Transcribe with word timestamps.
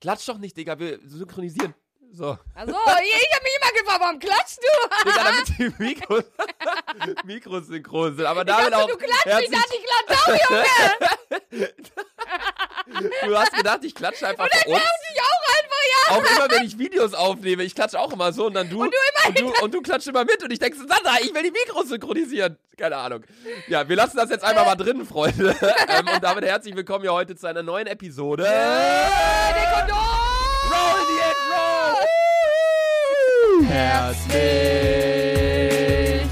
Klatsch 0.00 0.28
doch 0.28 0.38
nicht, 0.38 0.56
Digga, 0.56 0.78
wir 0.78 0.98
synchronisieren. 1.06 1.74
So. 2.12 2.36
Also, 2.54 2.72
ich 2.72 3.34
hab 3.34 3.42
mich 3.44 3.56
immer 3.62 3.72
gefragt, 3.80 4.00
warum 4.00 4.18
klatschst 4.18 4.58
du? 4.58 5.08
Digga, 5.10 5.24
damit 5.24 5.48
die 5.58 5.72
Mikros, 5.82 6.24
Mikros 7.24 7.66
synchron 7.68 8.16
sind. 8.16 8.26
Aber 8.26 8.40
Ich 8.40 8.46
damit 8.48 8.72
dachte, 8.72 8.84
auch. 8.84 8.88
du 8.88 8.96
klatschst, 8.96 9.26
ich 9.26 9.32
herzlich- 9.32 9.50
dachte, 9.50 9.74
ich 9.76 9.84
klatsch 9.84 10.18
auch, 10.20 10.28
Junge. 10.50 11.70
du 13.26 13.38
hast 13.38 13.52
gedacht, 13.52 13.84
ich 13.84 13.94
klatsche 13.94 14.26
einfach 14.26 14.48
für 14.48 14.68
uns. 14.70 14.82
Ich 15.12 15.20
auch 15.20 15.42
einfach, 15.58 15.82
ja. 15.92 16.16
Auch 16.16 16.24
immer, 16.46 16.50
wenn 16.56 16.66
ich 16.66 16.78
Videos 16.78 17.14
aufnehme, 17.14 17.62
ich 17.62 17.74
klatsche 17.74 17.98
auch 18.00 18.12
immer 18.12 18.32
so 18.32 18.46
und 18.46 18.54
dann 18.54 18.68
du. 18.68 18.82
Und 18.82 18.92
du 18.92 18.96
und 19.28 19.38
du, 19.38 19.52
und 19.62 19.74
du 19.74 19.80
klatschst 19.80 20.08
immer 20.08 20.24
mit 20.24 20.42
und 20.42 20.52
ich 20.52 20.58
denke, 20.58 20.76
so, 20.76 20.86
Sandra, 20.86 21.16
ich 21.20 21.34
will 21.34 21.42
die 21.42 21.50
Mikros 21.50 21.88
synchronisieren. 21.88 22.56
Keine 22.76 22.96
Ahnung. 22.96 23.24
Ja, 23.68 23.88
wir 23.88 23.96
lassen 23.96 24.16
das 24.16 24.30
jetzt 24.30 24.44
einfach 24.44 24.64
mal 24.64 24.74
drin, 24.74 25.04
Freunde. 25.04 25.54
ähm, 25.88 26.08
und 26.14 26.22
damit 26.22 26.44
herzlich 26.44 26.74
willkommen 26.74 27.02
hier 27.02 27.12
heute 27.12 27.36
zu 27.36 27.46
einer 27.46 27.62
neuen 27.62 27.86
Episode. 27.86 28.44
Äh, 28.44 29.54
der 29.54 29.66
Kondom. 29.72 29.98
Roll 30.70 31.00
the 31.08 31.18
Intro! 31.28 31.60
Herzlich 33.68 34.30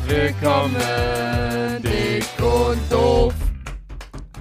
willkommen, 0.07 1.83
dick 1.83 2.25
und 2.41 2.81
doof. 2.93 3.48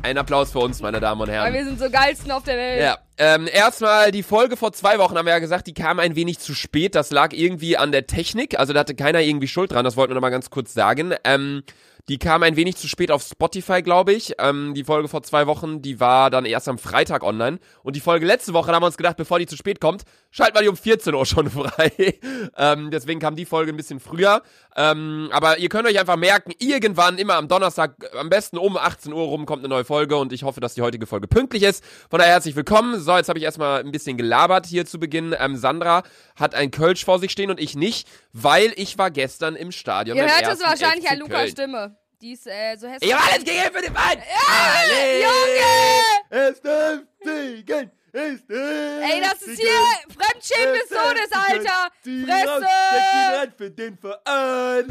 Ein 0.07 0.17
Applaus 0.17 0.53
für 0.53 0.59
uns, 0.59 0.81
meine 0.81 1.01
Damen 1.01 1.19
und 1.19 1.29
Herren. 1.29 1.47
Weil 1.47 1.53
wir 1.53 1.65
sind 1.65 1.79
so 1.79 1.89
geilsten 1.89 2.31
auf 2.31 2.43
der 2.43 2.55
Welt. 2.55 2.81
Ja, 2.81 2.97
ähm, 3.17 3.45
erstmal 3.51 4.11
die 4.11 4.23
Folge 4.23 4.55
vor 4.55 4.71
zwei 4.71 4.99
Wochen 4.99 5.17
haben 5.17 5.25
wir 5.25 5.33
ja 5.33 5.39
gesagt, 5.39 5.67
die 5.67 5.73
kam 5.73 5.99
ein 5.99 6.15
wenig 6.15 6.39
zu 6.39 6.53
spät. 6.53 6.95
Das 6.95 7.11
lag 7.11 7.33
irgendwie 7.33 7.75
an 7.75 7.91
der 7.91 8.07
Technik, 8.07 8.57
also 8.57 8.71
da 8.71 8.79
hatte 8.79 8.95
keiner 8.95 9.19
irgendwie 9.19 9.49
Schuld 9.49 9.73
dran, 9.73 9.83
das 9.83 9.97
wollten 9.97 10.11
wir 10.11 10.15
nochmal 10.15 10.31
ganz 10.31 10.49
kurz 10.49 10.73
sagen. 10.73 11.13
Ähm, 11.25 11.63
die 12.09 12.19
kam 12.19 12.41
ein 12.43 12.55
wenig 12.55 12.77
zu 12.77 12.87
spät 12.87 13.11
auf 13.11 13.21
Spotify, 13.21 13.81
glaube 13.81 14.13
ich. 14.13 14.35
Ähm, 14.39 14.73
die 14.73 14.85
Folge 14.85 15.09
vor 15.09 15.23
zwei 15.23 15.45
Wochen, 15.45 15.81
die 15.81 15.99
war 15.99 16.29
dann 16.29 16.45
erst 16.45 16.69
am 16.69 16.77
Freitag 16.77 17.21
online. 17.21 17.59
Und 17.83 17.97
die 17.97 17.99
Folge 17.99 18.25
letzte 18.25 18.53
Woche, 18.53 18.67
da 18.67 18.75
haben 18.75 18.83
wir 18.83 18.87
uns 18.87 18.95
gedacht, 18.95 19.17
bevor 19.17 19.39
die 19.39 19.45
zu 19.45 19.57
spät 19.57 19.81
kommt, 19.81 20.03
schalten 20.31 20.55
wir 20.55 20.61
die 20.61 20.69
um 20.69 20.77
14 20.77 21.13
Uhr 21.13 21.25
schon 21.25 21.49
frei. 21.51 22.19
ähm, 22.55 22.91
deswegen 22.91 23.19
kam 23.19 23.35
die 23.35 23.43
Folge 23.43 23.73
ein 23.73 23.77
bisschen 23.77 23.99
früher. 23.99 24.41
Ähm, 24.77 25.27
aber 25.33 25.57
ihr 25.57 25.67
könnt 25.67 25.85
euch 25.85 25.99
einfach 25.99 26.15
merken, 26.15 26.53
irgendwann, 26.59 27.17
immer 27.17 27.35
am 27.35 27.49
Donnerstag, 27.49 27.95
am 28.17 28.29
besten 28.29 28.57
um 28.57 28.77
18 28.77 29.11
Uhr 29.11 29.23
rum, 29.23 29.45
kommt 29.45 29.63
eine 29.63 29.69
neue 29.69 29.83
Folge. 29.83 30.15
Und 30.15 30.31
ich 30.31 30.43
hoffe, 30.43 30.61
dass 30.61 30.75
die 30.75 30.83
heutige 30.83 31.07
Folge 31.07 31.27
pünktlich 31.27 31.63
ist. 31.63 31.83
Von 32.09 32.19
daher 32.19 32.33
herzlich 32.33 32.55
willkommen. 32.55 33.01
So, 33.01 33.17
jetzt 33.17 33.27
habe 33.27 33.39
ich 33.39 33.43
erstmal 33.43 33.81
ein 33.81 33.91
bisschen 33.91 34.15
gelabert 34.15 34.65
hier 34.65 34.85
zu 34.85 34.97
Beginn. 34.97 35.35
Ähm, 35.37 35.57
Sandra 35.57 36.03
hat 36.37 36.55
ein 36.55 36.71
Kölsch 36.71 37.03
vor 37.03 37.19
sich 37.19 37.31
stehen 37.31 37.49
und 37.49 37.59
ich 37.59 37.75
nicht, 37.75 38.07
weil 38.31 38.71
ich 38.77 38.97
war 38.97 39.11
gestern 39.11 39.57
im 39.57 39.73
Stadion. 39.73 40.15
Ihr 40.15 40.23
hört 40.23 40.53
es 40.53 40.61
wahrscheinlich 40.61 41.09
an 41.09 41.19
Lukas. 41.19 41.49
Stimme. 41.49 41.96
Die 42.21 42.31
ist 42.31 42.47
äh, 42.47 42.75
so 42.77 42.87
hässlich. 42.87 43.11
Ich 43.11 43.15
hab 43.15 43.27
alles 43.27 43.43
gegeben 43.45 43.69
für 43.73 43.81
den 43.81 43.93
Verein! 43.93 44.23
Alle! 44.49 45.21
Junge! 45.21 46.51
Es 46.51 46.61
darf 46.61 46.99
siegen! 47.23 47.91
Es 48.11 48.47
darf 48.47 48.57
Ey, 48.57 49.21
das 49.21 49.41
ist 49.43 49.59
hier 49.59 49.69
Fremdschämen 50.17 50.73
des 50.73 50.89
Todes, 50.89 51.31
Alter. 51.31 51.91
Die 52.03 52.23
raus, 52.23 52.41
Fresse! 52.41 52.65
der 52.91 53.39
rein 53.39 53.53
für 53.55 53.69
den 53.69 53.97
Verein! 53.99 54.87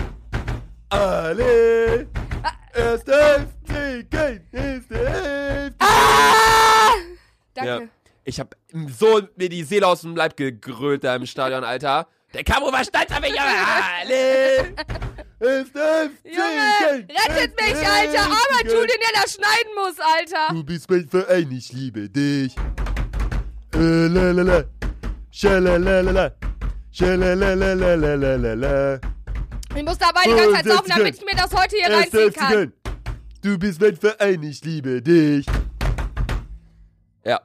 Alle! 0.91 2.09
Es 2.73 3.05
darf 3.05 3.47
siegen! 3.67 4.49
Es 4.53 4.87
darf 4.89 5.73
Ah! 5.81 6.93
Danke. 7.55 7.85
Ja. 7.85 7.89
Ich 8.23 8.39
hab 8.39 8.55
so 8.89 9.23
mir 9.35 9.49
die 9.49 9.65
Seele 9.65 9.89
aus 9.89 10.03
dem 10.03 10.15
Leib 10.15 10.37
gegrölt 10.37 11.03
da 11.03 11.17
im 11.17 11.27
Stadion, 11.27 11.65
Alter. 11.65 12.07
Der 12.35 12.45
Camo 12.45 12.71
war 12.73 12.85
stolz 12.85 13.11
auf 13.11 13.21
mich, 13.21 13.41
aber 13.41 13.51
alle! 14.01 14.75
Darf 15.39 16.11
Junge, 16.25 17.07
rettet 17.09 17.55
mich, 17.61 17.77
Alter. 17.77 18.25
Aber 18.25 18.65
Julian, 18.65 18.89
der 18.89 19.13
das 19.23 19.35
schneiden 19.35 19.75
muss, 19.75 19.99
Alter. 20.01 20.49
Du 20.55 20.65
bist 20.65 20.89
mein 20.91 21.07
Verein, 21.09 21.51
ich 21.53 21.73
liebe 21.73 22.09
dich. 22.09 22.57
Äh, 23.75 24.07
lalala. 24.07 24.65
Schalalala. 25.31 26.33
Schalalalalalala. 26.91 28.99
Ich 29.75 29.85
muss 29.85 29.99
dabei 29.99 30.23
die 30.25 30.31
ganze 30.31 30.53
Zeit 30.55 30.65
saufen, 30.65 30.89
damit 30.89 31.17
ich 31.17 31.25
mir 31.25 31.37
das 31.37 31.53
heute 31.53 31.77
hier 31.77 31.91
reinziehen 31.95 32.33
kann. 32.33 32.73
Du 33.43 33.59
bist 33.59 33.79
mein 33.81 33.97
Verein, 33.97 34.43
ich 34.43 34.65
liebe 34.65 35.03
dich. 35.03 35.45
Ja. 37.25 37.43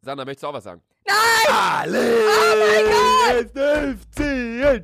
Sandra, 0.00 0.24
möchtest 0.24 0.44
du 0.44 0.46
auch 0.46 0.54
was 0.54 0.64
sagen? 0.64 0.80
Nein! 1.06 1.94
Oh 1.94 2.54
mein 2.60 3.50
Gott! 3.54 4.82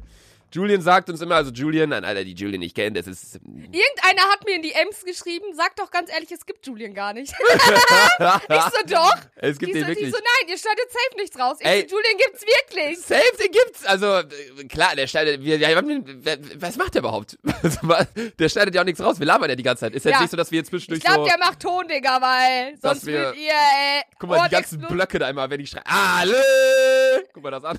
Julian 0.52 0.80
sagt 0.82 1.08
uns 1.08 1.20
immer, 1.20 1.36
also 1.36 1.50
Julian, 1.50 1.88
nein, 1.90 2.04
Alter, 2.04 2.24
die 2.24 2.34
Julian 2.34 2.60
ich 2.62 2.74
kenne, 2.74 2.92
das 3.02 3.06
ist. 3.06 3.36
Irgendeiner 3.36 4.22
hat 4.30 4.44
mir 4.44 4.56
in 4.56 4.62
die 4.62 4.72
Ems 4.72 5.04
geschrieben, 5.04 5.46
sag 5.54 5.74
doch 5.76 5.90
ganz 5.90 6.12
ehrlich, 6.12 6.30
es 6.30 6.44
gibt 6.44 6.66
Julian 6.66 6.92
gar 6.94 7.12
nicht. 7.14 7.32
ich 7.42 7.62
so, 7.62 8.86
doch. 8.86 9.16
Es 9.36 9.58
gibt 9.58 9.70
die 9.70 9.78
den 9.78 9.82
so, 9.82 9.88
wirklich. 9.88 10.06
Die 10.06 10.10
so, 10.12 10.18
nein, 10.18 10.48
ihr 10.50 10.58
schneidet 10.58 10.90
safe 10.90 11.16
nichts 11.16 11.38
raus. 11.38 11.56
Ich 11.60 11.66
Ey. 11.66 11.86
so, 11.88 11.96
Julian 11.96 12.16
gibt's 12.18 12.42
wirklich. 12.42 12.98
Safe, 12.98 13.36
den 13.42 13.50
gibt's. 13.52 13.84
Also, 13.86 14.22
klar, 14.68 14.94
der 14.96 15.06
schneidet. 15.06 15.42
Wir, 15.42 15.58
wir 15.58 15.76
haben 15.76 15.88
den, 15.88 16.24
wer- 16.24 16.38
was 16.60 16.76
macht 16.76 16.94
der 16.94 17.00
überhaupt? 17.00 17.38
der 18.38 18.48
schneidet 18.48 18.74
ja 18.74 18.82
auch 18.82 18.84
nichts 18.86 19.00
raus. 19.02 19.18
Wir 19.18 19.26
labern 19.26 19.48
ja 19.50 19.56
die 19.56 19.62
ganze 19.62 19.80
Zeit. 19.80 19.94
Ist 19.94 20.04
jetzt 20.04 20.14
Ja. 20.14 20.20
nicht 20.20 20.30
so, 20.30 20.36
dass 20.36 20.50
wir 20.50 20.58
jetzt 20.58 20.68
zwischendurch 20.68 20.98
Ich 20.98 21.04
glaube, 21.04 21.22
so. 21.24 21.28
der 21.28 21.38
macht 21.38 21.60
Ton, 21.60 21.88
Digga, 21.88 22.20
weil 22.20 22.78
sonst 22.80 23.06
wir- 23.06 23.14
würdet 23.18 23.36
ihr, 23.36 23.50
äh, 23.50 24.02
Guck 24.18 24.28
mal, 24.30 24.48
die 24.48 24.54
ganzen. 24.54 24.80
Blöcke 24.82 25.18
da 25.18 25.28
immer, 25.28 25.48
wenn 25.48 25.60
ich 25.60 25.70
schreie. 25.70 25.82
Alle! 25.86 27.24
Guck 27.32 27.42
mal 27.42 27.50
das 27.50 27.64
an. 27.64 27.78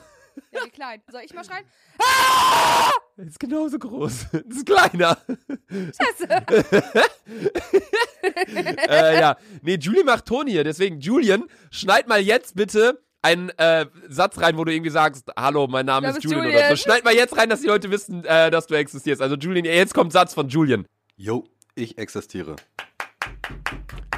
Ja, 0.52 0.66
wie 0.66 0.70
klein. 0.70 1.02
Soll 1.12 1.22
ich 1.26 1.34
mal 1.34 1.44
schreien? 1.44 1.66
Das 3.18 3.28
ist 3.28 3.40
genauso 3.40 3.78
groß. 3.78 4.28
Das 4.32 4.42
ist 4.58 4.66
kleiner. 4.66 5.18
Scheiße. 5.70 6.28
äh, 8.90 9.20
ja. 9.20 9.38
Nee, 9.62 9.76
Julian 9.76 10.06
macht 10.06 10.26
Ton 10.26 10.48
hier. 10.48 10.64
Deswegen, 10.64 11.00
Julian, 11.00 11.44
schneid 11.72 12.08
mal 12.08 12.20
jetzt 12.20 12.56
bitte 12.56 13.02
einen 13.22 13.50
äh, 13.58 13.86
Satz 14.10 14.40
rein, 14.40 14.58
wo 14.58 14.66
du 14.66 14.74
irgendwie 14.74 14.92
sagst, 14.92 15.30
hallo, 15.38 15.68
mein 15.68 15.86
Name 15.86 16.10
ist 16.10 16.24
Julian, 16.24 16.46
Julian. 16.46 16.60
oder 16.60 16.76
so. 16.76 16.84
Schneid 16.84 17.06
mal 17.06 17.14
jetzt 17.14 17.38
rein, 17.38 17.50
dass 17.50 17.62
die 17.62 17.68
Leute 17.68 17.90
wissen, 17.90 18.26
äh, 18.26 18.52
dass 18.52 18.68
du 18.68 18.76
existierst. 18.76 19.22
Also 19.22 19.36
Julian, 19.36 19.66
jetzt 19.66 19.94
kommt 19.94 20.12
Satz 20.12 20.34
von 20.34 20.50
Julian. 20.50 20.86
Jo, 21.16 21.46
ich 21.76 21.98
existiere. 21.98 22.56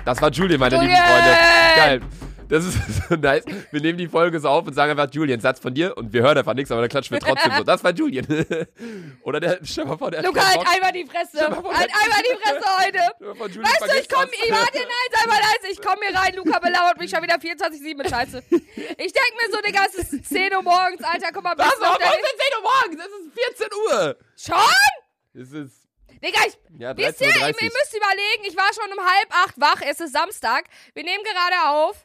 Das 0.05 0.21
war 0.21 0.31
Julian, 0.31 0.59
meine 0.59 0.75
lieben 0.75 0.87
Julian! 0.87 1.05
Freunde. 1.05 1.37
Geil. 1.75 2.01
Das 2.47 2.63
ist 2.63 2.77
so 3.09 3.15
nice. 3.15 3.43
Wir 3.71 3.81
nehmen 3.81 3.97
die 3.97 4.07
Folge 4.07 4.39
so 4.39 4.49
auf 4.49 4.67
und 4.67 4.73
sagen 4.73 4.91
einfach 4.91 5.11
Julian, 5.11 5.39
Satz 5.39 5.59
von 5.59 5.73
dir 5.73 5.97
und 5.97 6.13
wir 6.13 6.21
hören 6.21 6.37
einfach 6.37 6.53
nichts, 6.53 6.71
aber 6.71 6.81
dann 6.81 6.89
klatschen 6.89 7.15
wir 7.15 7.19
trotzdem 7.21 7.51
so. 7.57 7.63
Das 7.63 7.83
war 7.83 7.91
Julian. 7.91 8.25
Oder 9.23 9.39
der, 9.39 9.59
mal 9.85 9.97
vor, 9.97 10.11
der 10.11 10.21
Luca, 10.21 10.47
halt 10.47 10.67
einmal 10.67 10.91
die 10.91 11.05
Fresse. 11.05 11.39
Halt 11.41 11.55
einmal 11.55 12.21
die 12.21 12.37
Fresse 12.41 12.65
heute. 12.85 13.37
Vor, 13.37 13.47
Julian 13.47 13.65
Weißt 13.65 13.81
du, 13.81 13.85
ich 13.85 13.91
vergisst 13.91 14.13
komm, 14.13 14.27
was. 14.27 14.45
ich 14.45 14.51
warte, 14.51 14.77
nein, 14.77 15.09
sei 15.11 15.27
mal 15.27 15.39
leise, 15.39 15.73
ich 15.73 15.81
komm 15.81 15.95
hier 16.07 16.15
rein, 16.19 16.35
Luca 16.35 16.59
belauert 16.59 16.99
mich 16.99 17.09
schon 17.09 17.23
wieder 17.23 17.35
24-7 17.35 17.97
mit 17.97 18.09
Scheiße. 18.09 18.43
Ich 18.49 19.13
denk 19.13 19.31
mir 19.41 19.51
so, 19.51 19.61
Digga, 19.65 19.85
es 19.87 19.95
ist 19.95 20.25
10 20.29 20.55
Uhr 20.55 20.61
morgens, 20.61 21.03
Alter, 21.03 21.29
guck 21.33 21.43
mal, 21.43 21.57
Was? 21.57 21.73
Warum 21.79 22.01
ist 22.01 22.07
es 22.07 22.37
10 22.45 22.57
Uhr 22.57 22.63
morgens? 22.63 23.05
Es 23.05 23.11
ist 23.25 23.57
14 23.57 23.67
Uhr. 23.89 24.17
Schon? 24.37 25.41
Es 25.41 25.51
ist, 25.51 25.87
Digga, 26.23 26.39
ich... 26.47 26.57
ja, 26.79 26.95
Wisst 26.95 27.21
ihr, 27.21 27.27
ihr 27.27 27.33
13.30 27.33 27.47
Uhr. 27.47 27.63
müsst 27.63 27.95
überlegen, 27.95 28.43
ich 28.47 28.55
war 28.55 28.71
schon 28.73 28.91
um 28.97 29.03
halb 29.03 29.29
acht 29.31 29.59
wach, 29.59 29.81
es 29.81 29.99
ist 29.99 30.13
Samstag, 30.13 30.65
wir 30.93 31.03
nehmen 31.03 31.23
gerade 31.23 31.69
auf. 31.69 32.04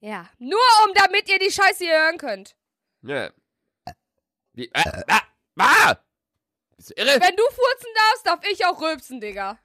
Ja, 0.00 0.28
nur 0.38 0.60
um, 0.84 0.94
damit 0.94 1.28
ihr 1.28 1.38
die 1.38 1.50
Scheiße 1.50 1.84
hier 1.84 1.98
hören 1.98 2.18
könnt. 2.18 2.56
Ja. 3.02 3.30
Wie, 4.52 4.66
äh, 4.66 5.02
ah, 5.08 5.22
ah! 5.58 5.96
Bist 6.76 6.90
du 6.90 6.94
irre? 6.94 7.20
Wenn 7.20 7.36
du 7.36 7.42
furzen 7.44 7.90
darfst, 7.94 8.26
darf 8.26 8.40
ich 8.50 8.64
auch 8.66 8.80
rülpsen, 8.80 9.20
Digga. 9.20 9.58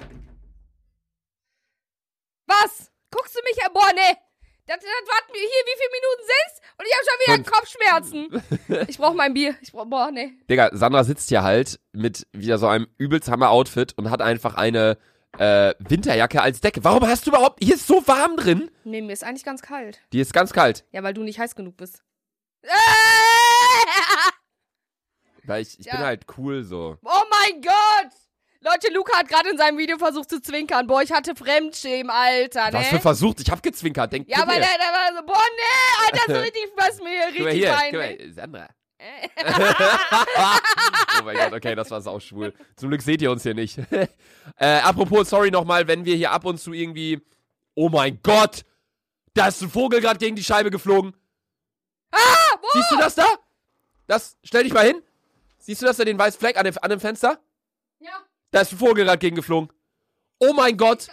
Was? 2.48 2.92
Guckst 3.10 3.36
du 3.36 3.42
mich 3.44 3.64
an? 3.66 3.74
Boah, 3.74 3.92
nee. 3.94 4.18
Das, 4.68 4.78
das 4.80 4.86
warten 4.86 5.34
wir 5.34 5.42
hier, 5.42 5.50
wie 5.66 5.78
viele 5.78 5.92
Minuten 6.00 6.24
sind's? 6.28 6.62
Und 6.78 6.86
ich 6.88 6.94
habe 6.96 7.06
schon 7.06 7.20
wieder 7.26 7.52
Kopfschmerzen. 7.52 8.88
Ich 8.90 8.98
brauch 8.98 9.14
mein 9.14 9.34
Bier. 9.34 9.56
Ich 9.62 9.72
brauch, 9.72 9.86
boah, 9.86 10.12
nee. 10.12 10.34
Digga, 10.50 10.70
Sandra 10.72 11.04
sitzt 11.04 11.30
hier 11.30 11.44
halt 11.44 11.80
mit 11.92 12.26
wieder 12.32 12.58
so 12.58 12.68
einem 12.68 12.88
übelst 12.98 13.30
Hammer-Outfit 13.30 13.98
und 13.98 14.10
hat 14.10 14.22
einfach 14.22 14.56
eine 14.56 14.98
äh, 15.38 15.74
Winterjacke 15.80 16.42
als 16.42 16.62
Decke. 16.62 16.84
Warum 16.84 17.08
hast 17.08 17.26
du 17.26 17.32
überhaupt. 17.32 17.64
Hier 17.64 17.76
ist 17.76 17.88
so 17.88 18.06
warm 18.08 18.36
drin. 18.38 18.70
Nee, 18.84 19.02
mir 19.02 19.14
ist 19.14 19.24
eigentlich 19.24 19.44
ganz 19.46 19.62
kalt. 19.62 20.02
Die 20.14 20.20
ist 20.20 20.34
ganz 20.34 20.54
kalt. 20.54 20.86
Ja, 20.92 21.04
weil 21.04 21.14
du 21.14 21.24
nicht 21.24 21.40
heiß 21.40 21.56
genug 21.56 21.78
bist. 21.78 22.04
Weil 25.44 25.64
ich, 25.64 25.80
ich 25.80 25.86
Ja. 25.88 25.94
bin 25.96 26.06
halt 26.06 26.26
cool 26.38 26.64
so. 26.64 26.98
Oh 27.04 27.22
mein 27.32 27.62
Gott! 27.62 28.12
Leute, 28.64 28.94
Luca 28.94 29.18
hat 29.18 29.28
gerade 29.28 29.50
in 29.50 29.58
seinem 29.58 29.80
Video 29.80 29.98
versucht 29.98 30.30
zu 30.30 30.40
zwinkern. 30.40 30.86
Boah, 30.86 31.02
ich 31.02 31.12
hatte 31.12 31.36
Fremdschämen, 31.36 32.12
Alter, 32.12 32.68
ne? 32.68 32.74
Was 32.74 32.88
für 32.90 33.00
versucht? 33.00 33.40
Ich 33.40 33.50
hab 33.50 33.64
gezwinkert. 33.64 34.14
Denk 34.14 34.30
ja, 34.30 34.38
hier. 34.38 34.46
der, 34.46 34.60
der 34.60 34.68
war 34.70 35.16
so, 35.18 35.26
boah, 35.26 35.42
nee, 35.56 36.06
Alter, 36.06 36.36
so 36.36 36.40
richtig, 36.44 36.68
was 36.76 37.00
mir 37.00 37.48
richtig 37.50 37.68
mal, 37.68 38.32
Sandra. 38.34 38.70
oh 41.20 41.24
mein 41.24 41.38
Gott, 41.38 41.54
okay, 41.54 41.76
das 41.76 41.90
war 41.92 42.02
sauschwul. 42.02 42.54
Zum 42.76 42.90
Glück 42.90 43.02
seht 43.02 43.22
ihr 43.22 43.32
uns 43.32 43.44
hier 43.44 43.54
nicht. 43.54 43.78
äh, 44.58 44.80
apropos, 44.80 45.30
sorry 45.30 45.52
nochmal, 45.52 45.88
wenn 45.88 46.06
wir 46.06 46.16
hier 46.16 46.32
ab 46.32 46.46
und 46.46 46.60
zu 46.60 46.74
irgendwie. 46.74 47.22
Oh 47.76 47.90
mein 47.90 48.20
Gott! 48.22 48.64
Da 49.34 49.48
ist 49.48 49.62
ein 49.62 49.70
Vogel 49.70 50.02
gerade 50.02 50.20
gegen 50.20 50.36
die 50.36 50.44
Scheibe 50.44 50.72
geflogen. 50.72 51.16
Ah, 52.12 52.18
wo? 52.62 52.68
Siehst 52.74 52.92
du 52.92 52.98
das 52.98 53.16
da? 53.16 53.26
Das, 54.08 54.38
stell 54.44 54.64
dich 54.64 54.74
mal 54.74 54.86
hin. 54.86 55.02
Siehst 55.58 55.82
du 55.82 55.86
das 55.86 55.98
da, 55.98 56.04
den 56.04 56.20
weißen 56.20 56.40
Fleck 56.40 56.58
an 56.58 56.66
dem, 56.66 56.76
an 56.82 56.90
dem 56.90 57.00
Fenster? 57.00 57.40
Ja, 58.00 58.12
Da 58.52 58.62
ist 58.62 58.74
ein 58.74 58.78
Vogel 58.78 59.06
gerade 59.06 59.20
gegengeflogen. 59.20 59.72
Oh 60.40 60.54
mein 60.54 60.76
Gott! 60.76 61.08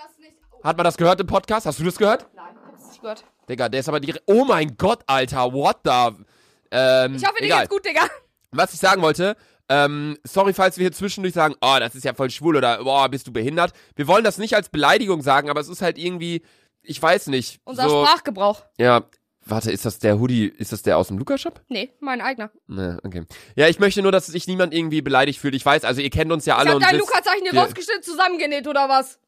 Oh, 0.52 0.64
Hat 0.64 0.76
man 0.76 0.84
das 0.84 0.96
gehört 0.96 1.20
im 1.20 1.26
Podcast? 1.26 1.66
Hast 1.66 1.78
du 1.78 1.84
das 1.84 1.96
gehört? 1.96 2.26
nein, 2.34 2.56
ich 2.56 2.72
hab's 2.72 2.88
nicht 2.88 3.00
gehört. 3.00 3.24
Digga, 3.48 3.68
der 3.68 3.80
ist 3.80 3.88
aber 3.88 4.00
direkt. 4.00 4.24
Oh 4.26 4.44
mein 4.44 4.76
Gott, 4.76 5.02
Alter, 5.06 5.52
what 5.52 5.78
the. 5.84 6.24
Ähm, 6.70 7.14
Ich 7.16 7.24
hoffe, 7.24 7.36
dir 7.40 7.46
egal. 7.46 7.60
geht's 7.60 7.70
gut, 7.70 7.84
Digga. 7.84 8.08
Was 8.50 8.72
ich 8.72 8.80
sagen 8.80 9.02
wollte, 9.02 9.36
ähm, 9.68 10.16
sorry, 10.24 10.54
falls 10.54 10.78
wir 10.78 10.84
hier 10.84 10.92
zwischendurch 10.92 11.34
sagen, 11.34 11.54
oh, 11.60 11.76
das 11.78 11.94
ist 11.94 12.04
ja 12.04 12.14
voll 12.14 12.30
schwul 12.30 12.56
oder 12.56 12.82
boah, 12.82 13.08
bist 13.08 13.26
du 13.26 13.32
behindert. 13.32 13.72
Wir 13.96 14.06
wollen 14.06 14.24
das 14.24 14.38
nicht 14.38 14.54
als 14.54 14.70
Beleidigung 14.70 15.22
sagen, 15.22 15.50
aber 15.50 15.60
es 15.60 15.68
ist 15.68 15.82
halt 15.82 15.98
irgendwie, 15.98 16.42
ich 16.82 17.00
weiß 17.00 17.26
nicht. 17.26 17.60
Unser 17.64 17.88
so, 17.88 18.04
Sprachgebrauch. 18.04 18.64
Ja, 18.78 19.04
warte, 19.44 19.70
ist 19.70 19.84
das 19.84 19.98
der 19.98 20.18
Hoodie, 20.18 20.46
ist 20.46 20.72
das 20.72 20.82
der 20.82 20.96
aus 20.96 21.08
dem 21.08 21.18
Luca-Shop? 21.18 21.60
Nee, 21.68 21.92
mein 22.00 22.22
eigener. 22.22 22.50
Ne, 22.66 22.98
okay. 23.04 23.24
Ja, 23.56 23.68
ich 23.68 23.78
möchte 23.78 24.00
nur, 24.00 24.12
dass 24.12 24.26
sich 24.26 24.46
niemand 24.46 24.72
irgendwie 24.72 25.02
beleidigt 25.02 25.38
fühlt. 25.38 25.54
Ich 25.54 25.66
weiß, 25.66 25.84
also 25.84 26.00
ihr 26.00 26.10
kennt 26.10 26.32
uns 26.32 26.46
ja 26.46 26.54
Ich 26.54 26.60
alle 26.60 26.70
hab 26.70 26.76
und 26.76 26.82
dein 26.84 26.94
wisst, 26.94 27.00
Luca-Zeichen 27.06 27.42
hier 27.50 27.60
rausgeschnitten, 27.60 28.02
zusammengenäht 28.02 28.66
oder 28.66 28.88
was? 28.88 29.18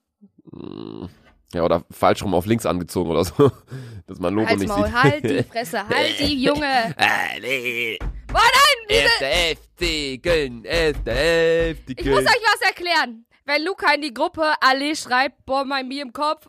Ja, 1.53 1.63
oder 1.65 1.85
falsch 1.91 2.23
rum 2.23 2.35
auf 2.35 2.47
links 2.47 2.67
angezogen 2.67 3.11
oder 3.11 3.25
so, 3.25 3.51
dass 4.07 4.19
man 4.19 4.35
Logo 4.35 4.49
Halt's 4.49 4.61
nicht 4.63 4.69
Maul, 4.69 4.87
sieht. 4.87 4.95
halt 4.95 5.25
die 5.25 5.43
Fresse, 5.51 5.89
halt 5.89 6.19
die 6.21 6.43
Junge. 6.43 6.95
Ah, 6.97 7.39
nee. 7.41 7.99
Oh 8.33 8.35
nein, 8.35 8.87
diese... 8.89 9.57
FC 9.57 10.23
Köln, 10.23 10.65
FC 10.65 11.77
Ich 11.89 11.97
Köln. 11.97 12.11
muss 12.11 12.25
euch 12.25 12.43
was 12.45 12.61
erklären. 12.69 13.25
Wenn 13.47 13.65
Luca 13.65 13.93
in 13.95 14.03
die 14.03 14.15
Gruppe 14.15 14.53
Allee 14.61 14.95
schreibt, 14.95 15.45
boah, 15.45 15.65
mein 15.65 15.89
Bier 15.89 16.03
im 16.03 16.13
Kopf. 16.13 16.47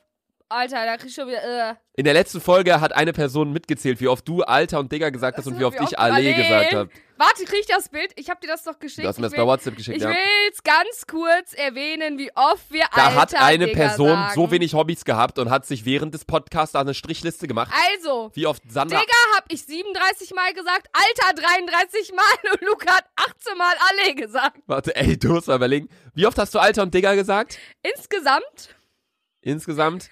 Alter, 0.49 0.85
da 0.85 0.97
krieg 0.97 1.07
ich 1.07 1.15
schon 1.15 1.27
wieder, 1.29 1.71
äh. 1.71 1.75
In 1.95 2.03
der 2.03 2.13
letzten 2.13 2.41
Folge 2.41 2.81
hat 2.81 2.93
eine 2.93 3.13
Person 3.13 3.53
mitgezählt, 3.53 4.01
wie 4.01 4.07
oft 4.09 4.27
du 4.27 4.43
Alter 4.43 4.79
und 4.79 4.91
Digger 4.91 5.09
gesagt 5.09 5.37
hast 5.37 5.47
und 5.47 5.57
wie 5.59 5.63
oft 5.63 5.79
ich 5.81 5.97
Allee 5.97 6.33
gesagt 6.33 6.73
habe. 6.73 6.89
Warte, 7.21 7.45
krieg 7.45 7.59
ich 7.59 7.67
das 7.67 7.87
Bild? 7.89 8.11
Ich 8.15 8.31
hab 8.31 8.41
dir 8.41 8.47
das 8.47 8.63
doch 8.63 8.79
geschickt. 8.79 9.03
Du 9.03 9.07
hast 9.07 9.17
mir 9.17 9.27
das 9.27 9.33
ich 9.33 9.37
bei 9.37 9.45
WhatsApp 9.45 9.75
geschickt, 9.75 9.97
ich 9.97 10.03
ja. 10.03 10.09
will's 10.09 10.63
ganz 10.63 11.05
kurz 11.05 11.53
erwähnen, 11.53 12.17
wie 12.17 12.31
oft 12.35 12.71
wir 12.71 12.85
Da 12.95 13.09
Alter, 13.09 13.21
hat 13.21 13.35
eine 13.35 13.67
Digga 13.67 13.77
Person 13.77 14.09
sagen. 14.09 14.33
so 14.33 14.49
wenig 14.49 14.73
Hobbys 14.73 15.05
gehabt 15.05 15.37
und 15.37 15.51
hat 15.51 15.67
sich 15.67 15.85
während 15.85 16.15
des 16.15 16.25
Podcasts 16.25 16.75
eine 16.75 16.95
Strichliste 16.95 17.47
gemacht. 17.47 17.71
Also, 17.93 18.31
Wie 18.33 18.47
oft 18.47 18.63
Sandra. 18.71 18.99
Digga 18.99 19.13
hab 19.35 19.45
ich 19.49 19.63
37 19.63 20.33
Mal 20.33 20.51
gesagt, 20.53 20.89
Alter 20.93 21.39
33 21.39 22.11
Mal 22.13 22.51
und 22.53 22.61
Luca 22.61 22.91
hat 22.91 23.05
18 23.15 23.55
Mal 23.55 23.75
Allee 23.91 24.13
gesagt. 24.15 24.59
Warte, 24.65 24.95
ey, 24.95 25.15
du 25.15 25.33
musst 25.33 25.47
mal 25.47 25.57
überlegen. 25.57 25.89
Wie 26.15 26.25
oft 26.25 26.39
hast 26.39 26.55
du 26.55 26.59
Alter 26.59 26.81
und 26.81 26.91
Digger 26.91 27.15
gesagt? 27.15 27.59
Insgesamt 27.83 28.75
Insgesamt? 29.41 30.09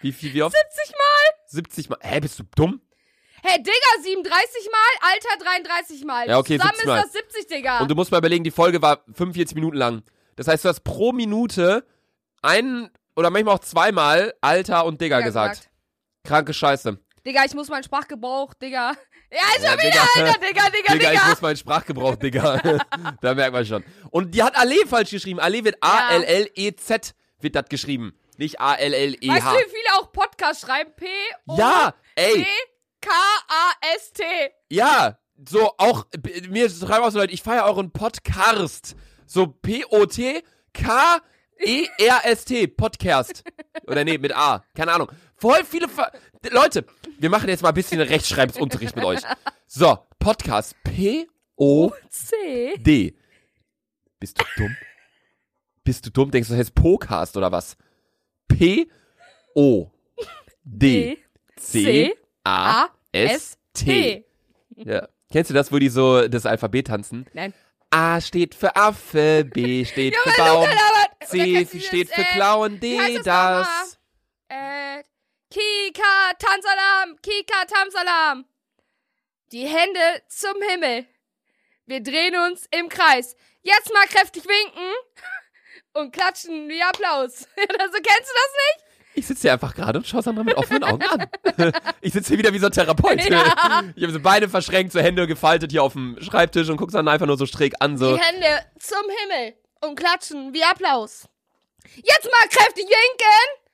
Wie 0.00 0.12
viel, 0.12 0.32
wie 0.34 0.42
oft? 0.42 0.56
70 0.56 0.92
Mal. 0.92 1.34
70 1.46 1.88
Mal. 1.90 1.98
Hä, 2.02 2.20
bist 2.20 2.38
du 2.38 2.44
dumm? 2.54 2.80
Hey, 3.42 3.58
Digga 3.58 4.02
37 4.02 4.68
Mal, 4.70 5.10
Alter 5.12 5.44
33 5.44 6.04
Mal. 6.04 6.28
Ja, 6.28 6.38
okay, 6.38 6.58
Zusammen 6.58 6.74
70 6.76 6.80
ist 6.80 6.86
Mal. 6.86 7.02
das 7.02 7.12
70, 7.12 7.46
Digga. 7.46 7.78
Und 7.80 7.90
du 7.90 7.94
musst 7.94 8.10
mal 8.10 8.18
überlegen, 8.18 8.44
die 8.44 8.50
Folge 8.50 8.82
war 8.82 9.02
45 9.12 9.54
Minuten 9.54 9.76
lang. 9.76 10.02
Das 10.36 10.48
heißt, 10.48 10.64
du 10.64 10.68
hast 10.68 10.80
pro 10.80 11.12
Minute 11.12 11.84
einen 12.42 12.90
oder 13.16 13.30
manchmal 13.30 13.54
auch 13.56 13.60
zweimal 13.60 14.34
Alter 14.40 14.84
und 14.84 15.00
Digger 15.00 15.16
Digga 15.18 15.26
gesagt. 15.26 15.68
Kranke 16.24 16.52
Scheiße. 16.54 16.98
Digga, 17.26 17.44
ich 17.44 17.54
muss 17.54 17.68
meinen 17.68 17.82
Sprachgebrauch, 17.84 18.54
Digga. 18.54 18.92
Ja, 19.30 19.40
schon 19.56 19.62
Ja, 19.64 19.72
wieder, 19.74 19.82
Digga. 19.90 20.00
Alter, 20.16 20.38
Digga, 20.40 20.62
Digga, 20.70 20.92
Digga, 20.94 21.12
ich 21.12 21.18
Digga. 21.18 21.28
muss 21.28 21.42
meinen 21.42 21.56
Sprachgebrauch, 21.58 22.16
Digga. 22.16 22.62
da 23.20 23.34
merkt 23.34 23.52
man 23.52 23.66
schon. 23.66 23.84
Und 24.10 24.34
die 24.34 24.42
hat 24.42 24.56
Allee 24.56 24.86
falsch 24.86 25.10
geschrieben. 25.10 25.38
Allee 25.38 25.64
wird 25.64 25.76
A-L-L-E-Z 25.82 27.14
wird 27.40 27.54
das 27.54 27.66
geschrieben. 27.68 28.18
Nicht 28.38 28.54
Weißt 28.58 28.80
A-L-L-E-H. 28.80 29.52
du, 29.52 29.58
wie 29.58 29.70
viele 29.70 29.94
auch 30.00 30.12
Podcast 30.12 30.62
schreiben? 30.62 30.92
P 30.96 31.04
O 31.46 31.56
Ja, 31.58 31.92
ey, 32.14 32.46
K 33.08 33.14
A 33.48 33.72
S 33.96 34.12
T. 34.12 34.22
ja. 34.68 35.18
So 35.48 35.72
auch, 35.78 36.04
mir 36.48 36.68
schreiben 36.68 37.04
auch 37.04 37.12
so 37.12 37.18
Leute, 37.18 37.32
ich 37.32 37.42
feiere 37.44 37.64
euren 37.66 37.92
Podcast. 37.92 38.96
So 39.24 39.46
P-O-T-K-E-R-S-T. 39.46 40.46
Podcast. 42.66 43.44
Oder 43.86 44.02
nee, 44.02 44.18
mit 44.18 44.34
A. 44.34 44.64
Keine 44.74 44.90
Ahnung. 44.92 45.08
Voll 45.36 45.64
viele 45.64 45.88
Ver 45.88 46.10
Leute, 46.50 46.84
wir 47.20 47.30
machen 47.30 47.48
jetzt 47.48 47.62
mal 47.62 47.68
ein 47.68 47.74
bisschen 47.76 48.00
Rechtschreibungsunterricht 48.00 48.96
mit 48.96 49.04
euch. 49.04 49.20
So, 49.68 49.98
Podcast. 50.18 50.74
P-O-D. 50.82 51.94
C. 52.10 53.16
Bist 54.18 54.40
du 54.40 54.44
dumm? 54.56 54.76
Bist 55.84 56.04
du 56.04 56.10
dumm? 56.10 56.32
Denkst 56.32 56.48
du, 56.48 56.54
das 56.54 56.60
heißt 56.66 56.74
Podcast 56.74 57.36
oder 57.36 57.52
was? 57.52 57.76
P 58.48 58.90
O 59.54 59.92
D 60.64 61.18
C 61.56 62.12
A 62.42 62.82
A 62.82 62.88
S 63.12 63.58
T. 63.74 64.24
Ja. 64.76 65.08
Kennst 65.30 65.50
du 65.50 65.54
das, 65.54 65.70
wo 65.72 65.78
die 65.78 65.88
so 65.88 66.26
das 66.28 66.46
Alphabet 66.46 66.86
tanzen? 66.86 67.26
Nein. 67.32 67.52
A 67.90 68.20
steht 68.20 68.54
für 68.54 68.76
Affe, 68.76 69.44
B 69.44 69.84
steht 69.84 70.14
für 70.16 70.36
Baum, 70.36 70.68
C 71.24 71.66
steht 71.80 72.10
für 72.10 72.24
Klauen, 72.24 72.80
wie 72.82 73.16
D 73.16 73.20
das. 73.22 73.98
Äh, 74.48 75.02
Kika, 75.50 76.32
Tanzalam, 76.38 77.16
Kika, 77.22 77.64
Tamsalam. 77.64 78.44
Die 79.52 79.66
Hände 79.66 80.22
zum 80.28 80.60
Himmel. 80.60 81.06
Wir 81.86 82.02
drehen 82.02 82.36
uns 82.36 82.66
im 82.70 82.90
Kreis. 82.90 83.34
Jetzt 83.62 83.92
mal 83.92 84.06
kräftig 84.06 84.44
winken 84.44 84.92
und 85.94 86.12
klatschen 86.12 86.68
wie 86.68 86.82
Applaus. 86.82 87.48
also, 87.78 87.92
kennst 87.94 88.30
du 88.30 88.34
das 88.34 88.52
nicht? 88.54 88.87
Ich 89.18 89.26
sitze 89.26 89.42
hier 89.42 89.52
einfach 89.52 89.74
gerade 89.74 89.98
und 89.98 90.06
schaue 90.06 90.22
Sandra 90.22 90.44
mit 90.44 90.56
offenen 90.56 90.84
Augen 90.84 91.02
an. 91.02 91.26
ich 92.00 92.12
sitze 92.12 92.28
hier 92.28 92.38
wieder 92.38 92.52
wie 92.52 92.60
so 92.60 92.66
ein 92.66 92.72
Therapeut. 92.72 93.20
Ja. 93.28 93.82
Ich 93.96 94.02
habe 94.04 94.12
so 94.12 94.20
Beine 94.20 94.48
verschränkt, 94.48 94.92
so 94.92 95.00
Hände 95.00 95.26
gefaltet 95.26 95.72
hier 95.72 95.82
auf 95.82 95.94
dem 95.94 96.16
Schreibtisch 96.20 96.68
und 96.68 96.76
guck 96.76 96.92
Sandra 96.92 97.14
einfach 97.14 97.26
nur 97.26 97.36
so 97.36 97.44
schräg 97.44 97.74
an, 97.80 97.98
so. 97.98 98.14
Die 98.16 98.22
Hände 98.22 98.46
zum 98.78 99.02
Himmel 99.02 99.54
und 99.80 99.98
klatschen 99.98 100.54
wie 100.54 100.62
Applaus. 100.62 101.28
Jetzt 101.96 102.24
mal 102.30 102.48
kräftig 102.48 102.84
winken! 102.84 103.64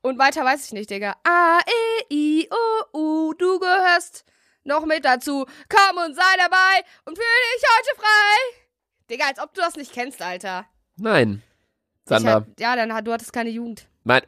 Und 0.00 0.18
weiter 0.18 0.44
weiß 0.46 0.64
ich 0.64 0.72
nicht, 0.72 0.88
Digga. 0.88 1.14
A, 1.24 1.58
E, 1.58 2.14
I, 2.14 2.48
O, 2.50 2.98
U, 2.98 3.34
du 3.34 3.58
gehörst 3.58 4.24
noch 4.64 4.86
mit 4.86 5.04
dazu. 5.04 5.44
Komm 5.68 6.04
und 6.06 6.14
sei 6.14 6.36
dabei 6.38 6.84
und 7.04 7.18
fühle 7.18 7.28
dich 7.54 7.68
heute 7.78 8.00
frei. 8.00 8.66
Digga, 9.10 9.26
als 9.26 9.40
ob 9.40 9.52
du 9.52 9.60
das 9.60 9.76
nicht 9.76 9.92
kennst, 9.92 10.22
Alter. 10.22 10.64
Nein. 10.96 11.42
Sandra. 12.06 12.32
hab, 12.32 12.46
ja, 12.58 12.76
dann 12.76 13.04
du 13.04 13.12
hattest 13.12 13.34
keine 13.34 13.50
Jugend. 13.50 13.88
Nein, 14.04 14.22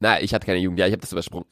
nein, 0.00 0.22
ich 0.24 0.34
hatte 0.34 0.46
keine 0.46 0.58
Jugend. 0.58 0.78
Ja, 0.78 0.86
ich 0.86 0.92
habe 0.92 1.00
das 1.00 1.12
übersprungen. 1.12 1.46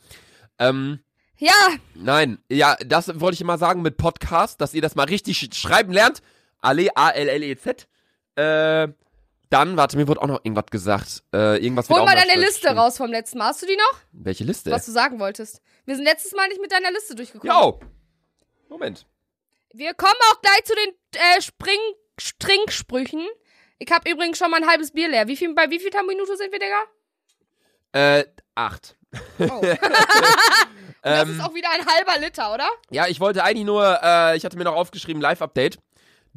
Ähm, 0.59 1.01
Ja, 1.39 1.53
nein, 1.95 2.39
ja, 2.51 2.77
das 2.87 3.21
wollte 3.21 3.35
ich 3.35 3.41
immer 3.43 3.59
sagen 3.59 3.83
mit 3.83 3.97
Podcast, 3.99 4.61
dass 4.61 4.73
ihr 4.75 4.81
das 4.83 4.95
mal 4.95 5.05
richtig 5.05 5.37
sch- 5.39 5.55
schreiben 5.55 5.93
lernt. 5.93 6.23
Ale, 6.61 6.89
A-L-L-E-Z. 6.97 7.87
Äh, 8.37 8.89
dann, 9.51 9.77
warte, 9.77 9.97
mir 9.97 10.09
wurde 10.09 10.23
auch 10.23 10.27
noch 10.27 10.41
irgendwas 10.45 10.67
gesagt. 10.71 11.23
Äh, 11.33 11.63
irgendwas 11.63 11.89
hol 11.89 12.05
mal 12.05 12.17
deine 12.17 12.41
Liste 12.41 12.69
raus 12.71 12.97
vom 12.97 13.11
letzten 13.11 13.39
Mal. 13.39 13.49
Hast 13.49 13.63
du 13.63 13.67
die 13.67 13.77
noch? 13.77 14.01
Welche 14.13 14.45
Liste? 14.45 14.71
Was 14.71 14.87
du 14.87 14.93
sagen 14.93 15.21
wolltest. 15.21 15.61
Wir 15.85 15.95
sind 15.95 16.05
letztes 16.05 16.33
Mal 16.33 16.49
nicht 16.49 16.61
mit 16.61 16.73
deiner 16.73 16.91
Liste 16.91 17.15
durchgekommen. 17.15 17.55
Jo! 17.55 17.79
Moment. 18.69 19.07
Wir 19.73 19.95
kommen 19.95 20.19
auch 20.33 20.41
gleich 20.41 20.65
zu 20.65 20.75
den 20.75 20.95
äh, 21.21 21.41
Spring 21.41 21.79
Stringsprüchen. 22.19 23.25
Ich 23.79 23.91
habe 23.93 24.11
übrigens 24.11 24.39
schon 24.39 24.51
mal 24.51 24.63
ein 24.63 24.69
halbes 24.69 24.91
Bier 24.93 25.09
leer. 25.09 25.29
Wie 25.29 25.37
viel, 25.37 25.55
bei 25.55 25.71
wie 25.71 25.79
viel 25.79 25.91
Minute 26.07 26.37
sind 26.37 26.51
wir, 26.51 26.59
Digga? 26.59 26.83
Äh, 27.93 28.25
acht. 28.55 28.97
Oh. 29.39 29.61
das 29.63 29.79
Ähm, 31.23 31.31
ist 31.39 31.41
auch 31.45 31.55
wieder 31.55 31.69
ein 31.71 31.87
halber 31.87 32.19
Liter, 32.21 32.53
oder? 32.53 32.69
Ja, 32.91 33.07
ich 33.07 33.21
wollte 33.21 33.43
eigentlich 33.45 33.65
nur, 33.67 34.01
äh, 34.03 34.37
ich 34.37 34.45
hatte 34.45 34.57
mir 34.59 34.65
noch 34.65 34.75
aufgeschrieben, 34.75 35.23
Live-Update. 35.23 35.79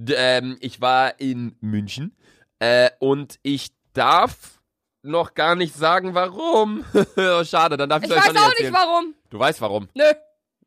Ähm, 0.09 0.57
ich 0.61 0.79
war 0.79 1.19
in 1.19 1.57
München 1.59 2.15
äh, 2.59 2.89
und 2.99 3.39
ich 3.41 3.71
darf 3.93 4.61
noch 5.01 5.33
gar 5.33 5.55
nicht 5.55 5.75
sagen, 5.75 6.13
warum. 6.13 6.85
Schade, 7.45 7.77
dann 7.77 7.89
darf 7.89 8.03
ich, 8.03 8.09
Ich 8.09 8.15
weiß 8.15 8.27
nicht 8.31 8.37
auch 8.41 8.49
erzählen. 8.49 8.71
nicht 8.71 8.79
warum. 8.81 9.15
Du 9.29 9.39
weißt 9.39 9.59
warum. 9.61 9.89
Nö. 9.95 10.03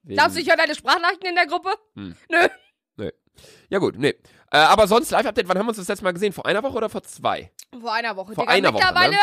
Wegen- 0.03 0.17
Darfst 0.19 0.37
du, 0.37 0.41
ich 0.41 0.49
höre 0.49 0.57
deine 0.57 0.75
Sprachnachrichten 0.75 1.29
in 1.29 1.35
der 1.37 1.47
Gruppe? 1.47 1.71
Hm. 1.95 2.17
Nö. 2.29 2.49
Ja 3.71 3.79
gut, 3.79 3.97
nee. 3.99 4.11
Äh, 4.51 4.59
aber 4.59 4.87
sonst, 4.87 5.11
Live-Update, 5.11 5.49
wann 5.49 5.59
haben 5.59 5.65
wir 5.67 5.71
uns 5.71 5.79
das 5.79 5.89
letzte 5.89 6.05
Mal 6.05 6.13
gesehen? 6.13 6.33
Vor 6.35 6.45
einer 6.45 6.63
Woche 6.63 6.77
oder 6.77 6.91
vor 6.91 7.03
zwei? 7.03 7.51
Vor 7.81 7.93
einer 7.95 8.15
Woche, 8.17 8.35
Vor 8.35 8.45
Digga. 8.45 8.53
einer 8.53 8.75
Woche, 8.75 8.85
Mittlerweile. 8.85 9.13
ne? 9.13 9.19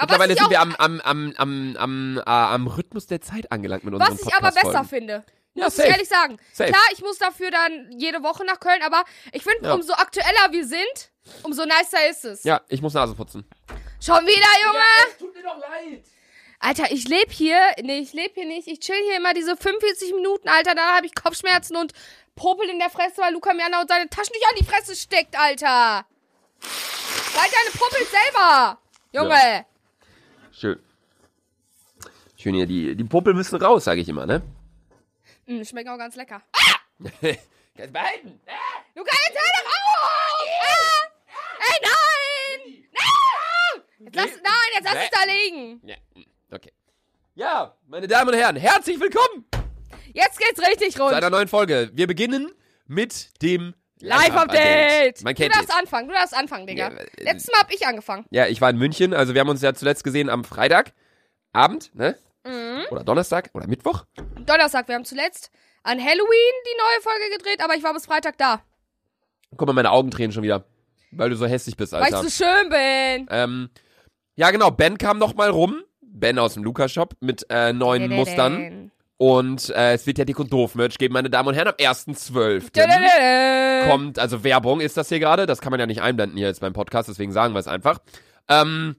Aber 0.00 0.12
Mittlerweile 0.12 0.34
sind 0.34 0.46
auch, 0.46 0.50
wir 0.50 0.60
am, 0.60 0.74
am, 0.76 1.00
am, 1.00 1.34
am, 1.36 1.76
am, 1.76 2.18
äh, 2.18 2.22
am 2.30 2.66
Rhythmus 2.68 3.06
der 3.08 3.20
Zeit 3.20 3.50
angelangt 3.50 3.82
mit 3.84 3.94
unseren 3.94 4.12
Was 4.16 4.22
ich 4.26 4.32
aber 4.34 4.52
besser 4.52 4.84
finde. 4.84 5.24
Ja, 5.54 5.64
Muss 5.64 5.74
safe. 5.74 5.88
ich 5.88 5.94
ehrlich 5.94 6.08
sagen. 6.08 6.36
Safe. 6.52 6.70
Klar, 6.70 6.82
ich 6.92 7.00
muss 7.02 7.18
dafür 7.18 7.50
dann 7.50 7.90
jede 7.98 8.22
Woche 8.22 8.44
nach 8.44 8.60
Köln, 8.60 8.80
aber 8.84 9.02
ich 9.32 9.42
finde, 9.42 9.66
Ja. 9.68 9.74
umso 9.74 9.92
aktueller 9.94 10.52
wir 10.52 10.64
sind, 10.64 11.10
umso 11.42 11.64
nicer 11.64 12.08
ist 12.10 12.24
es. 12.24 12.44
Ja, 12.44 12.60
ich 12.68 12.80
muss 12.80 12.94
Nase 12.94 13.14
putzen. 13.16 13.44
Schon 14.00 14.24
wieder, 14.24 14.46
Junge! 14.64 15.18
tut 15.18 15.34
mir 15.34 15.42
doch 15.42 15.58
leid. 15.58 16.04
Alter, 16.60 16.92
ich 16.92 17.08
lebe 17.08 17.32
hier. 17.32 17.58
Nee, 17.82 17.98
ich 17.98 18.12
lebe 18.12 18.34
hier 18.34 18.46
nicht. 18.46 18.68
Ich 18.68 18.78
chill 18.80 18.94
hier 19.08 19.16
immer 19.16 19.34
diese 19.34 19.56
45 19.56 20.12
Minuten, 20.14 20.48
Alter. 20.48 20.74
Dann 20.76 20.94
habe 20.94 21.06
ich 21.06 21.14
Kopfschmerzen 21.14 21.76
und 21.76 21.92
Popel 22.36 22.68
in 22.68 22.78
der 22.78 22.90
Fresse, 22.90 23.20
weil 23.20 23.32
Luca 23.32 23.52
mir 23.52 23.64
andauernd 23.66 23.88
seine 23.90 24.08
Taschen 24.08 24.32
nicht 24.32 24.46
an 24.48 24.56
die 24.60 24.64
Fresse 24.64 24.94
steckt, 24.94 25.36
Alter. 25.38 26.04
Halt 27.36 27.52
deine 27.52 27.76
Popel 27.76 28.06
selber. 28.06 28.78
Junge. 29.12 29.66
Schön. 30.58 30.80
Schön 32.36 32.54
hier, 32.54 32.66
die, 32.66 32.96
die 32.96 33.04
Popel 33.04 33.32
müssen 33.32 33.62
raus, 33.62 33.84
sage 33.84 34.00
ich 34.00 34.08
immer, 34.08 34.26
ne? 34.26 34.42
Mm, 35.46 35.62
schmecken 35.62 35.90
auch 35.90 35.98
ganz 35.98 36.16
lecker. 36.16 36.42
Kannst 37.76 37.92
behalten. 37.92 38.40
Luca, 38.96 39.12
jetzt 39.28 39.38
hör 39.38 39.52
doch 39.54 39.70
auf! 39.70 40.48
Ah! 40.60 41.04
Ey, 41.60 41.80
nein! 41.82 42.88
Nein! 42.92 43.84
Jetzt 44.00 44.16
lass, 44.16 44.30
nein, 44.42 44.70
jetzt 44.74 44.84
lass 44.84 45.04
es 45.04 45.10
da 45.10 45.32
liegen. 45.32 45.80
Ja, 45.84 45.96
okay. 46.50 46.72
Ja, 47.36 47.76
meine 47.86 48.08
Damen 48.08 48.30
und 48.30 48.36
Herren, 48.36 48.56
herzlich 48.56 48.98
willkommen 48.98 49.46
Jetzt 50.12 50.40
geht's 50.40 50.60
richtig 50.60 50.96
zu 50.96 51.02
rund. 51.04 51.14
einer 51.14 51.30
neuen 51.30 51.46
Folge. 51.46 51.92
Wir 51.94 52.08
beginnen 52.08 52.50
mit 52.88 53.40
dem 53.42 53.74
Live-Update. 54.00 55.22
Man 55.24 55.34
Du 55.34 55.42
kennt 55.42 55.54
darfst 55.54 55.70
es. 55.70 55.74
anfangen, 55.74 56.08
du 56.08 56.14
darfst 56.14 56.36
anfangen, 56.36 56.66
Digga. 56.66 56.90
Ja, 56.90 56.96
äh, 56.96 57.06
Letztes 57.18 57.50
Mal 57.52 57.60
hab 57.62 57.72
ich 57.72 57.86
angefangen. 57.86 58.24
Ja, 58.30 58.46
ich 58.46 58.60
war 58.60 58.70
in 58.70 58.76
München, 58.78 59.14
also 59.14 59.34
wir 59.34 59.40
haben 59.40 59.48
uns 59.48 59.62
ja 59.62 59.74
zuletzt 59.74 60.04
gesehen 60.04 60.28
am 60.30 60.44
Freitagabend, 60.44 61.94
ne? 61.94 62.16
Mhm. 62.44 62.84
Oder 62.90 63.04
Donnerstag 63.04 63.50
oder 63.54 63.66
Mittwoch. 63.66 64.04
Donnerstag, 64.46 64.88
wir 64.88 64.94
haben 64.94 65.04
zuletzt 65.04 65.50
an 65.82 65.98
Halloween 65.98 66.54
die 66.64 66.78
neue 66.78 67.02
Folge 67.02 67.36
gedreht, 67.36 67.62
aber 67.62 67.74
ich 67.74 67.82
war 67.82 67.92
bis 67.94 68.06
Freitag 68.06 68.38
da, 68.38 68.62
Guck 69.56 69.66
mal, 69.66 69.72
meine 69.72 69.90
Augen 69.90 70.10
drehen 70.10 70.30
schon 70.30 70.42
wieder, 70.42 70.64
weil 71.10 71.30
du 71.30 71.36
so 71.36 71.46
hässlich 71.46 71.76
bist, 71.76 71.92
weil 71.92 72.02
Alter. 72.02 72.22
ich 72.22 72.34
so 72.34 72.44
schön 72.44 72.68
bin. 72.68 73.26
Ähm, 73.30 73.70
ja, 74.36 74.50
genau. 74.50 74.70
Ben 74.70 74.98
kam 74.98 75.18
noch 75.18 75.34
mal 75.34 75.48
rum. 75.48 75.82
Ben 76.02 76.38
aus 76.38 76.54
dem 76.54 76.64
Lukas-Shop 76.64 77.14
mit 77.20 77.46
äh, 77.48 77.72
neuen 77.72 78.10
Mustern. 78.10 78.90
Und 79.16 79.70
äh, 79.70 79.94
es 79.94 80.06
wird 80.06 80.18
ja 80.18 80.24
dick 80.26 80.38
und 80.38 80.52
doof 80.52 80.74
Merch 80.74 80.98
geben, 80.98 81.14
meine 81.14 81.30
Damen 81.30 81.48
und 81.48 81.54
Herren, 81.54 81.68
am 81.68 81.74
1.12. 81.74 82.70
Kommt. 83.80 83.90
kommt, 83.90 84.18
also 84.18 84.44
Werbung 84.44 84.80
ist 84.80 84.96
das 84.96 85.08
hier 85.08 85.20
gerade, 85.20 85.46
das 85.46 85.60
kann 85.60 85.70
man 85.70 85.80
ja 85.80 85.86
nicht 85.86 86.02
einblenden 86.02 86.36
hier 86.36 86.48
jetzt 86.48 86.60
beim 86.60 86.72
Podcast, 86.72 87.08
deswegen 87.08 87.32
sagen 87.32 87.54
wir 87.54 87.60
es 87.60 87.68
einfach. 87.68 87.98
Ähm, 88.48 88.96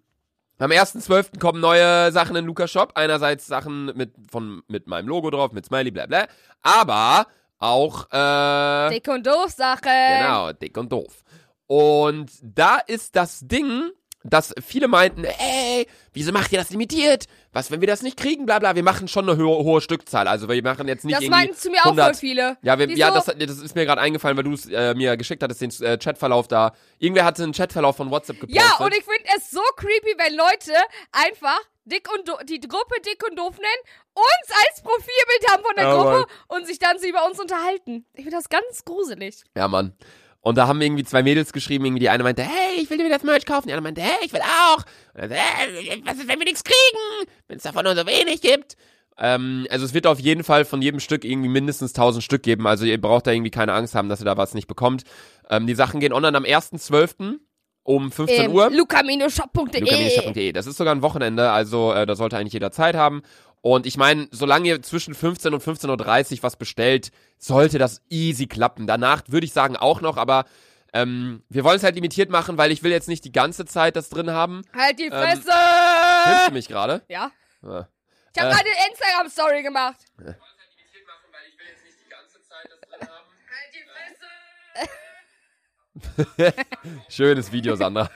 am 0.59 0.71
1.12. 0.71 1.39
kommen 1.39 1.62
neue 1.62 2.12
Sachen 2.12 2.36
in 2.36 2.45
Lukas 2.45 2.69
Shop. 2.69 2.91
Einerseits 2.95 3.48
Sachen 3.48 3.86
mit, 3.95 4.13
von, 4.29 4.62
mit 4.67 4.88
meinem 4.88 5.07
Logo 5.07 5.29
drauf, 5.29 5.53
mit 5.53 5.65
Smiley, 5.65 5.91
bla 5.91 6.05
bla. 6.05 6.27
Aber 6.62 7.27
auch, 7.59 8.12
äh, 8.12 8.89
Dick 8.89 9.07
und 9.07 9.25
doof 9.25 9.51
Sache. 9.51 9.89
Genau, 10.19 10.51
dick 10.51 10.77
und 10.77 10.91
doof. 10.91 11.24
Und 11.67 12.31
da 12.41 12.77
ist 12.77 13.15
das 13.15 13.39
Ding, 13.41 13.91
dass 14.23 14.53
viele 14.65 14.88
meinten, 14.88 15.23
ey, 15.23 15.88
wieso 16.13 16.31
macht 16.31 16.51
ihr 16.51 16.59
das 16.59 16.69
limitiert? 16.71 17.25
Was, 17.53 17.71
wenn 17.71 17.81
wir 17.81 17.88
das 17.88 18.01
nicht 18.01 18.17
kriegen, 18.17 18.45
bla 18.45 18.59
bla. 18.59 18.75
Wir 18.75 18.83
machen 18.83 19.07
schon 19.07 19.29
eine 19.29 19.41
hohe, 19.41 19.63
hohe 19.63 19.81
Stückzahl. 19.81 20.27
Also 20.27 20.49
wir 20.49 20.61
machen 20.61 20.88
jetzt 20.88 21.05
nicht 21.05 21.15
Das 21.15 21.23
irgendwie 21.23 21.39
meinten 21.39 21.55
zu 21.55 21.69
mir 21.69 21.79
auch 21.81 21.85
100. 21.85 22.05
voll 22.05 22.15
viele. 22.15 22.57
Ja, 22.61 22.77
wir, 22.77 22.89
ja 22.89 23.11
das, 23.11 23.25
das 23.25 23.57
ist 23.59 23.75
mir 23.75 23.85
gerade 23.85 24.01
eingefallen, 24.01 24.35
weil 24.38 24.43
du 24.43 24.53
es 24.53 24.67
äh, 24.67 24.93
mir 24.93 25.15
geschickt 25.17 25.41
hattest, 25.41 25.61
den 25.61 25.71
äh, 25.81 25.97
Chatverlauf 25.97 26.47
da. 26.47 26.73
Irgendwer 26.99 27.25
hatte 27.25 27.43
einen 27.43 27.53
Chatverlauf 27.53 27.95
von 27.95 28.11
WhatsApp 28.11 28.39
gepostet. 28.39 28.61
Ja, 28.61 28.85
und 28.85 28.93
ich 28.93 29.03
finde 29.03 29.23
es 29.38 29.49
so 29.49 29.61
creepy, 29.77 30.15
wenn 30.17 30.35
Leute 30.35 30.73
einfach 31.11 31.59
dick 31.85 32.07
und 32.13 32.27
do 32.27 32.38
die 32.43 32.59
Gruppe 32.59 33.01
dick 33.05 33.23
und 33.27 33.38
doof 33.38 33.55
nennen, 33.57 33.99
uns 34.13 34.57
als 34.67 34.81
Profilbild 34.81 35.51
haben 35.51 35.63
von 35.63 35.75
der 35.75 35.85
Ja, 35.85 35.95
Gruppe 35.95 36.25
und 36.49 36.67
sich 36.67 36.77
dann 36.77 36.99
so 36.99 37.07
über 37.07 37.25
uns 37.25 37.39
unterhalten. 37.39 38.05
Ich 38.13 38.23
finde 38.23 38.38
das 38.38 38.49
ganz 38.49 38.85
gruselig. 38.85 39.43
Ja, 39.55 39.67
Mann. 39.67 39.95
Und 40.41 40.58
da 40.58 40.67
haben 40.67 40.79
irgendwie 40.81 41.03
zwei 41.03 41.22
Mädels 41.22 41.51
geschrieben, 41.51 41.86
irgendwie 41.86 42.00
die 42.00 42.10
eine 42.10 42.24
meinte, 42.24 42.43
hey, 42.43 42.81
ich 42.81 42.89
will 42.89 42.98
dir 42.98 43.10
das 43.10 43.24
Merch 43.24 43.46
kaufen, 43.46 43.67
die 43.67 43.74
andere 43.74 43.84
meinte, 43.84 44.01
hey, 44.01 44.17
ich 44.25 44.31
will 44.31 44.41
auch. 44.41 44.77
Und 45.13 45.22
dann, 45.22 45.31
hey, 45.31 46.01
was 46.05 46.15
ist, 46.17 46.27
wenn 46.27 46.39
wir 46.39 46.46
nichts 46.46 46.63
kriegen, 46.63 47.29
wenn 47.48 47.58
es 47.58 47.63
davon 47.63 47.84
nur 47.84 47.96
so 47.96 48.05
wenig 48.05 48.41
gibt? 48.41 48.77
Ähm, 49.17 49.67
also 49.69 49.86
es 49.86 49.93
wird 49.93 50.08
auf 50.08 50.19
jeden 50.19 50.46
Fall 50.46 50.63
von 50.63 50.81
jedem 50.81 51.01
Stück 51.01 51.25
irgendwie 51.25 51.50
mindestens 51.50 51.91
1000 51.91 52.24
Stück 52.24 52.41
geben, 52.43 52.67
also 52.67 52.86
ihr 52.86 53.00
braucht 53.01 53.27
da 53.27 53.31
irgendwie 53.31 53.51
keine 53.51 53.74
Angst 53.74 53.96
haben, 53.96 54.08
dass 54.08 54.22
ihr 54.22 54.25
da 54.25 54.38
was 54.38 54.53
nicht 54.53 54.67
bekommt. 54.67 55.03
Ähm, 55.50 55.67
die 55.67 55.75
Sachen 55.75 56.00
gehen 56.00 56.13
online 56.13 56.38
am 56.38 56.46
1.12. 56.46 57.39
um 57.84 58.10
15 58.12 58.46
Ähm, 58.46 58.51
Uhr. 58.53 58.69
luca-shop.de 58.69 59.81
luca-shop.de. 59.81 60.53
Das 60.53 60.67
ist 60.67 60.77
sogar 60.77 60.96
ein 60.96 61.01
Wochenende, 61.01 61.51
also 61.51 61.91
äh, 61.91 62.05
da 62.05 62.15
sollte 62.15 62.38
eigentlich 62.38 62.53
jeder 62.53 62.72
Zeit 62.72 62.96
haben. 62.96 63.24
Und 63.62 63.86
ich 63.86 63.98
meine, 63.98 64.28
solange 64.32 64.68
ihr 64.70 64.82
zwischen 64.82 65.13
15 65.13 65.54
und 65.54 65.62
15.30 65.63 66.38
Uhr 66.38 66.44
was 66.44 66.56
bestellt, 66.56 67.12
sollte 67.38 67.78
das 67.78 68.01
easy 68.10 68.48
klappen. 68.48 68.88
Danach 68.88 69.24
würde 69.28 69.46
ich 69.46 69.54
sagen 69.54 69.75
auch 69.75 70.00
noch, 70.01 70.16
aber 70.18 70.46
ähm, 70.94 71.44
wir 71.50 71.63
wollen 71.63 71.75
es 71.78 71.84
halt 71.84 71.96
limitiert 71.96 72.30
machen, 72.30 72.58
weil 72.58 72.72
ich 72.72 72.84
will 72.84 72.92
jetzt 72.92 73.08
nicht 73.10 73.24
die 73.25 73.32
ganze 73.32 73.66
Zeit 73.66 73.96
das 73.96 74.10
drin 74.10 74.32
haben. 74.32 74.62
Halt 74.75 74.98
die 75.00 75.06
Ähm, 75.06 75.12
Fresse! 75.12 75.51
Filmst 76.24 76.48
du 76.48 76.51
mich 76.54 76.68
gerade? 76.68 77.04
ja. 77.10 77.32
Ja. 77.62 77.88
Ich 78.34 78.42
habe 78.42 78.51
Äh. 78.51 78.56
gerade 78.56 78.70
eine 78.70 78.89
Instagram-Story 78.92 79.63
gemacht. 79.63 79.98
Halt 80.25 80.38
die 83.74 83.84
Fresse! 86.38 86.54
Schönes 87.10 87.51
Video, 87.51 87.75
Sandra. 87.75 88.10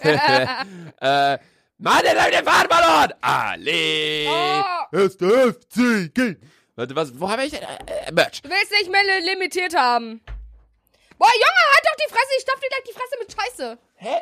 äh, 1.00 1.38
Mann, 1.82 2.00
der 2.04 2.14
der 2.30 2.44
Fahrtballon! 2.44 3.12
Alle! 3.20 4.28
Oh. 4.28 4.96
Ist 4.98 5.20
der 5.20 5.52
FCG! 5.52 6.36
Warte, 6.76 6.94
was, 6.94 7.18
wo 7.18 7.28
habe 7.28 7.44
ich 7.44 7.50
denn? 7.50 7.62
Äh, 7.62 8.06
äh, 8.06 8.12
Merch. 8.12 8.40
Du 8.40 8.48
willst 8.48 8.70
nicht 8.70 8.88
mehr 8.88 9.02
li- 9.02 9.26
limitiert 9.30 9.74
haben. 9.76 10.20
Boah, 11.18 11.26
Junge, 11.34 11.64
halt 11.74 11.84
doch 11.84 11.96
die 12.06 12.08
Fresse! 12.12 12.28
Ich 12.36 12.42
stopf 12.42 12.60
dir 12.60 12.68
gleich 12.68 12.84
die 12.88 12.92
Fresse 12.92 13.16
mit 13.18 13.32
Scheiße. 13.32 13.78
Hä? 13.96 14.16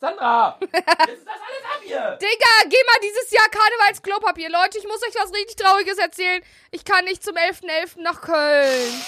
Sandra! 0.00 0.58
Jetzt 0.60 0.74
ist 0.74 1.26
das 1.26 1.40
alles 1.40 1.64
ab 1.74 1.80
hier! 1.84 2.18
Digga, 2.20 2.68
geh 2.68 2.84
mal 2.86 3.00
dieses 3.02 3.30
Jahr 3.30 3.48
Karnevalsklopapier. 3.50 4.50
Leute, 4.50 4.78
ich 4.78 4.84
muss 4.88 5.00
euch 5.04 5.14
was 5.14 5.32
richtig 5.32 5.54
Trauriges 5.56 5.98
erzählen. 5.98 6.42
Ich 6.72 6.84
kann 6.84 7.04
nicht 7.04 7.22
zum 7.22 7.36
11.11. 7.36 8.00
nach 8.02 8.20
Köln. 8.20 9.02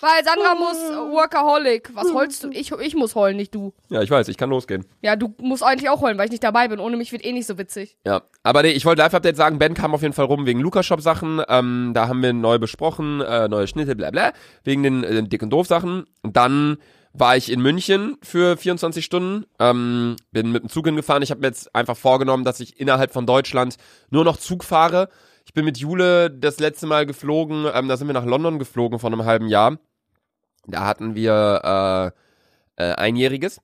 Weil 0.00 0.24
Sandra 0.24 0.54
muss 0.54 0.78
äh, 0.78 1.12
Workaholic. 1.12 1.90
Was 1.94 2.12
heulst 2.14 2.44
du? 2.44 2.50
Ich, 2.50 2.72
ich 2.72 2.94
muss 2.94 3.14
heulen, 3.14 3.36
nicht 3.36 3.54
du. 3.54 3.74
Ja, 3.88 4.02
ich 4.02 4.10
weiß, 4.10 4.28
ich 4.28 4.36
kann 4.36 4.50
losgehen. 4.50 4.86
Ja, 5.02 5.16
du 5.16 5.34
musst 5.38 5.62
eigentlich 5.62 5.90
auch 5.90 6.00
heulen, 6.00 6.16
weil 6.16 6.26
ich 6.26 6.30
nicht 6.30 6.44
dabei 6.44 6.68
bin. 6.68 6.80
Ohne 6.80 6.96
mich 6.96 7.12
wird 7.12 7.24
eh 7.24 7.32
nicht 7.32 7.46
so 7.46 7.58
witzig. 7.58 7.96
Ja, 8.06 8.22
aber 8.42 8.62
nee, 8.62 8.70
ich 8.70 8.86
wollte 8.86 9.02
Live-Update 9.02 9.36
sagen, 9.36 9.58
Ben 9.58 9.74
kam 9.74 9.94
auf 9.94 10.02
jeden 10.02 10.14
Fall 10.14 10.24
rum 10.24 10.46
wegen 10.46 10.60
Lukas-Shop-Sachen. 10.60 11.42
Ähm, 11.48 11.92
da 11.94 12.08
haben 12.08 12.22
wir 12.22 12.32
neu 12.32 12.58
besprochen, 12.58 13.20
äh, 13.20 13.48
neue 13.48 13.66
Schnitte, 13.66 13.94
bla 13.94 14.10
bla, 14.10 14.32
wegen 14.64 14.82
den 14.82 15.04
äh, 15.04 15.22
dick 15.22 15.42
und 15.42 15.50
doof 15.50 15.66
Sachen. 15.66 16.06
Und 16.22 16.36
dann 16.36 16.78
war 17.12 17.36
ich 17.36 17.50
in 17.50 17.60
München 17.60 18.16
für 18.22 18.56
24 18.56 19.04
Stunden, 19.04 19.44
ähm, 19.58 20.16
bin 20.30 20.52
mit 20.52 20.62
dem 20.62 20.68
Zug 20.68 20.86
hingefahren. 20.86 21.22
Ich 21.22 21.30
habe 21.30 21.40
mir 21.40 21.48
jetzt 21.48 21.74
einfach 21.74 21.96
vorgenommen, 21.96 22.44
dass 22.44 22.60
ich 22.60 22.80
innerhalb 22.80 23.12
von 23.12 23.26
Deutschland 23.26 23.76
nur 24.10 24.24
noch 24.24 24.36
Zug 24.36 24.64
fahre. 24.64 25.08
Ich 25.44 25.54
bin 25.54 25.64
mit 25.64 25.78
Jule 25.78 26.30
das 26.30 26.60
letzte 26.60 26.86
Mal 26.86 27.06
geflogen, 27.06 27.66
ähm, 27.74 27.88
da 27.88 27.96
sind 27.96 28.06
wir 28.06 28.14
nach 28.14 28.24
London 28.24 28.58
geflogen 28.58 28.98
vor 28.98 29.10
einem 29.10 29.24
halben 29.24 29.48
Jahr. 29.48 29.78
Da 30.66 30.86
hatten 30.86 31.14
wir 31.14 32.12
äh, 32.76 32.82
äh, 32.82 32.94
einjähriges. 32.94 33.60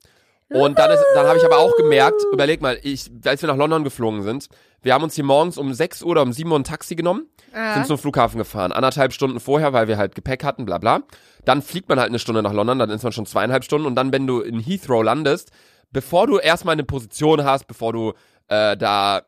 Und 0.49 0.79
dann, 0.79 0.91
ist, 0.93 1.05
dann 1.15 1.26
habe 1.26 1.38
ich 1.38 1.45
aber 1.45 1.59
auch 1.59 1.76
gemerkt, 1.76 2.23
überleg 2.33 2.61
mal, 2.62 2.79
ich, 2.83 3.11
als 3.25 3.43
wir 3.43 3.49
nach 3.49 3.57
London 3.57 3.83
geflogen 3.83 4.23
sind, 4.23 4.49
wir 4.83 4.95
haben 4.95 5.03
uns 5.03 5.17
hier 5.17 5.25
morgens 5.25 5.59
um 5.59 5.75
6 5.75 6.03
Uhr 6.03 6.11
oder 6.11 6.23
um 6.23 6.33
7 6.33 6.49
Uhr 6.50 6.59
ein 6.59 6.62
Taxi 6.65 6.95
genommen, 6.95 7.26
sind 7.75 7.87
zum 7.87 7.99
Flughafen 7.99 8.38
gefahren. 8.38 8.71
Anderthalb 8.71 9.12
Stunden 9.12 9.41
vorher, 9.41 9.73
weil 9.73 9.88
wir 9.88 9.99
halt 9.99 10.15
Gepäck 10.15 10.45
hatten, 10.45 10.65
bla 10.65 10.79
bla. 10.79 11.00
Dann 11.45 11.62
fliegt 11.62 11.88
man 11.88 11.99
halt 11.99 12.11
eine 12.11 12.21
Stunde 12.21 12.43
nach 12.43 12.53
London, 12.53 12.79
dann 12.79 12.91
ist 12.91 13.03
man 13.03 13.12
schon 13.12 13.26
zweieinhalb 13.26 13.65
Stunden 13.65 13.87
und 13.87 13.97
dann, 13.97 14.12
wenn 14.12 14.29
du 14.29 14.41
in 14.41 14.61
Heathrow 14.61 15.03
landest, 15.03 15.50
bevor 15.91 16.29
du 16.29 16.38
erstmal 16.38 16.75
eine 16.75 16.85
Position 16.85 17.43
hast, 17.43 17.67
bevor 17.67 17.93
du 17.93 18.12
äh, 18.47 18.76
da 18.76 19.23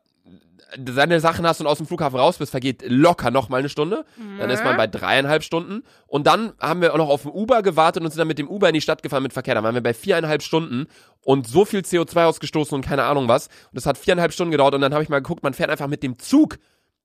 deine 0.76 1.20
Sachen 1.20 1.46
hast 1.46 1.60
und 1.60 1.66
aus 1.66 1.78
dem 1.78 1.86
Flughafen 1.86 2.18
raus 2.18 2.38
bist, 2.38 2.50
vergeht 2.50 2.82
locker 2.86 3.30
noch 3.30 3.48
mal 3.48 3.58
eine 3.58 3.68
Stunde. 3.68 4.04
Dann 4.38 4.50
ist 4.50 4.62
man 4.64 4.76
bei 4.76 4.86
dreieinhalb 4.86 5.42
Stunden. 5.42 5.82
Und 6.06 6.26
dann 6.26 6.52
haben 6.60 6.80
wir 6.82 6.92
auch 6.92 6.98
noch 6.98 7.08
auf 7.08 7.22
den 7.22 7.30
Uber 7.32 7.62
gewartet 7.62 8.02
und 8.02 8.10
sind 8.10 8.18
dann 8.18 8.28
mit 8.28 8.38
dem 8.38 8.48
Uber 8.48 8.68
in 8.68 8.74
die 8.74 8.80
Stadt 8.80 9.02
gefahren 9.02 9.22
mit 9.22 9.32
Verkehr. 9.32 9.54
Dann 9.54 9.64
waren 9.64 9.74
wir 9.74 9.82
bei 9.82 9.94
viereinhalb 9.94 10.42
Stunden 10.42 10.86
und 11.22 11.46
so 11.46 11.64
viel 11.64 11.80
CO2 11.80 12.24
ausgestoßen 12.24 12.74
und 12.74 12.82
keine 12.84 13.04
Ahnung 13.04 13.28
was. 13.28 13.46
Und 13.46 13.74
das 13.74 13.86
hat 13.86 13.96
viereinhalb 13.96 14.32
Stunden 14.32 14.50
gedauert 14.50 14.74
und 14.74 14.80
dann 14.80 14.92
habe 14.92 15.02
ich 15.02 15.08
mal 15.08 15.20
geguckt, 15.22 15.42
man 15.42 15.54
fährt 15.54 15.70
einfach 15.70 15.88
mit 15.88 16.02
dem 16.02 16.18
Zug 16.18 16.58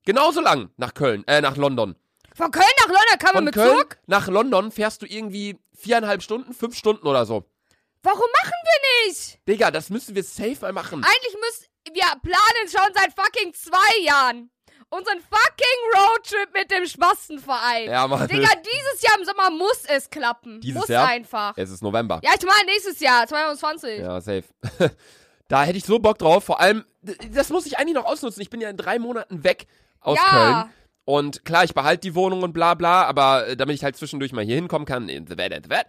genauso 0.04 0.40
lang 0.40 0.70
nach 0.76 0.94
Köln, 0.94 1.24
äh, 1.26 1.40
nach 1.40 1.56
London. 1.56 1.94
Von 2.34 2.50
Köln 2.50 2.66
nach 2.80 2.88
London 2.88 3.18
kann 3.18 3.28
man 3.28 3.34
Von 3.34 3.44
mit 3.44 3.54
Köln 3.54 3.78
Zug? 3.78 3.96
nach 4.06 4.28
London 4.28 4.72
fährst 4.72 5.02
du 5.02 5.06
irgendwie 5.06 5.58
viereinhalb 5.72 6.22
Stunden, 6.22 6.52
fünf 6.52 6.76
Stunden 6.76 7.06
oder 7.06 7.24
so. 7.26 7.44
Warum 8.02 8.26
machen 8.42 8.52
wir 8.64 9.08
nicht? 9.08 9.38
Digga, 9.48 9.70
das 9.70 9.88
müssen 9.88 10.14
wir 10.14 10.22
safe 10.22 10.56
mal 10.60 10.72
machen. 10.72 11.02
Eigentlich 11.02 11.34
müssen 11.40 11.73
wir 11.92 12.20
planen 12.22 12.68
schon 12.68 12.94
seit 12.94 13.12
fucking 13.14 13.52
zwei 13.54 14.02
Jahren 14.04 14.50
unseren 14.90 15.18
fucking 15.20 15.80
Roadtrip 15.94 16.54
mit 16.54 16.70
dem 16.70 16.86
Spastenverein. 16.86 17.90
Ja, 17.90 18.06
Mann. 18.06 18.28
Digga, 18.28 18.48
dieses 18.58 19.02
Jahr 19.02 19.18
im 19.18 19.24
Sommer 19.24 19.50
muss 19.50 19.84
es 19.88 20.08
klappen. 20.08 20.60
Dieses 20.60 20.80
muss 20.80 20.88
Jahr? 20.88 21.08
einfach. 21.08 21.54
Es 21.56 21.70
ist 21.70 21.82
November. 21.82 22.20
Ja, 22.22 22.30
ich 22.38 22.44
meine 22.44 22.66
nächstes 22.66 23.00
Jahr, 23.00 23.26
2020. 23.26 23.98
Ja, 24.00 24.20
safe. 24.20 24.44
da 25.48 25.64
hätte 25.64 25.78
ich 25.78 25.84
so 25.84 25.98
Bock 25.98 26.18
drauf. 26.18 26.44
Vor 26.44 26.60
allem, 26.60 26.84
das 27.30 27.50
muss 27.50 27.66
ich 27.66 27.78
eigentlich 27.78 27.94
noch 27.94 28.04
ausnutzen. 28.04 28.40
Ich 28.42 28.50
bin 28.50 28.60
ja 28.60 28.70
in 28.70 28.76
drei 28.76 28.98
Monaten 28.98 29.42
weg 29.42 29.66
aus 30.00 30.18
Ja. 30.18 30.30
Köln. 30.30 30.74
Und 31.06 31.44
klar, 31.44 31.64
ich 31.64 31.74
behalte 31.74 32.00
die 32.00 32.14
Wohnung 32.14 32.42
und 32.42 32.54
bla 32.54 32.72
bla, 32.72 33.04
aber 33.04 33.48
äh, 33.48 33.56
damit 33.58 33.76
ich 33.76 33.84
halt 33.84 33.94
zwischendurch 33.94 34.32
mal 34.32 34.42
hier 34.42 34.54
hinkommen 34.54 34.86
kann, 34.86 35.10
in 35.10 35.26
the 35.26 35.34
bed, 35.34 35.52
in 35.52 35.62
the 35.62 35.68
bed, 35.68 35.84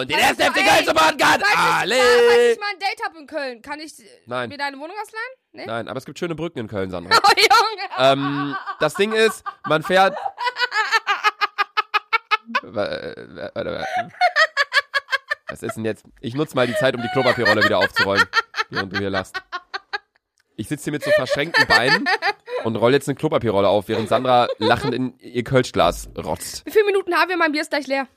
und 0.00 0.10
den 0.10 0.18
ersten 0.18 0.42
FC 0.42 0.54
Köln 0.54 0.84
supporten 0.86 1.18
kann. 1.18 1.42
Alle! 1.56 1.94
ich 1.96 2.58
mal 2.58 2.66
ein 2.72 2.78
Date 2.78 3.02
hab 3.04 3.16
in 3.16 3.26
Köln, 3.26 3.62
kann 3.62 3.80
ich 3.80 3.94
Nein. 4.26 4.48
mir 4.48 4.58
deine 4.58 4.76
Wohnung 4.78 4.96
ausleihen? 5.00 5.32
Nee? 5.52 5.66
Nein, 5.66 5.88
aber 5.88 5.98
es 5.98 6.04
gibt 6.04 6.18
schöne 6.18 6.34
Brücken 6.34 6.58
in 6.58 6.68
Köln, 6.68 6.90
Sandra. 6.90 7.18
Oh, 7.26 7.32
Junge. 7.36 8.12
ähm, 8.12 8.56
das 8.80 8.94
Ding 8.94 9.12
ist, 9.12 9.42
man 9.66 9.82
fährt. 9.82 10.16
Äh, 12.62 12.62
wa- 12.62 13.50
warte, 13.54 13.72
warte. 13.72 14.12
Was 15.48 15.62
ist 15.62 15.76
denn 15.76 15.84
jetzt? 15.84 16.04
Ich 16.20 16.34
nutze 16.34 16.56
mal 16.56 16.66
die 16.66 16.74
Zeit, 16.74 16.94
um 16.96 17.02
die 17.02 17.08
Klopapierrolle 17.08 17.62
wieder 17.64 17.78
aufzurollen, 17.78 18.24
während 18.70 18.92
du 18.92 18.98
hier 18.98 19.10
lachst. 19.10 19.40
Ich 20.56 20.68
sitze 20.68 20.84
hier 20.84 20.92
mit 20.94 21.04
so 21.04 21.10
verschränkten 21.12 21.66
Beinen 21.66 22.08
und 22.64 22.76
rolle 22.76 22.94
jetzt 22.96 23.08
eine 23.08 23.14
Klopapierrolle 23.16 23.68
auf, 23.68 23.88
während 23.88 24.08
Sandra 24.08 24.48
lachend 24.58 24.94
in 24.94 25.18
ihr 25.20 25.44
Kölschglas 25.44 26.08
rotzt. 26.16 26.64
Wie 26.66 26.70
viele 26.70 26.86
Minuten 26.86 27.14
haben 27.14 27.28
wir? 27.28 27.36
Mein 27.36 27.52
Bier 27.52 27.62
ist 27.62 27.70
gleich 27.70 27.86
leer. 27.86 28.08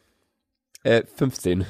Äh, 0.83 1.05
15. 1.05 1.65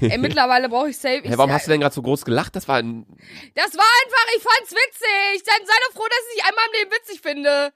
Ey, 0.00 0.18
mittlerweile 0.18 0.68
brauche 0.70 0.88
ich 0.88 0.96
safe. 0.96 1.18
Ich, 1.18 1.30
Hä, 1.30 1.36
warum 1.36 1.52
hast 1.52 1.66
du 1.66 1.70
denn 1.70 1.80
gerade 1.80 1.94
so 1.94 2.00
groß 2.00 2.24
gelacht? 2.24 2.56
Das 2.56 2.66
war 2.68 2.76
ein. 2.76 3.06
Das 3.54 3.74
war 3.76 3.84
einfach, 3.84 4.36
ich 4.36 4.42
fand's 4.42 4.72
witzig. 4.72 5.42
Dann 5.44 5.66
sei 5.66 5.74
doch 5.86 5.94
froh, 5.94 6.06
dass 6.08 6.18
ich 6.30 6.36
dich 6.36 6.44
einmal 6.44 6.64
im 6.66 6.80
Leben 6.80 6.90
witzig 6.92 7.20
finde. 7.20 7.72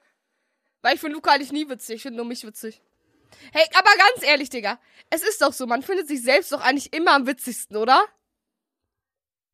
Weil 0.80 0.94
ich 0.94 1.00
finde 1.00 1.16
Luca 1.16 1.32
eigentlich 1.32 1.52
nie 1.52 1.68
witzig. 1.68 1.96
Ich 1.96 2.02
finde 2.02 2.16
nur 2.16 2.26
mich 2.26 2.44
witzig. 2.44 2.80
Hey, 3.52 3.66
aber 3.74 3.90
ganz 3.90 4.26
ehrlich, 4.26 4.48
Digga. 4.48 4.80
Es 5.10 5.22
ist 5.22 5.42
doch 5.42 5.52
so, 5.52 5.66
man 5.66 5.82
findet 5.82 6.08
sich 6.08 6.22
selbst 6.22 6.50
doch 6.52 6.62
eigentlich 6.62 6.92
immer 6.94 7.14
am 7.14 7.26
witzigsten, 7.26 7.76
oder? 7.76 8.06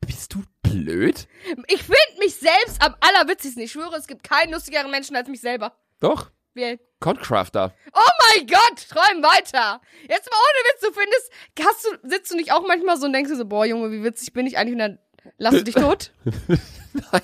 Bist 0.00 0.34
du 0.34 0.44
blöd? 0.62 1.26
Ich 1.68 1.82
finde 1.82 2.18
mich 2.20 2.36
selbst 2.36 2.80
am 2.82 2.94
allerwitzigsten. 3.00 3.62
Ich 3.62 3.72
schwöre, 3.72 3.96
es 3.96 4.06
gibt 4.06 4.22
keinen 4.22 4.52
lustigeren 4.52 4.90
Menschen 4.90 5.16
als 5.16 5.28
mich 5.28 5.40
selber. 5.40 5.76
Doch. 6.00 6.30
Wer? 6.54 6.78
Concrafter. 7.00 7.75
Oh 7.92 8.11
mein 8.37 8.46
Gott, 8.46 8.88
träum 8.88 9.23
weiter. 9.23 9.80
Jetzt 10.08 10.30
mal 10.30 10.38
ohne 10.38 10.61
Witz, 10.70 10.80
du 10.80 10.92
findest, 10.92 11.32
hast 11.61 11.84
du, 11.84 12.08
sitzt 12.08 12.30
du 12.30 12.37
nicht 12.37 12.52
auch 12.52 12.64
manchmal 12.66 12.96
so 12.96 13.06
und 13.06 13.12
denkst 13.12 13.30
dir 13.30 13.37
so, 13.37 13.44
boah, 13.44 13.66
Junge, 13.66 13.90
wie 13.90 14.04
witzig 14.04 14.32
bin 14.32 14.46
ich 14.46 14.56
eigentlich 14.56 14.75
und 14.75 14.78
dann 14.78 14.99
lass 15.37 15.54
du 15.54 15.64
dich 15.64 15.75
tot? 15.75 16.12
Nein. 16.25 17.23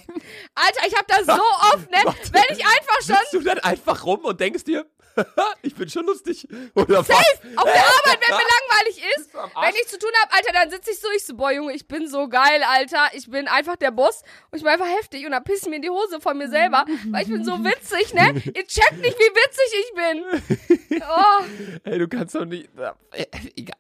Alter, 0.54 0.86
ich 0.86 0.96
hab 0.96 1.06
das 1.06 1.26
so 1.26 1.32
oft, 1.72 1.90
ne? 1.90 1.98
Warte. 2.02 2.32
Wenn 2.32 2.56
ich 2.56 2.64
einfach 2.64 3.02
schon 3.06 3.16
Sitzt 3.16 3.34
du 3.34 3.40
dann 3.40 3.60
einfach 3.60 4.04
rum 4.04 4.24
und 4.24 4.40
denkst 4.40 4.64
dir, 4.64 4.84
ich 5.62 5.74
bin 5.74 5.88
schon 5.88 6.06
lustig. 6.06 6.46
Oder 6.74 7.02
safe 7.02 7.12
was? 7.12 7.58
auf 7.58 7.64
der 7.64 7.82
Arbeit, 7.82 8.20
wenn 8.26 8.36
mir 8.36 8.42
langweilig 8.42 9.02
ist, 9.16 9.34
wenn 9.34 9.74
ich 9.74 9.88
zu 9.88 9.98
tun 9.98 10.10
hab, 10.22 10.34
Alter, 10.34 10.52
dann 10.52 10.70
sitze 10.70 10.90
ich 10.90 11.00
so, 11.00 11.08
ich 11.16 11.24
so, 11.24 11.34
boah, 11.34 11.50
Junge, 11.52 11.72
ich 11.72 11.86
bin 11.86 12.08
so 12.08 12.28
geil, 12.28 12.62
Alter. 12.66 13.08
Ich 13.14 13.30
bin 13.30 13.48
einfach 13.48 13.76
der 13.76 13.90
Boss 13.90 14.22
und 14.50 14.58
ich 14.58 14.62
bin 14.62 14.72
einfach 14.72 14.88
heftig 14.88 15.24
und 15.26 15.32
dann 15.32 15.44
piss 15.44 15.62
ich 15.62 15.68
mir 15.68 15.76
in 15.76 15.82
die 15.82 15.90
Hose 15.90 16.20
von 16.20 16.36
mir 16.38 16.48
selber, 16.48 16.84
weil 17.10 17.22
ich 17.22 17.28
bin 17.28 17.44
so 17.44 17.52
witzig, 17.64 18.14
ne? 18.14 18.34
Ihr 18.44 18.66
checkt 18.66 19.00
nicht, 19.00 19.18
wie 19.18 19.34
witzig 19.34 19.70
ich 19.80 19.94
bin. 19.94 21.00
Oh. 21.02 21.44
Ey, 21.84 21.98
du 21.98 22.08
kannst 22.08 22.34
doch 22.34 22.44
nicht. 22.44 22.68
Äh, 23.12 23.26
egal. 23.56 23.76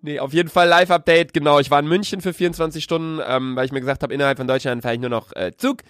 Nee, 0.00 0.20
auf 0.20 0.32
jeden 0.32 0.48
Fall 0.48 0.68
Live-Update, 0.68 1.32
genau. 1.32 1.58
Ich 1.58 1.70
war 1.70 1.80
in 1.80 1.86
München 1.86 2.20
für 2.20 2.32
24 2.32 2.82
Stunden, 2.82 3.20
ähm, 3.26 3.56
weil 3.56 3.66
ich 3.66 3.72
mir 3.72 3.80
gesagt 3.80 4.02
habe, 4.02 4.14
innerhalb 4.14 4.38
von 4.38 4.46
Deutschland 4.46 4.82
fahre 4.82 4.94
ich 4.94 5.00
nur 5.00 5.10
noch 5.10 5.34
äh, 5.34 5.52
Zug. 5.56 5.82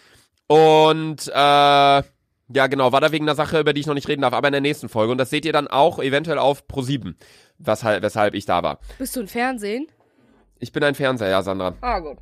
Und 0.46 1.28
äh, 1.28 2.02
ja, 2.48 2.66
genau, 2.66 2.92
war 2.92 3.00
da 3.00 3.12
wegen 3.12 3.24
einer 3.24 3.34
Sache, 3.34 3.60
über 3.60 3.72
die 3.72 3.80
ich 3.80 3.86
noch 3.86 3.94
nicht 3.94 4.08
reden 4.08 4.22
darf, 4.22 4.32
aber 4.32 4.48
in 4.48 4.52
der 4.52 4.60
nächsten 4.60 4.88
Folge. 4.88 5.12
Und 5.12 5.18
das 5.18 5.30
seht 5.30 5.44
ihr 5.44 5.52
dann 5.52 5.68
auch 5.68 5.98
eventuell 5.98 6.38
auf 6.38 6.64
Pro7, 6.66 7.14
weshalb, 7.58 8.02
weshalb 8.02 8.34
ich 8.34 8.44
da 8.46 8.62
war. 8.62 8.78
Bist 8.98 9.16
du 9.16 9.20
im 9.20 9.28
Fernsehen? 9.28 9.86
Ich 10.58 10.72
bin 10.72 10.82
ein 10.84 10.94
Fernseher, 10.94 11.28
ja, 11.28 11.42
Sandra. 11.42 11.74
Ah, 11.80 11.98
gut. 11.98 12.18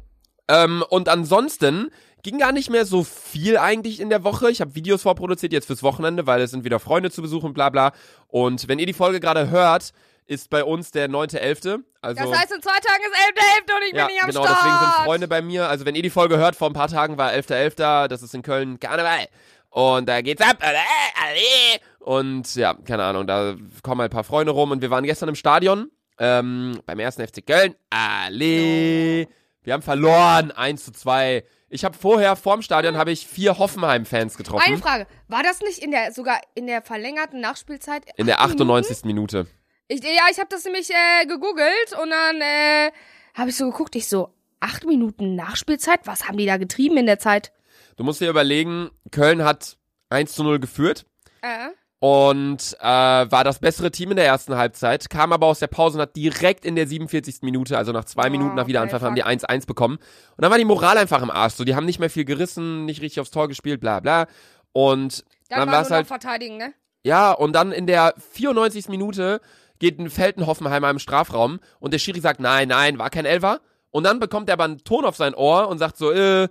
Ähm, 0.49 0.85
und 0.89 1.09
ansonsten 1.09 1.91
ging 2.23 2.39
gar 2.39 2.53
nicht 2.53 2.71
mehr 2.71 2.87
so 2.87 3.05
viel 3.05 3.59
eigentlich 3.59 4.01
in 4.01 4.09
der 4.09 4.25
Woche. 4.25 4.51
Ich 4.51 4.61
habe 4.61 4.75
Videos 4.75 5.03
vorproduziert 5.03 5.53
jetzt 5.53 5.67
fürs 5.67 5.83
Wochenende, 5.83 6.27
weil 6.27 6.41
es 6.41 6.51
sind 6.51 6.65
wieder 6.65 6.81
Freunde 6.81 7.11
zu 7.11 7.23
besuchen, 7.23 7.53
bla 7.53 7.69
bla. 7.69 7.93
Und 8.29 8.67
wenn 8.67 8.79
ihr 8.79 8.87
die 8.87 8.93
Folge 8.95 9.21
gerade 9.21 9.51
hört, 9.51 9.93
ist 10.27 10.49
bei 10.49 10.65
uns 10.65 10.91
der 10.91 11.09
9.11. 11.09 11.83
Also, 12.01 12.25
Das 12.25 12.39
heißt, 12.39 12.53
in 12.53 12.63
zwei 12.63 12.79
Tagen 12.81 13.03
ist 13.05 13.69
11.11. 13.69 13.77
und 13.77 13.83
ich 13.87 13.93
ja, 13.95 14.07
bin 14.07 14.15
nicht 14.15 14.23
am 14.23 14.31
genau, 14.31 14.45
Start. 14.45 14.59
deswegen 14.59 14.79
sind 14.79 15.05
Freunde 15.05 15.29
bei 15.29 15.43
mir. 15.43 15.69
Also 15.69 15.85
wenn 15.85 15.95
ihr 15.95 16.03
die 16.03 16.11
Folge 16.11 16.39
hört, 16.39 16.57
vor 16.57 16.69
ein 16.71 16.73
paar 16.73 16.89
Tagen 16.89 17.19
war 17.19 17.31
11.11., 17.31 18.09
das 18.09 18.23
ist 18.23 18.35
in 18.35 18.43
Köln 18.43 18.81
Karneval. 18.81 19.27
Und 19.75 20.09
da 20.09 20.21
geht's 20.21 20.41
ab. 20.41 20.59
Alle, 20.61 20.79
alle. 21.21 21.81
Und 21.99 22.55
ja, 22.55 22.75
keine 22.75 23.03
Ahnung, 23.03 23.27
da 23.27 23.57
kommen 23.83 24.01
halt 24.01 24.13
ein 24.13 24.15
paar 24.15 24.23
Freunde 24.23 24.53
rum. 24.53 24.71
Und 24.71 24.83
wir 24.83 24.91
waren 24.91 25.03
gestern 25.03 25.29
im 25.29 25.35
Stadion, 25.35 25.91
ähm, 26.21 26.81
beim 26.87 27.01
ersten 27.01 27.27
FC 27.27 27.45
Köln. 27.45 27.75
Alle. 27.91 29.27
Wir 29.63 29.73
haben 29.73 29.83
verloren, 29.83 30.53
1 30.53 30.85
zu 30.85 30.93
2. 30.93 31.43
Ich 31.71 31.85
habe 31.85 31.99
vorher, 31.99 32.37
vorm 32.37 32.63
Stadion, 32.63 32.97
habe 32.97 33.11
ich 33.11 33.27
vier 33.27 33.59
Hoffenheim-Fans 33.59 34.37
getroffen. 34.37 34.63
Eine 34.65 34.79
Frage. 34.79 35.09
War 35.27 35.43
das 35.43 35.59
nicht 35.61 35.81
in 35.81 35.91
der, 35.91 36.13
sogar 36.13 36.41
in 36.55 36.69
der 36.69 36.81
verlängerten 36.81 37.41
Nachspielzeit? 37.41 38.05
in 38.17 38.27
der 38.27 38.43
acht 38.43 38.51
Minuten? 38.51 38.71
98. 38.71 39.05
Minute. 39.05 39.49
Ich, 39.89 40.05
ja, 40.05 40.29
ich 40.31 40.39
habe 40.39 40.49
das 40.51 40.65
nämlich 40.65 40.89
äh, 40.91 41.27
gegoogelt 41.27 41.99
und 42.01 42.11
dann 42.11 42.41
äh, 42.41 42.93
habe 43.35 43.51
ich 43.51 43.57
so 43.57 43.69
geguckt, 43.69 43.97
ich 43.97 44.07
so, 44.07 44.33
acht 44.61 44.87
Minuten 44.87 45.35
Nachspielzeit? 45.35 46.01
Was 46.05 46.29
haben 46.29 46.37
die 46.37 46.47
da 46.47 46.59
getrieben 46.59 46.97
in 46.97 47.07
der 47.07 47.19
Zeit? 47.19 47.51
Du 47.97 48.05
musst 48.05 48.21
dir 48.21 48.31
überlegen, 48.31 48.91
Köln 49.11 49.45
hat 49.45 49.77
1 50.11 50.33
zu 50.35 50.43
0 50.43 50.59
geführt. 50.61 51.07
Äh, 51.43 51.71
und 52.01 52.77
äh, 52.81 52.85
war 52.85 53.45
das 53.45 53.61
bessere 53.61 53.91
Team 53.91 54.11
in 54.11 54.17
der 54.17 54.27
ersten 54.27 54.57
Halbzeit, 54.57 55.09
kam 55.09 55.33
aber 55.33 55.47
aus 55.47 55.61
der 55.61 55.69
Pause 55.69 55.97
und 55.97 56.03
hat 56.03 56.17
direkt 56.17 56.67
in 56.67 56.77
der 56.77 56.87
47. 56.87 57.37
Minute, 57.41 57.79
also 57.79 57.93
nach 57.93 58.05
zwei 58.05 58.27
Oh, 58.27 58.31
Minuten 58.31 58.57
nach 58.57 58.67
Wiederanpfiff, 58.67 59.01
okay, 59.01 59.07
haben 59.07 59.15
die 59.15 59.25
1-1 59.25 59.67
bekommen. 59.67 59.97
Und 59.97 60.43
dann 60.43 60.51
war 60.51 60.59
die 60.59 60.67
Moral 60.67 60.99
einfach 60.99 61.23
im 61.23 61.31
Arsch. 61.31 61.55
So, 61.55 61.65
die 61.65 61.75
haben 61.75 61.87
nicht 61.87 62.01
mehr 62.01 62.11
viel 62.11 62.27
gerissen, 62.27 62.85
nicht 62.85 63.01
richtig 63.01 63.21
aufs 63.21 63.31
Tor 63.31 63.49
gespielt, 63.49 63.81
bla 63.81 64.01
bla. 64.01 64.27
Und 64.73 65.25
dann, 65.49 65.61
dann 65.61 65.71
war 65.71 65.81
es 65.81 65.91
halt, 65.91 66.07
verteidigen, 66.07 66.59
ne? 66.59 66.75
ja, 67.05 67.33
und 67.33 67.55
dann 67.55 67.73
in 67.73 67.87
der 67.87 68.13
94. 68.33 68.89
Minute 68.89 69.41
geht 69.79 69.99
ein 69.99 70.11
Feltenhoffenheimer 70.11 70.91
im 70.91 70.99
Strafraum 70.99 71.59
und 71.81 71.93
der 71.95 71.99
Schiri 71.99 72.21
sagt, 72.21 72.39
nein, 72.39 72.69
nein, 72.69 72.99
war 72.99 73.09
kein 73.09 73.25
Elfer. 73.25 73.61
Und 73.91 74.05
dann 74.05 74.21
bekommt 74.21 74.51
er 74.51 74.55
aber 74.55 74.65
einen 74.65 74.85
Ton 74.85 75.07
auf 75.07 75.17
sein 75.17 75.35
Ohr 75.35 75.69
und 75.69 75.79
sagt 75.79 75.97
so, 75.97 76.11
äh, 76.11 76.49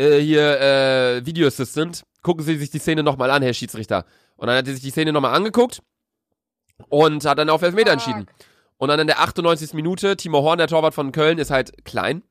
äh, 0.00 0.20
hier, 0.20 0.60
äh, 0.60 1.26
Video 1.26 1.46
Assistant, 1.46 2.04
gucken 2.22 2.44
Sie 2.44 2.56
sich 2.56 2.70
die 2.70 2.78
Szene 2.78 3.02
nochmal 3.02 3.30
an, 3.30 3.42
Herr 3.42 3.54
Schiedsrichter. 3.54 4.04
Und 4.36 4.46
dann 4.46 4.56
hat 4.56 4.66
er 4.66 4.72
sich 4.72 4.82
die 4.82 4.90
Szene 4.90 5.12
nochmal 5.12 5.34
angeguckt 5.34 5.82
und 6.88 7.24
hat 7.24 7.38
dann 7.38 7.50
auf 7.50 7.62
Elfmeter 7.62 7.92
entschieden. 7.92 8.26
Und 8.78 8.88
dann 8.88 8.98
in 8.98 9.06
der 9.06 9.20
98. 9.20 9.74
Minute, 9.74 10.16
Timo 10.16 10.42
Horn, 10.42 10.58
der 10.58 10.68
Torwart 10.68 10.94
von 10.94 11.12
Köln, 11.12 11.38
ist 11.38 11.50
halt 11.50 11.84
klein. 11.84 12.22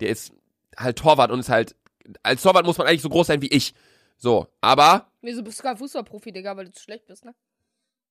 Der 0.00 0.08
ist 0.08 0.32
halt 0.76 0.98
Torwart 0.98 1.30
und 1.30 1.40
ist 1.40 1.50
halt, 1.50 1.76
als 2.22 2.42
Torwart 2.42 2.64
muss 2.64 2.78
man 2.78 2.86
eigentlich 2.86 3.02
so 3.02 3.10
groß 3.10 3.26
sein 3.26 3.42
wie 3.42 3.48
ich. 3.48 3.74
So, 4.16 4.48
aber, 4.62 5.10
Wieso 5.20 5.42
bist 5.42 5.58
du 5.58 5.62
kein 5.62 5.76
Fußballprofi, 5.76 6.32
Digga, 6.32 6.56
weil 6.56 6.64
du 6.64 6.72
zu 6.72 6.82
schlecht 6.82 7.06
bist, 7.06 7.24
ne? 7.24 7.34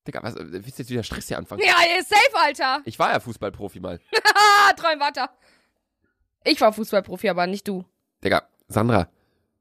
Digga, 0.07 0.21
was, 0.21 0.35
willst 0.37 0.77
du 0.77 0.83
jetzt 0.83 0.89
wieder 0.89 1.03
Stress 1.03 1.27
hier 1.27 1.37
anfangen? 1.37 1.61
Ja, 1.61 1.73
ihr 1.91 1.99
ist 1.99 2.09
safe, 2.09 2.35
Alter. 2.35 2.81
Ich 2.85 2.99
war 2.99 3.11
ja 3.11 3.19
Fußballprofi 3.19 3.79
mal. 3.79 3.99
Träum 4.77 4.99
weiter. 4.99 5.29
Ich 6.43 6.61
war 6.61 6.71
Fußballprofi, 6.71 7.29
aber 7.29 7.47
nicht 7.47 7.67
du. 7.67 7.83
Digga, 8.23 8.47
Sandra, 8.67 9.07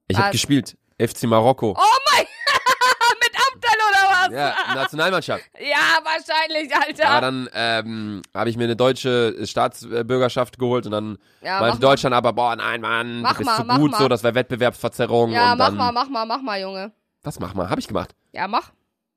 ich 0.09 0.17
hab 0.17 0.27
Was? 0.27 0.33
gespielt. 0.33 0.77
FC 0.99 1.25
Marokko. 1.25 1.77
Oh 1.79 1.97
mein, 2.13 2.25
mit 3.21 3.37
Abdel 3.37 3.79
oder 3.91 4.11
was? 4.11 4.33
Ja, 4.33 4.75
Nationalmannschaft. 4.75 5.45
Ja, 5.61 5.99
wahrscheinlich, 6.03 6.75
Alter. 6.75 7.09
Aber 7.09 7.21
dann 7.21 7.49
ähm, 7.55 8.23
habe 8.35 8.51
ich 8.51 8.57
mir 8.57 8.65
eine 8.65 8.77
deutsche 8.77 9.47
Staatsbürgerschaft 9.47 10.59
geholt 10.59 10.87
und 10.87 10.93
dann 10.93 11.19
ja, 11.43 11.61
meinte 11.61 11.77
mach 11.77 11.81
mal. 11.83 11.89
Deutschland 11.89 12.15
aber, 12.15 12.33
boah, 12.33 12.57
nein, 12.57 12.81
Mann, 12.81 13.21
Mach 13.21 13.33
du 13.33 13.39
bist 13.39 13.47
mal, 13.51 13.75
zu 13.75 13.81
gut, 13.81 13.91
mal. 13.93 13.99
so, 13.99 14.09
das 14.09 14.25
war 14.25 14.35
Wettbewerbsverzerrung. 14.35 15.31
Ja, 15.33 15.53
und 15.53 15.59
mach 15.59 15.67
dann, 15.67 15.77
mal, 15.77 15.93
mach 15.93 16.09
mal, 16.09 16.25
mach 16.25 16.43
mal, 16.43 16.61
Junge. 16.61 16.93
Was 17.23 17.39
mach 17.39 17.55
mal? 17.55 17.69
Hab 17.69 17.79
ich 17.79 17.89
gemacht. 17.89 18.15
Ja, 18.33 18.49
mach. 18.49 18.73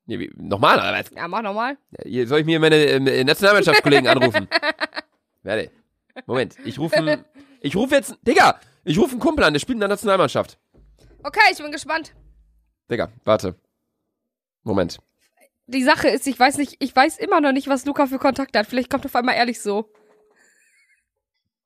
Nee, 0.06 0.18
wie, 0.18 0.30
nochmal, 0.36 0.78
oder 0.78 0.92
was? 0.92 1.10
Ja, 1.16 1.28
mach 1.28 1.42
nochmal. 1.42 1.78
Soll 2.04 2.40
ich 2.40 2.46
mir 2.46 2.60
meine 2.60 2.76
äh, 2.76 3.24
Nationalmannschaftskollegen 3.24 4.06
anrufen? 4.08 4.48
Warte. 5.42 5.70
Moment, 6.26 6.56
ich 6.64 6.78
rufe 6.78 7.24
ich 7.60 7.76
rufe 7.76 7.94
jetzt, 7.94 8.16
Digga, 8.22 8.58
ich 8.84 8.98
rufe 8.98 9.12
einen 9.12 9.20
Kumpel 9.20 9.44
an, 9.44 9.52
der 9.52 9.60
spielt 9.60 9.76
in 9.76 9.80
der 9.80 9.88
Nationalmannschaft. 9.88 10.58
Okay, 11.22 11.40
ich 11.52 11.58
bin 11.58 11.70
gespannt. 11.70 12.14
Digga, 12.90 13.10
warte. 13.24 13.54
Moment. 14.62 14.98
Die 15.66 15.84
Sache 15.84 16.08
ist, 16.08 16.26
ich 16.26 16.38
weiß 16.38 16.56
nicht, 16.56 16.76
ich 16.80 16.94
weiß 16.94 17.18
immer 17.18 17.40
noch 17.40 17.52
nicht, 17.52 17.68
was 17.68 17.84
Luca 17.84 18.06
für 18.06 18.18
Kontakte 18.18 18.58
hat. 18.58 18.66
Vielleicht 18.66 18.90
kommt 18.90 19.04
er 19.04 19.10
auf 19.10 19.14
einmal 19.16 19.36
ehrlich 19.36 19.60
so. 19.62 19.92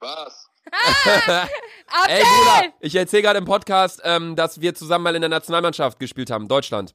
Was? 0.01 0.51
Ey, 0.71 1.49
Abdel! 1.87 2.25
Bruder, 2.25 2.75
ich 2.81 2.95
erzähle 2.95 3.23
gerade 3.23 3.39
im 3.39 3.45
Podcast, 3.45 4.01
ähm, 4.05 4.37
dass 4.37 4.61
wir 4.61 4.75
zusammen 4.75 5.05
mal 5.05 5.15
in 5.15 5.23
der 5.23 5.29
Nationalmannschaft 5.31 5.99
gespielt 5.99 6.31
haben, 6.31 6.49
Deutschland. 6.49 6.95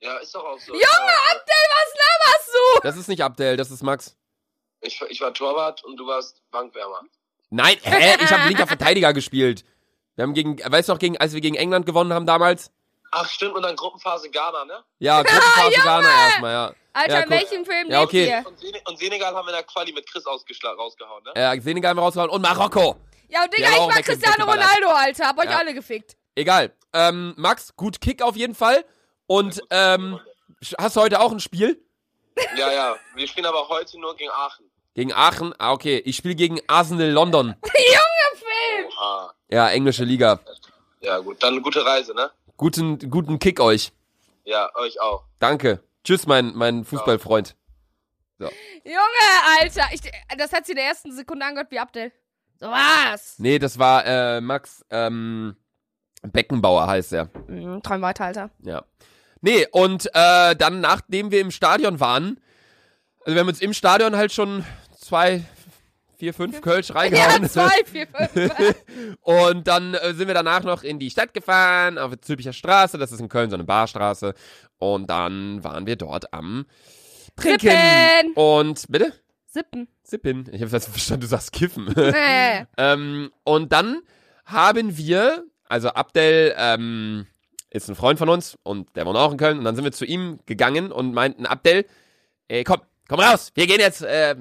Ja, 0.00 0.18
ist 0.18 0.34
doch 0.34 0.44
auch 0.44 0.58
so. 0.58 0.72
Junge, 0.72 0.84
Abdel, 1.30 1.64
was 1.70 1.94
laberst 1.94 2.48
du? 2.52 2.80
Das 2.82 2.96
ist 2.96 3.08
nicht 3.08 3.22
Abdel, 3.22 3.56
das 3.56 3.70
ist 3.70 3.82
Max. 3.82 4.16
Ich, 4.80 5.00
ich 5.08 5.20
war 5.20 5.32
Torwart 5.32 5.82
und 5.84 5.96
du 5.96 6.06
warst 6.06 6.42
Bankwärmer. 6.50 7.02
Nein, 7.54 7.76
hä? 7.82 8.16
Ich 8.20 8.32
habe 8.32 8.48
linker 8.48 8.66
Verteidiger 8.66 9.12
gespielt. 9.12 9.64
Wir 10.16 10.24
haben 10.24 10.34
gegen, 10.34 10.58
weißt 10.58 10.88
du 10.88 10.92
noch, 10.92 10.98
gegen, 10.98 11.16
als 11.18 11.34
wir 11.34 11.40
gegen 11.40 11.54
England 11.54 11.86
gewonnen 11.86 12.12
haben 12.12 12.26
damals? 12.26 12.72
Ach, 13.12 13.28
stimmt, 13.28 13.54
und 13.54 13.62
dann 13.62 13.76
Gruppenphase 13.76 14.28
Ghana, 14.28 14.64
ne? 14.64 14.82
Ja, 14.98 15.22
Gruppenphase 15.22 15.80
Ghana 15.82 16.08
erstmal, 16.26 16.52
ja. 16.52 16.74
Alter, 16.92 17.20
Ja, 17.20 17.30
welchem 17.30 17.64
Film 17.64 17.90
Ja, 17.90 18.00
lebt 18.00 18.08
okay. 18.08 18.28
ihr? 18.28 18.44
Und, 18.46 18.88
und 18.88 18.98
Senegal 18.98 19.34
haben 19.34 19.46
wir 19.46 19.50
in 19.50 19.56
der 19.56 19.62
Quali 19.64 19.92
mit 19.92 20.08
Chris 20.10 20.24
rausgehauen, 20.26 21.22
ne? 21.24 21.32
Äh, 21.34 21.60
Senegal 21.60 21.90
haben 21.90 21.98
wir 21.98 22.02
rausgehauen 22.02 22.30
und 22.30 22.42
Marokko. 22.42 22.96
Ja, 23.28 23.44
und 23.44 23.52
Digga, 23.56 23.68
ich 23.68 23.78
war 23.78 24.02
Cristiano. 24.02 24.44
Ronaldo, 24.44 24.88
Alter. 24.88 25.28
Hab 25.28 25.38
euch 25.38 25.50
Ja. 25.50 25.58
alle 25.58 25.74
gefickt. 25.74 26.16
Egal. 26.34 26.72
Ähm, 26.92 27.34
Max, 27.36 27.74
gut 27.76 28.00
Kick 28.00 28.20
auf 28.22 28.36
jeden 28.36 28.54
Fall. 28.54 28.84
Und, 29.26 29.60
ähm, 29.70 30.20
hast 30.78 30.96
du 30.96 31.00
heute 31.00 31.20
auch 31.20 31.32
ein 31.32 31.40
Spiel? 31.40 31.80
Ja, 32.56 32.72
ja. 32.72 32.96
Wir 33.14 33.26
spielen 33.28 33.46
aber 33.46 33.68
heute 33.68 33.98
nur 34.00 34.14
gegen 34.16 34.30
Aachen. 34.30 34.70
Gegen 34.94 35.12
Aachen? 35.12 35.52
Ah, 35.58 35.72
okay. 35.72 36.00
Ich 36.04 36.16
spiele 36.16 36.34
gegen 36.36 36.60
Arsenal 36.68 37.10
London. 37.10 37.48
Junge, 37.64 38.36
Film! 38.36 38.86
Oha. 38.88 39.34
Ja, 39.48 39.68
englische 39.70 40.04
Liga. 40.04 40.40
Ja, 41.00 41.18
gut. 41.18 41.42
Dann 41.42 41.54
eine 41.54 41.62
gute 41.62 41.84
Reise, 41.84 42.14
ne? 42.14 42.30
Guten, 42.56 42.98
guten 43.10 43.38
Kick 43.38 43.60
euch. 43.60 43.92
Ja, 44.44 44.70
euch 44.76 45.00
auch. 45.00 45.24
Danke. 45.40 45.82
Tschüss, 46.04 46.26
mein, 46.26 46.52
mein 46.54 46.84
Fußballfreund. 46.84 47.56
Junge, 48.38 49.60
Alter. 49.60 49.84
Ich, 49.92 50.00
das 50.36 50.52
hat 50.52 50.66
sie 50.66 50.72
in 50.72 50.76
der 50.76 50.86
ersten 50.86 51.12
Sekunde 51.12 51.44
angehört 51.46 51.70
wie 51.70 51.78
Abdel. 51.78 52.12
So 52.60 52.66
was? 52.66 53.38
Nee, 53.38 53.58
das 53.58 53.78
war, 53.78 54.04
äh, 54.04 54.40
Max, 54.40 54.84
ähm, 54.90 55.56
Beckenbauer 56.22 56.86
heißt 56.86 57.12
er. 57.12 57.30
Mhm, 57.48 57.82
träum 57.82 58.02
weiter, 58.02 58.26
Alter. 58.26 58.50
Ja. 58.62 58.84
Nee, 59.40 59.66
und 59.72 60.06
äh, 60.14 60.54
dann, 60.56 60.80
nachdem 60.80 61.30
wir 61.30 61.40
im 61.40 61.50
Stadion 61.50 62.00
waren, 62.00 62.40
also 63.24 63.34
wir 63.34 63.40
haben 63.40 63.48
uns 63.48 63.60
im 63.60 63.72
Stadion 63.72 64.16
halt 64.16 64.32
schon 64.32 64.64
zwei, 65.04 65.44
vier, 66.16 66.34
fünf 66.34 66.60
Kölsch 66.60 66.88
Ja, 66.88 66.96
reingehauen. 66.96 67.48
zwei, 67.48 67.84
vier, 67.84 68.06
fünf. 68.06 68.76
Und 69.22 69.68
dann 69.68 69.94
äh, 69.94 70.14
sind 70.14 70.26
wir 70.26 70.34
danach 70.34 70.64
noch 70.64 70.82
in 70.82 70.98
die 70.98 71.10
Stadt 71.10 71.34
gefahren, 71.34 71.98
auf 71.98 72.10
der 72.10 72.22
Zülpicher 72.22 72.52
Straße. 72.52 72.98
Das 72.98 73.12
ist 73.12 73.20
in 73.20 73.28
Köln 73.28 73.50
so 73.50 73.56
eine 73.56 73.64
Barstraße. 73.64 74.34
Und 74.78 75.08
dann 75.10 75.62
waren 75.62 75.86
wir 75.86 75.96
dort 75.96 76.32
am 76.32 76.66
Trinken. 77.36 77.70
Sippen. 77.70 78.32
Und, 78.34 78.84
bitte? 78.88 79.12
Sippen. 79.46 79.88
Sippen. 80.02 80.48
Ich 80.52 80.62
habe 80.62 80.70
jetzt 80.70 80.88
verstanden, 80.88 81.22
du 81.22 81.26
sagst 81.26 81.52
Kiffen. 81.52 81.92
Nee. 81.94 82.66
ähm, 82.78 83.30
und 83.44 83.72
dann 83.72 84.00
haben 84.44 84.96
wir, 84.96 85.44
also 85.68 85.88
Abdel 85.90 86.54
ähm, 86.56 87.26
ist 87.70 87.88
ein 87.88 87.94
Freund 87.94 88.18
von 88.18 88.28
uns 88.28 88.58
und 88.62 88.94
der 88.96 89.06
wohnt 89.06 89.16
auch 89.16 89.32
in 89.32 89.38
Köln. 89.38 89.58
Und 89.58 89.64
dann 89.64 89.76
sind 89.76 89.84
wir 89.84 89.92
zu 89.92 90.04
ihm 90.04 90.40
gegangen 90.46 90.92
und 90.92 91.12
meinten, 91.12 91.46
Abdel, 91.46 91.86
ey, 92.48 92.64
komm, 92.64 92.80
komm 93.08 93.20
raus. 93.20 93.50
Wir 93.54 93.66
gehen 93.66 93.80
jetzt 93.80 94.02
äh, 94.02 94.36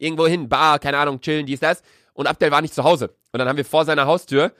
irgendwo 0.00 0.26
hin, 0.26 0.48
Bar, 0.48 0.78
keine 0.78 0.98
Ahnung, 0.98 1.20
chillen, 1.20 1.46
dies, 1.46 1.60
das. 1.60 1.82
Und 2.14 2.26
Abdel 2.26 2.50
war 2.50 2.60
nicht 2.60 2.74
zu 2.74 2.84
Hause. 2.84 3.14
Und 3.32 3.38
dann 3.38 3.48
haben 3.48 3.56
wir 3.56 3.64
vor 3.64 3.84
seiner 3.84 4.06
Haustür 4.06 4.52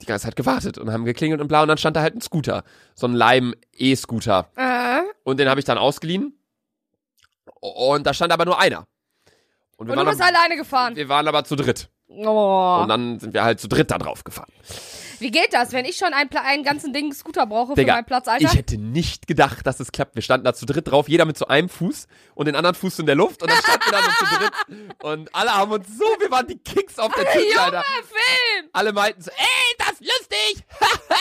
die 0.00 0.06
ganze 0.06 0.26
Zeit 0.26 0.36
gewartet 0.36 0.78
und 0.78 0.90
haben 0.92 1.04
geklingelt 1.04 1.40
und 1.40 1.48
bla. 1.48 1.62
Und 1.62 1.68
dann 1.68 1.78
stand 1.78 1.96
da 1.96 2.02
halt 2.02 2.14
ein 2.14 2.20
Scooter. 2.20 2.64
So 2.94 3.06
ein 3.06 3.12
Leim-E-Scooter. 3.14 4.48
Äh. 4.56 5.02
Und 5.24 5.38
den 5.38 5.48
habe 5.48 5.60
ich 5.60 5.66
dann 5.66 5.78
ausgeliehen. 5.78 6.36
Und 7.60 8.06
da 8.06 8.14
stand 8.14 8.32
aber 8.32 8.44
nur 8.44 8.58
einer. 8.58 8.86
Und 9.76 9.86
wir, 9.86 9.92
Und 9.92 9.96
du 9.96 9.96
waren, 9.96 10.06
bist 10.06 10.20
aber, 10.20 10.36
alleine 10.36 10.56
gefahren. 10.56 10.96
wir 10.96 11.08
waren 11.08 11.28
aber 11.28 11.44
zu 11.44 11.56
dritt. 11.56 11.88
Oh. 12.18 12.80
Und 12.82 12.88
dann 12.88 13.18
sind 13.18 13.34
wir 13.34 13.44
halt 13.44 13.60
zu 13.60 13.68
dritt 13.68 13.90
da 13.90 13.98
drauf 13.98 14.24
gefahren. 14.24 14.52
Wie 15.18 15.30
geht 15.30 15.52
das, 15.52 15.72
wenn 15.72 15.84
ich 15.84 15.96
schon 15.96 16.12
einen, 16.12 16.28
einen 16.30 16.64
ganzen 16.64 16.92
Ding 16.92 17.12
Scooter 17.12 17.46
brauche 17.46 17.72
für 17.72 17.76
Digga, 17.76 17.94
meinen 17.94 18.04
Platz, 18.04 18.26
Alter? 18.26 18.44
ich 18.44 18.54
hätte 18.54 18.76
nicht 18.76 19.28
gedacht, 19.28 19.64
dass 19.66 19.78
es 19.78 19.92
klappt. 19.92 20.16
Wir 20.16 20.22
standen 20.22 20.44
da 20.44 20.52
zu 20.52 20.66
dritt 20.66 20.90
drauf, 20.90 21.08
jeder 21.08 21.24
mit 21.26 21.38
so 21.38 21.46
einem 21.46 21.68
Fuß 21.68 22.08
und 22.34 22.46
den 22.46 22.56
anderen 22.56 22.74
Fuß 22.74 22.98
in 22.98 23.06
der 23.06 23.14
Luft 23.14 23.40
und 23.40 23.50
dann 23.50 23.58
standen 23.58 23.84
wir 23.84 23.92
da 23.92 24.02
so 24.02 24.26
zu 24.26 24.34
dritt 24.34 25.04
und 25.04 25.34
alle 25.34 25.54
haben 25.54 25.70
uns 25.70 25.86
so, 25.96 26.04
wir 26.18 26.30
waren 26.30 26.48
die 26.48 26.58
Kicks 26.58 26.98
auf 26.98 27.12
der 27.14 27.24
Tür, 27.32 27.42
Junge, 27.42 27.60
Alter. 27.60 27.84
Film! 27.84 28.68
Alle 28.72 28.92
meinten 28.92 29.22
so, 29.22 29.30
ey, 29.30 29.76
das 29.78 29.92
ist 29.92 30.00
lustig! 30.00 30.64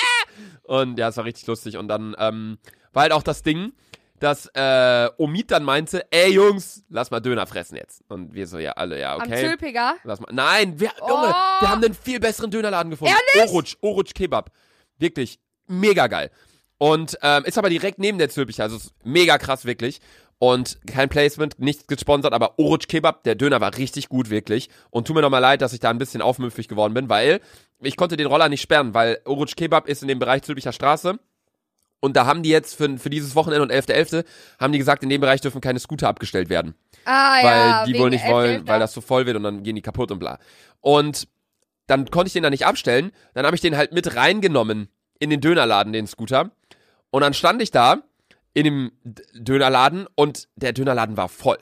und 0.64 0.98
ja, 0.98 1.10
es 1.10 1.18
war 1.18 1.26
richtig 1.26 1.46
lustig 1.46 1.78
und 1.78 1.88
dann 1.88 2.16
ähm, 2.18 2.58
war 2.94 3.04
halt 3.04 3.12
auch 3.12 3.24
das 3.24 3.44
Ding, 3.44 3.74
dass 4.22 4.46
äh, 4.54 5.10
Omid 5.18 5.50
dann 5.52 5.64
meinte, 5.64 6.06
ey 6.12 6.32
Jungs, 6.34 6.84
lass 6.90 7.10
mal 7.10 7.20
Döner 7.20 7.48
fressen 7.48 7.76
jetzt. 7.76 8.04
Und 8.08 8.34
wir 8.34 8.46
so, 8.48 8.60
ja, 8.60 8.74
alle, 8.74 9.00
ja, 9.00 9.16
Am 9.16 9.22
okay. 9.22 9.48
Zülpiger. 9.48 9.96
Lass 10.04 10.20
mal. 10.20 10.32
Nein, 10.32 10.80
wir, 10.80 10.92
Oh. 11.02 11.08
Junge, 11.10 11.28
wir 11.60 11.70
haben 11.70 11.84
einen 11.84 11.96
viel 11.96 12.20
besseren 12.20 12.52
Dönerladen 12.52 12.92
gefunden. 12.92 13.14
Ehrlich? 13.36 13.52
Oruc, 13.52 13.66
Oruc 13.82 14.14
Kebab. 14.14 14.52
Wirklich 15.00 15.40
mega 15.68 16.08
geil. 16.08 16.30
Und 16.78 17.18
ähm, 17.22 17.46
ist 17.46 17.58
aber 17.58 17.70
direkt 17.70 18.00
neben 18.00 18.18
der 18.18 18.30
Zülpicher, 18.30 18.64
also 18.64 18.78
ist 18.78 18.94
mega 19.04 19.38
krass 19.38 19.66
wirklich. 19.66 20.00
Und 20.38 20.80
kein 20.88 21.10
Placement, 21.10 21.60
nichts 21.60 21.86
gesponsert, 21.88 22.34
aber 22.34 22.58
Oruc 22.58 22.88
Kebab, 22.88 23.24
der 23.24 23.36
Döner 23.36 23.62
war 23.62 23.78
richtig 23.78 24.10
gut, 24.10 24.30
wirklich. 24.30 24.70
Und 24.90 25.06
tut 25.08 25.16
mir 25.16 25.22
nochmal 25.22 25.42
leid, 25.42 25.62
dass 25.62 25.74
ich 25.74 25.80
da 25.80 25.90
ein 25.92 26.00
bisschen 26.00 26.22
aufmüpfig 26.22 26.68
geworden 26.68 26.94
bin, 26.96 27.10
weil 27.10 27.42
ich 27.80 27.96
konnte 27.98 28.18
den 28.18 28.28
Roller 28.28 28.50
nicht 28.50 28.62
sperren, 28.62 28.94
weil 28.94 29.20
Oruc 29.26 29.56
Kebab 29.56 29.88
ist 29.88 30.02
in 30.02 30.08
dem 30.08 30.20
Bereich 30.20 30.42
Zülpicher 30.44 30.74
Straße. 30.74 31.20
Und 32.02 32.18
da 32.18 32.26
haben 32.26 32.44
die 32.44 32.50
jetzt 32.50 32.76
für, 32.76 32.98
für 32.98 33.10
dieses 33.10 33.36
Wochenende 33.36 33.62
und 33.62 33.72
11.11. 33.72 34.26
haben 34.60 34.74
die 34.74 34.80
gesagt, 34.80 35.04
in 35.04 35.10
dem 35.10 35.22
Bereich 35.22 35.40
dürfen 35.40 35.62
keine 35.62 35.80
Scooter 35.80 36.10
abgestellt 36.10 36.50
werden 36.50 36.76
Ah, 37.06 37.44
weil 37.44 37.70
ja. 37.70 37.86
die 37.86 37.98
wohl 37.98 38.10
nicht 38.10 38.28
wollen, 38.28 38.68
weil 38.68 38.80
das 38.80 38.94
so 38.94 39.02
voll 39.02 39.26
wird 39.26 39.38
und 39.38 39.44
dann 39.44 39.64
gehen 39.64 39.76
die 39.76 39.82
kaputt 39.82 40.12
und 40.12 40.20
bla. 40.20 40.40
Und 40.82 41.28
dann 41.88 42.10
konnte 42.10 42.28
ich 42.28 42.34
den 42.34 42.44
da 42.44 42.50
nicht 42.50 42.66
abstellen. 42.66 43.12
Dann 43.34 43.46
habe 43.46 43.56
ich 43.56 43.62
den 43.62 43.78
halt 43.78 43.92
mit 43.92 44.16
reingenommen 44.16 44.90
in 45.20 45.30
den 45.30 45.42
Dönerladen, 45.42 45.94
den 45.94 46.08
Scooter. 46.08 46.52
Und 47.10 47.22
dann 47.22 47.34
stand 47.34 47.62
ich 47.62 47.72
da 47.72 48.04
in 48.54 48.64
dem 48.66 48.92
Dönerladen 49.34 50.08
und 50.16 50.48
der 50.56 50.74
Dönerladen 50.74 51.18
war 51.18 51.30
voll. 51.30 51.58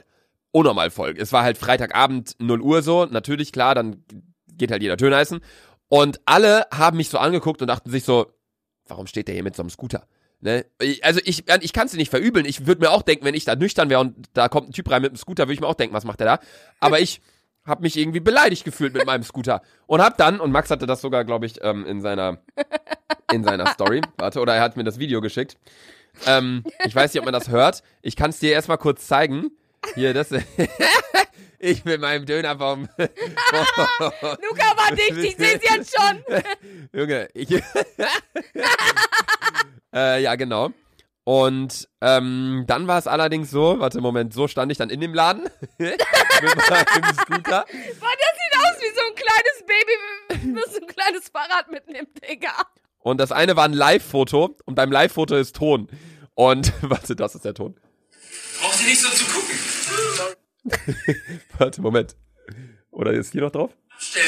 Unnormal 0.51 0.89
voll. 0.89 1.15
Es 1.17 1.31
war 1.31 1.43
halt 1.43 1.57
Freitagabend 1.57 2.35
0 2.39 2.61
Uhr 2.61 2.81
so. 2.81 3.05
Natürlich, 3.05 3.51
klar, 3.51 3.75
dann 3.75 4.03
geht 4.47 4.71
halt 4.71 4.81
jeder 4.81 4.97
Döner 4.97 5.19
essen. 5.19 5.41
Und 5.87 6.19
alle 6.25 6.65
haben 6.73 6.97
mich 6.97 7.09
so 7.09 7.17
angeguckt 7.17 7.61
und 7.61 7.67
dachten 7.67 7.89
sich 7.89 8.03
so, 8.03 8.31
warum 8.87 9.07
steht 9.07 9.27
der 9.27 9.35
hier 9.35 9.43
mit 9.43 9.55
so 9.55 9.63
einem 9.63 9.69
Scooter? 9.69 10.05
Ne? 10.41 10.65
Also 11.01 11.19
ich, 11.23 11.45
ich 11.61 11.73
kann 11.73 11.85
es 11.85 11.91
dir 11.91 11.97
nicht 11.97 12.09
verübeln. 12.09 12.45
Ich 12.45 12.65
würde 12.65 12.81
mir 12.81 12.91
auch 12.91 13.01
denken, 13.01 13.25
wenn 13.25 13.35
ich 13.35 13.45
da 13.45 13.55
nüchtern 13.55 13.89
wäre 13.89 13.99
und 13.99 14.15
da 14.33 14.47
kommt 14.47 14.69
ein 14.69 14.73
Typ 14.73 14.89
rein 14.89 15.01
mit 15.01 15.11
einem 15.11 15.17
Scooter, 15.17 15.43
würde 15.43 15.53
ich 15.53 15.61
mir 15.61 15.67
auch 15.67 15.75
denken, 15.75 15.95
was 15.95 16.05
macht 16.05 16.19
der 16.19 16.27
da? 16.27 16.39
Aber 16.79 16.99
ich 16.99 17.21
habe 17.65 17.81
mich 17.81 17.97
irgendwie 17.97 18.19
beleidigt 18.19 18.63
gefühlt 18.63 18.93
mit 18.93 19.05
meinem 19.05 19.23
Scooter 19.23 19.61
und 19.85 20.01
hab 20.01 20.17
dann 20.17 20.39
und 20.39 20.51
Max 20.51 20.71
hatte 20.71 20.87
das 20.87 21.01
sogar, 21.01 21.25
glaube 21.25 21.45
ich, 21.45 21.61
ähm, 21.61 21.85
in 21.85 22.01
seiner 22.01 22.39
in 23.31 23.43
seiner 23.43 23.67
Story. 23.67 24.01
Warte, 24.17 24.39
oder 24.39 24.55
er 24.55 24.61
hat 24.61 24.77
mir 24.77 24.83
das 24.83 24.99
Video 24.99 25.21
geschickt. 25.21 25.57
Ähm, 26.25 26.63
ich 26.85 26.95
weiß 26.95 27.13
nicht, 27.13 27.19
ob 27.19 27.25
man 27.25 27.33
das 27.33 27.49
hört. 27.49 27.83
Ich 28.01 28.15
kann 28.15 28.31
es 28.31 28.39
dir 28.39 28.51
erstmal 28.51 28.77
kurz 28.77 29.07
zeigen. 29.07 29.51
Hier, 29.95 30.13
das. 30.13 30.31
ich 31.59 31.85
mit 31.85 32.01
meinem 32.01 32.25
Döner 32.25 32.57
vom. 32.57 32.89
Luca 32.97 33.07
war 34.77 34.95
dicht, 34.95 35.17
ich 35.17 35.35
seh's 35.37 35.59
jetzt 35.61 35.95
schon. 35.97 36.23
Junge, 36.99 37.29
ich. 37.33 37.49
Äh, 39.93 40.21
ja, 40.21 40.35
genau. 40.35 40.71
Und 41.23 41.87
ähm, 42.01 42.63
dann 42.65 42.87
war 42.87 42.97
es 42.97 43.05
allerdings 43.05 43.51
so, 43.51 43.79
warte, 43.79 44.01
Moment, 44.01 44.33
so 44.33 44.47
stand 44.47 44.71
ich 44.71 44.79
dann 44.79 44.89
in 44.89 44.99
dem 44.99 45.13
Laden 45.13 45.43
mit 45.77 46.01
meinem 46.69 47.13
Scooter. 47.13 47.65
Boah, 47.67 48.15
das 48.17 48.33
sieht 48.39 48.55
aus 48.57 48.81
wie 48.81 48.95
so 48.95 49.01
ein 49.05 49.15
kleines 49.15 49.63
Baby, 49.67 50.55
das 50.59 50.73
so 50.73 50.81
ein 50.81 50.87
kleines 50.87 51.29
Fahrrad 51.29 51.69
mitnimmt, 51.69 52.09
Digga. 52.27 52.53
Und 52.99 53.19
das 53.19 53.31
eine 53.31 53.55
war 53.55 53.65
ein 53.65 53.73
Live-Foto 53.73 54.57
und 54.65 54.75
beim 54.75 54.91
Live-Foto 54.91 55.35
ist 55.35 55.55
Ton. 55.55 55.87
Und 56.33 56.73
warte, 56.81 57.15
das 57.15 57.35
ist 57.35 57.45
der 57.45 57.53
Ton. 57.53 57.79
Brauchst 58.61 58.81
du 58.81 58.85
nicht 58.85 58.99
so 58.99 59.09
zu 59.09 59.25
gucken. 59.25 59.55
Warte, 61.57 61.81
Moment. 61.81 62.15
Oder 62.91 63.11
ist 63.13 63.33
hier 63.33 63.41
noch 63.41 63.51
drauf? 63.51 63.71
Stellen. 63.99 64.25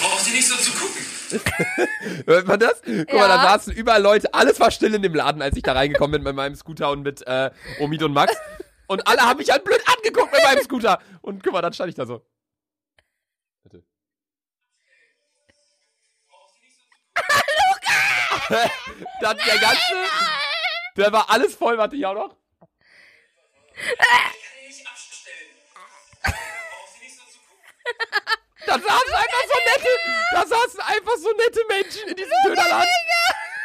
Brauchst 0.00 0.26
du 0.26 0.32
nicht 0.32 0.46
so 0.46 0.56
zu 0.56 0.70
gucken. 0.72 1.11
Hört 2.26 2.46
man 2.46 2.60
das? 2.60 2.82
Guck 2.82 3.12
mal, 3.12 3.28
da 3.28 3.36
Ja. 3.36 3.42
saßen 3.52 3.72
überall 3.74 4.02
Leute. 4.02 4.32
Alles 4.34 4.60
war 4.60 4.70
still 4.70 4.94
in 4.94 5.02
dem 5.02 5.14
Laden, 5.14 5.42
als 5.42 5.56
ich 5.56 5.62
da 5.62 5.72
reingekommen 5.72 6.12
bin 6.12 6.22
mit 6.22 6.34
meinem 6.36 6.54
Scooter 6.54 6.90
und 6.90 7.02
mit 7.02 7.26
äh, 7.26 7.50
Omid 7.80 8.02
und 8.02 8.12
Max. 8.12 8.36
Und 8.86 9.06
alle 9.06 9.20
haben 9.22 9.38
mich 9.38 9.50
halt 9.50 9.64
blöd 9.64 9.80
angeguckt 9.96 10.32
mit 10.32 10.42
meinem 10.42 10.62
Scooter. 10.62 11.00
Und 11.22 11.42
guck 11.42 11.52
mal, 11.52 11.62
dann 11.62 11.72
stand 11.72 11.88
ich 11.90 11.94
da 11.94 12.04
so. 12.06 12.24
Bitte. 13.62 13.82
Luca! 17.16 18.70
dann 19.20 19.36
der 19.38 19.58
ganze. 19.58 19.94
Der 20.96 21.12
war 21.12 21.30
alles 21.30 21.54
voll, 21.54 21.78
warte 21.78 21.96
ich 21.96 22.04
auch 22.04 22.14
noch. 22.14 22.36
Nicht 24.66 24.86
abstellen. 24.86 25.50
Brauchst 26.22 26.96
du 26.98 27.04
nicht 27.04 27.16
so 27.16 27.22
zu 27.24 27.38
gucken. 27.38 28.21
Da 28.66 28.74
saßen 28.74 29.14
einfach 29.14 29.44
so 29.48 29.58
nette, 29.70 29.88
da 30.32 30.46
saßen 30.46 30.80
einfach 30.80 31.16
so 31.16 31.28
nette 31.36 31.60
Menschen 31.68 32.08
in 32.08 32.16
diesem 32.16 32.32
Dönerladen. 32.46 32.88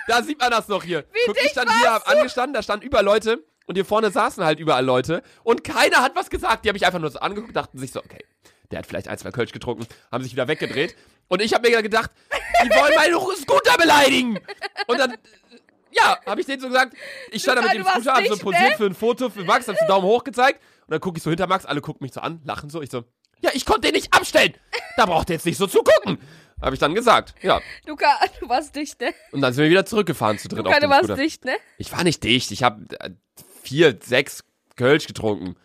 Da 0.07 0.23
sieht 0.23 0.39
man 0.39 0.51
das 0.51 0.67
noch 0.67 0.83
hier. 0.83 1.03
Wie 1.11 1.19
Guck, 1.25 1.37
ich 1.43 1.51
stand 1.51 1.71
hier 1.71 1.99
du? 1.99 2.11
angestanden, 2.11 2.53
da 2.53 2.63
standen 2.63 2.85
überall 2.85 3.03
Leute 3.03 3.43
und 3.65 3.75
hier 3.75 3.85
vorne 3.85 4.09
saßen 4.09 4.43
halt 4.43 4.59
überall 4.59 4.85
Leute 4.85 5.21
und 5.43 5.63
keiner 5.63 6.01
hat 6.01 6.15
was 6.15 6.29
gesagt. 6.29 6.63
Die 6.63 6.69
haben 6.69 6.75
mich 6.75 6.85
einfach 6.85 6.99
nur 6.99 7.11
so 7.11 7.19
angeguckt, 7.19 7.55
dachten 7.55 7.77
sich 7.77 7.91
so, 7.91 7.99
okay, 7.99 8.23
der 8.71 8.79
hat 8.79 8.85
vielleicht 8.85 9.07
ein, 9.07 9.17
zwei 9.17 9.31
Kölsch 9.31 9.51
getrunken, 9.51 9.85
haben 10.11 10.23
sich 10.23 10.33
wieder 10.33 10.47
weggedreht. 10.47 10.95
Und 11.27 11.41
ich 11.41 11.53
habe 11.53 11.69
mir 11.69 11.81
gedacht, 11.81 12.11
die 12.63 12.69
wollen 12.69 12.95
meinen 12.95 13.35
Scooter 13.35 13.77
beleidigen. 13.77 14.39
Und 14.87 14.97
dann, 14.97 15.17
ja, 15.91 16.17
habe 16.25 16.39
ich 16.39 16.47
denen 16.47 16.61
so 16.61 16.67
gesagt, 16.67 16.95
ich 17.31 17.41
stand 17.41 17.59
da 17.59 17.61
mit 17.63 17.73
dem 17.73 17.83
Scooter, 17.83 18.13
hab 18.13 18.27
so 18.27 18.37
posiert 18.37 18.71
ne? 18.71 18.77
für 18.77 18.85
ein 18.85 18.93
Foto 18.93 19.29
für 19.29 19.43
Max, 19.43 19.67
hab 19.67 19.77
so 19.77 19.85
Daumen 19.87 20.05
hoch 20.05 20.23
gezeigt 20.23 20.61
und 20.87 20.91
dann 20.91 21.01
gucke 21.01 21.17
ich 21.17 21.23
so 21.23 21.29
hinter 21.29 21.47
Max, 21.47 21.65
alle 21.65 21.81
gucken 21.81 22.05
mich 22.05 22.13
so 22.13 22.21
an, 22.21 22.41
lachen 22.45 22.69
so, 22.69 22.81
ich 22.81 22.89
so, 22.89 23.03
ja, 23.41 23.51
ich 23.53 23.65
konnte 23.65 23.81
den 23.81 23.93
nicht 23.93 24.13
abstellen. 24.13 24.53
Da 24.95 25.05
braucht 25.05 25.29
ihr 25.29 25.35
jetzt 25.35 25.45
nicht 25.45 25.57
so 25.57 25.67
zu 25.67 25.83
gucken. 25.83 26.17
Habe 26.61 26.73
ich 26.75 26.79
dann 26.79 26.95
gesagt, 26.95 27.35
ja. 27.43 27.61
Luca, 27.85 28.07
du 28.39 28.49
warst 28.49 28.75
dicht, 28.75 28.99
ne? 28.99 29.13
Und 29.31 29.41
dann 29.41 29.53
sind 29.53 29.63
wir 29.63 29.69
wieder 29.69 29.85
zurückgefahren 29.85 30.39
zu 30.39 30.47
dritt 30.47 30.65
Luca, 30.65 30.71
auf 30.71 30.79
du 30.79 30.89
warst 30.89 31.03
Scooter. 31.05 31.21
dicht, 31.21 31.45
ne? 31.45 31.55
Ich 31.77 31.91
war 31.91 32.03
nicht 32.03 32.23
dicht. 32.23 32.51
Ich 32.51 32.63
habe 32.63 32.83
äh, 32.99 33.11
vier, 33.61 33.97
sechs 34.03 34.43
Kölsch 34.75 35.05
getrunken. 35.05 35.55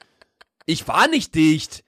Ich 0.66 0.86
war 0.88 1.08
nicht 1.08 1.34
dicht. 1.34 1.82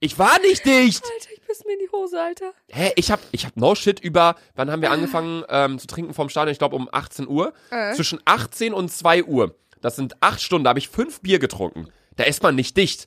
Ich 0.00 0.18
war 0.18 0.38
nicht 0.40 0.64
dicht. 0.64 1.04
Alter, 1.04 1.28
ich 1.34 1.42
piss 1.46 1.64
mir 1.64 1.74
in 1.74 1.78
die 1.80 1.90
Hose, 1.92 2.20
Alter. 2.20 2.52
Hä, 2.68 2.92
ich 2.96 3.10
hab, 3.10 3.20
ich 3.32 3.44
hab 3.46 3.56
no 3.56 3.74
shit 3.74 4.00
über, 4.00 4.36
wann 4.54 4.70
haben 4.70 4.82
wir 4.82 4.90
angefangen 4.90 5.44
ähm, 5.48 5.78
zu 5.78 5.86
trinken 5.86 6.14
vom 6.14 6.28
Stadion? 6.28 6.52
Ich 6.52 6.58
glaube 6.58 6.76
um 6.76 6.88
18 6.90 7.28
Uhr. 7.28 7.52
Äh. 7.70 7.92
Zwischen 7.94 8.20
18 8.24 8.72
und 8.74 8.90
2 8.90 9.24
Uhr. 9.24 9.54
Das 9.80 9.96
sind 9.96 10.16
acht 10.22 10.40
Stunden, 10.40 10.64
da 10.64 10.70
habe 10.70 10.78
ich 10.78 10.88
fünf 10.88 11.20
Bier 11.20 11.38
getrunken. 11.38 11.88
Da 12.16 12.24
ist 12.24 12.42
man 12.42 12.54
nicht 12.54 12.76
dicht. 12.76 13.06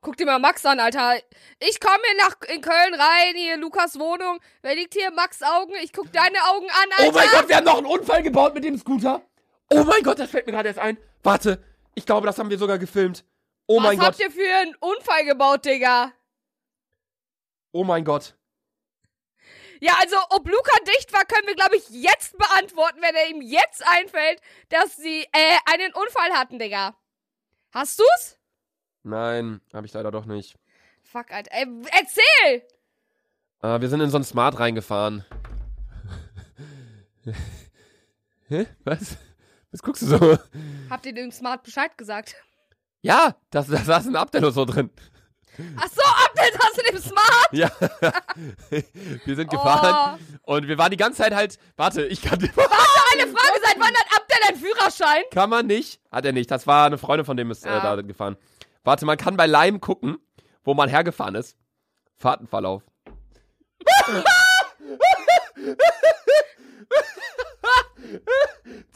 Guck 0.00 0.16
dir 0.16 0.26
mal 0.26 0.38
Max 0.38 0.64
an, 0.64 0.78
Alter. 0.78 1.16
Ich 1.58 1.80
komme 1.80 1.98
hier 2.06 2.16
nach 2.24 2.40
in 2.48 2.60
Köln 2.62 2.94
rein, 2.94 3.34
hier 3.34 3.56
Lukas 3.56 3.98
Wohnung. 3.98 4.38
Wer 4.62 4.76
liegt 4.76 4.94
hier? 4.94 5.10
Max 5.10 5.42
Augen. 5.42 5.74
Ich 5.82 5.92
guck 5.92 6.12
deine 6.12 6.38
Augen 6.44 6.68
an, 6.70 6.88
Alter. 6.96 7.08
Oh 7.08 7.12
mein 7.12 7.28
Gott, 7.30 7.48
wir 7.48 7.56
haben 7.56 7.64
noch 7.64 7.78
einen 7.78 7.86
Unfall 7.86 8.22
gebaut 8.22 8.54
mit 8.54 8.62
dem 8.64 8.78
Scooter. 8.78 9.22
Oh 9.70 9.82
mein 9.84 10.02
Gott, 10.02 10.18
das 10.18 10.30
fällt 10.30 10.46
mir 10.46 10.52
gerade 10.52 10.68
erst 10.68 10.78
ein. 10.78 10.98
Warte, 11.22 11.62
ich 11.94 12.06
glaube, 12.06 12.26
das 12.26 12.38
haben 12.38 12.48
wir 12.48 12.58
sogar 12.58 12.78
gefilmt. 12.78 13.24
Oh 13.66 13.78
Was 13.78 13.82
mein 13.84 14.00
habt 14.00 14.18
Gott, 14.18 14.26
ihr 14.26 14.30
für 14.30 14.54
einen 14.56 14.74
Unfall 14.76 15.24
gebaut, 15.24 15.64
Digga? 15.64 16.12
oh 17.72 17.84
mein 17.84 18.04
Gott. 18.04 18.34
Ja, 19.80 19.92
also, 20.00 20.16
ob 20.30 20.48
Luca 20.48 20.76
dicht 20.86 21.12
war, 21.12 21.24
können 21.24 21.46
wir, 21.46 21.54
glaube 21.54 21.76
ich, 21.76 21.88
jetzt 21.90 22.36
beantworten, 22.38 23.00
wenn 23.00 23.14
er 23.14 23.28
ihm 23.28 23.42
jetzt 23.42 23.86
einfällt, 23.86 24.40
dass 24.70 24.96
sie, 24.96 25.22
äh, 25.32 25.58
einen 25.66 25.92
Unfall 25.92 26.32
hatten, 26.32 26.58
Digga. 26.58 26.96
Hast 27.72 28.00
du's? 28.00 28.37
Nein, 29.08 29.60
habe 29.72 29.86
ich 29.86 29.92
leider 29.94 30.10
doch 30.10 30.26
nicht. 30.26 30.56
Fuck, 31.02 31.30
Alter. 31.32 31.50
Ey, 31.52 31.66
erzähl! 31.98 32.62
Äh, 33.62 33.80
wir 33.80 33.88
sind 33.88 34.00
in 34.02 34.10
so 34.10 34.18
ein 34.18 34.24
Smart 34.24 34.58
reingefahren. 34.58 35.24
Hä? 38.48 38.66
Was? 38.84 39.16
Was 39.72 39.82
guckst 39.82 40.02
du 40.02 40.06
so? 40.06 40.38
Habt 40.90 41.06
ihr 41.06 41.14
dem 41.14 41.30
Smart 41.30 41.62
Bescheid 41.62 41.96
gesagt? 41.96 42.34
Ja, 43.00 43.34
da 43.50 43.62
saß 43.62 44.06
ein 44.08 44.16
Abdello 44.16 44.50
so 44.50 44.64
drin. 44.64 44.90
Ach 45.76 45.88
so, 45.88 46.02
Update 46.02 46.58
hast 46.58 46.76
du 46.78 46.82
dem 46.82 46.98
Smart? 47.00 47.48
Ja. 47.52 47.70
wir 49.24 49.36
sind 49.36 49.50
gefahren 49.50 50.20
und 50.42 50.68
wir 50.68 50.78
waren 50.78 50.90
die 50.90 50.96
ganze 50.96 51.22
Zeit 51.22 51.34
halt. 51.34 51.58
Warte, 51.76 52.04
ich 52.06 52.22
kann. 52.22 52.38
Eine 52.38 52.52
Frage, 52.52 53.60
seit 53.62 53.76
wann 53.78 53.94
hat 53.94 54.06
Abdel 54.16 54.36
einen 54.48 54.58
Führerschein? 54.58 55.22
Kann 55.32 55.50
man 55.50 55.66
nicht. 55.66 56.00
Hat 56.12 56.24
er 56.24 56.32
nicht. 56.32 56.50
Das 56.50 56.66
war 56.66 56.86
eine 56.86 56.98
Freundin 56.98 57.24
von 57.24 57.36
dem 57.36 57.50
ist 57.50 57.66
äh, 57.66 57.70
Ah. 57.70 57.96
da 57.96 58.02
gefahren. 58.02 58.36
Warte, 58.88 59.04
man 59.04 59.18
kann 59.18 59.36
bei 59.36 59.46
Lime 59.46 59.80
gucken, 59.80 60.16
wo 60.64 60.72
man 60.72 60.88
hergefahren 60.88 61.34
ist. 61.34 61.58
Fahrtenverlauf. 62.16 62.82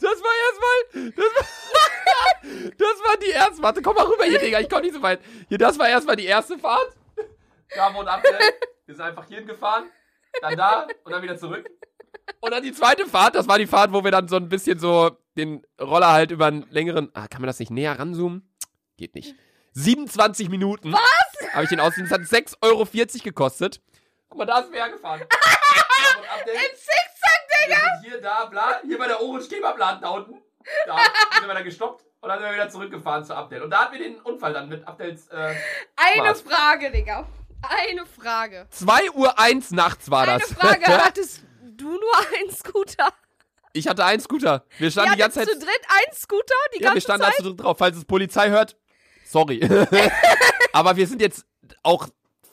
Das 0.01 0.17
war 0.19 0.33
erstmal. 0.47 1.11
Das 1.11 1.25
war, 1.35 1.45
das 2.71 3.03
war 3.03 3.17
die 3.23 3.29
erste. 3.29 3.61
Warte, 3.61 3.83
komm 3.83 3.95
mal 3.95 4.07
rüber 4.07 4.23
hier, 4.23 4.39
Digga. 4.39 4.61
Ich 4.61 4.67
komm 4.67 4.81
nicht 4.81 4.95
so 4.95 5.01
weit. 5.03 5.21
Hier, 5.47 5.59
das 5.59 5.77
war 5.77 5.87
erstmal 5.87 6.15
die 6.15 6.25
erste 6.25 6.57
Fahrt. 6.57 6.97
Da 7.75 7.93
wohnt 7.93 8.07
Abdel. 8.07 8.33
Wir 8.87 8.95
sind 8.95 9.05
einfach 9.05 9.27
hierhin 9.27 9.45
gefahren. 9.45 9.91
Dann 10.41 10.57
da 10.57 10.87
und 11.03 11.11
dann 11.11 11.21
wieder 11.21 11.37
zurück. 11.37 11.69
Und 12.39 12.49
dann 12.49 12.63
die 12.63 12.73
zweite 12.73 13.05
Fahrt, 13.05 13.35
das 13.35 13.47
war 13.47 13.59
die 13.59 13.67
Fahrt, 13.67 13.93
wo 13.93 14.03
wir 14.03 14.09
dann 14.09 14.27
so 14.27 14.37
ein 14.37 14.49
bisschen 14.49 14.79
so 14.79 15.11
den 15.37 15.63
Roller 15.79 16.13
halt 16.13 16.31
über 16.31 16.47
einen 16.47 16.65
längeren. 16.71 17.11
Ah, 17.13 17.27
kann 17.27 17.41
man 17.41 17.47
das 17.47 17.59
nicht 17.59 17.69
näher 17.69 17.99
ranzoomen? 17.99 18.51
Geht 18.97 19.13
nicht. 19.13 19.35
27 19.73 20.49
Minuten. 20.49 20.93
Was? 20.93 21.53
Habe 21.53 21.63
ich 21.63 21.69
den 21.69 21.79
ausgesehen. 21.79 22.09
Das 22.09 22.19
hat 22.19 22.27
6,40 22.27 22.55
Euro 22.61 22.85
gekostet. 23.23 23.81
Guck 24.29 24.39
mal, 24.39 24.45
da 24.45 24.59
ist 24.59 24.71
wer 24.71 24.89
gefahren. 24.89 25.21
Da 25.29 26.17
wohnt 26.17 26.29
Abdel. 26.31 26.53
Im 26.55 26.59
Zickzack, 26.75 27.67
Wir 27.67 27.75
sind 27.75 28.11
hier, 28.11 28.21
da, 28.21 28.45
bla. 28.45 28.79
Hier 28.83 28.97
bei 28.97 29.07
der 29.07 29.21
Orange 29.21 29.47
Kebabladen 29.49 30.01
da 30.01 30.09
unten. 30.09 30.41
Da 30.87 30.97
sind 31.37 31.47
wir 31.47 31.53
dann 31.53 31.63
gestoppt 31.63 32.03
und 32.21 32.29
dann 32.29 32.39
sind 32.39 32.47
wir 32.47 32.53
wieder 32.53 32.69
zurückgefahren 32.69 33.25
zu 33.25 33.35
Abdel. 33.35 33.61
Und 33.63 33.69
da 33.71 33.81
hatten 33.83 33.93
wir 33.93 33.99
den 34.03 34.19
Unfall 34.21 34.53
dann 34.53 34.69
mit 34.69 34.87
Abdels. 34.87 35.27
Äh, 35.27 35.55
Eine 35.95 36.35
Smart. 36.35 36.39
Frage, 36.39 36.91
Digga. 36.91 37.27
Eine 37.61 38.05
Frage. 38.05 38.67
2 38.71 39.11
Uhr 39.11 39.37
1 39.39 39.71
nachts 39.71 40.09
war 40.11 40.23
Eine 40.27 40.39
das. 40.39 40.53
Frage. 40.53 40.85
Hattest 41.05 41.41
du 41.61 41.89
nur 41.91 42.17
einen 42.37 42.51
Scooter? 42.51 43.13
ich 43.75 43.87
hatte 43.87 44.05
einen 44.05 44.21
Scooter. 44.21 44.65
Wir 44.77 44.91
standen 44.91 45.13
die 45.13 45.19
ganze 45.19 45.39
Zeit. 45.39 45.49
zu 45.49 45.57
dritt 45.59 45.81
einen 45.89 46.13
Scooter 46.15 46.53
die 46.73 46.77
Ja, 46.77 46.81
wir 46.81 46.87
ganze 46.91 47.01
standen 47.01 47.23
Zeit? 47.23 47.33
da 47.33 47.37
zu 47.37 47.49
dritt 47.49 47.61
drauf. 47.63 47.77
Falls 47.77 47.97
es 47.97 48.05
Polizei 48.05 48.49
hört, 48.49 48.75
sorry. 49.33 49.59
Aber 50.73 50.95
wir 50.95 51.07
sind 51.07 51.21
jetzt 51.21 51.45
auch, 51.81 52.07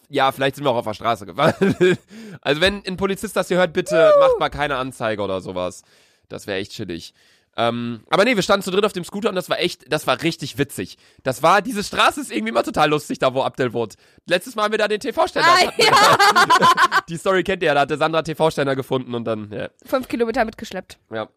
ja, 0.09 0.33
vielleicht 0.33 0.57
sind 0.57 0.65
wir 0.65 0.71
auch 0.71 0.77
auf 0.77 0.87
der 0.87 0.95
Straße 0.95 1.27
gefahren. 1.27 1.77
also 2.41 2.61
wenn 2.61 2.85
ein 2.85 2.97
Polizist 2.97 3.37
das 3.37 3.49
hier 3.49 3.59
hört, 3.59 3.73
bitte 3.73 4.13
macht 4.19 4.41
mal 4.41 4.51
keine 4.51 4.77
Anzeige 4.77 5.23
oder 5.23 5.41
sowas. 5.41 5.83
Das 6.29 6.47
wäre 6.47 6.59
echt 6.59 6.73
chillig. 6.73 7.15
Ähm, 7.57 8.05
aber 8.09 8.25
nee, 8.25 8.37
wir 8.37 8.43
standen 8.43 8.63
zu 8.63 8.71
dritt 8.71 8.85
auf 8.85 8.93
dem 8.93 9.05
Scooter 9.05 9.29
und 9.29 9.35
das 9.35 9.51
war 9.51 9.59
echt, 9.59 9.93
das 9.93 10.07
war 10.07 10.23
richtig 10.23 10.57
witzig. 10.57 10.97
Das 11.25 11.43
war, 11.43 11.63
diese 11.63 11.83
Straße 11.83 12.21
ist 12.21 12.31
irgendwie 12.31 12.51
immer 12.51 12.63
total 12.63 12.89
lustig, 12.89 13.19
da 13.19 13.35
wo 13.35 13.43
Abdel 13.43 13.73
wohnt. 13.73 13.95
Letztes 14.27 14.55
Mal 14.55 14.65
haben 14.65 14.73
wir 14.73 14.79
da 14.79 14.87
den 14.89 15.01
TV-Ständer. 15.01 15.49
Ah, 15.49 15.73
ja. 15.77 17.01
Die 17.09 17.17
Story 17.17 17.43
kennt 17.43 17.63
ihr 17.63 17.67
ja, 17.67 17.75
da 17.75 17.81
hatte 17.81 17.97
Sandra 17.97 18.23
TV-Ständer 18.23 18.77
gefunden 18.77 19.15
und 19.15 19.25
dann, 19.25 19.51
ja. 19.53 19.69
Fünf 19.85 20.09
Kilometer 20.09 20.45
mitgeschleppt. 20.45 20.99
ja. 21.13 21.29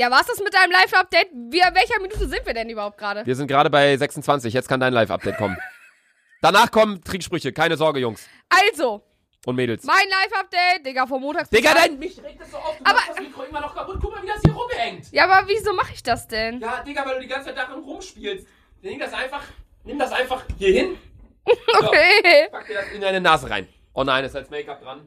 Ja, 0.00 0.10
war's 0.10 0.24
das 0.26 0.38
mit 0.40 0.54
deinem 0.54 0.70
Live-Update? 0.70 1.28
Wie, 1.30 1.58
welcher 1.60 2.00
Minute 2.00 2.26
sind 2.26 2.46
wir 2.46 2.54
denn 2.54 2.70
überhaupt 2.70 2.96
gerade? 2.96 3.26
Wir 3.26 3.36
sind 3.36 3.48
gerade 3.48 3.68
bei 3.68 3.94
26, 3.94 4.54
jetzt 4.54 4.66
kann 4.66 4.80
dein 4.80 4.94
Live-Update 4.94 5.36
kommen. 5.36 5.58
Danach 6.40 6.70
kommen 6.70 7.04
Trinksprüche, 7.04 7.52
keine 7.52 7.76
Sorge, 7.76 8.00
Jungs 8.00 8.26
Also, 8.48 9.02
und 9.44 9.56
Mädels. 9.56 9.84
mein 9.84 10.08
Live-Update, 10.08 10.86
Digga, 10.86 11.06
vom 11.06 11.20
Montags 11.20 11.50
bis 11.50 11.58
Digga, 11.60 11.74
dein, 11.74 11.98
mich 11.98 12.16
regt 12.24 12.40
das 12.40 12.50
so 12.50 12.56
auf, 12.56 12.78
du 12.78 12.84
Aber- 12.86 12.94
machst 12.94 13.10
das 13.10 13.18
Mikro 13.20 13.42
immer 13.42 13.60
noch 13.60 13.74
kaputt. 13.74 13.98
Guck 14.00 14.10
mal, 14.14 14.22
wie 14.22 14.26
das 14.28 14.40
hier 14.42 14.54
rumhängt. 14.54 15.12
Ja, 15.12 15.28
aber 15.28 15.46
wieso 15.46 15.74
mache 15.74 15.92
ich 15.92 16.02
das 16.02 16.26
denn? 16.26 16.60
Ja, 16.60 16.82
Digga, 16.82 17.04
weil 17.04 17.16
du 17.16 17.20
die 17.20 17.28
ganze 17.28 17.48
Zeit 17.48 17.58
darin 17.58 17.84
rumspielst. 17.84 18.46
Nimm 18.80 18.98
das 18.98 19.12
einfach, 19.12 19.42
nimm 19.84 19.98
das 19.98 20.12
einfach 20.12 20.42
hier 20.56 20.72
hin. 20.72 20.98
Okay. 21.78 22.48
Pack 22.50 22.66
dir 22.68 22.74
das 22.76 22.88
in 22.94 23.02
deine 23.02 23.20
Nase 23.20 23.50
rein. 23.50 23.68
Oh 23.92 24.02
nein, 24.04 24.24
ist 24.24 24.34
als 24.34 24.48
Make-up 24.48 24.80
dran. 24.82 25.06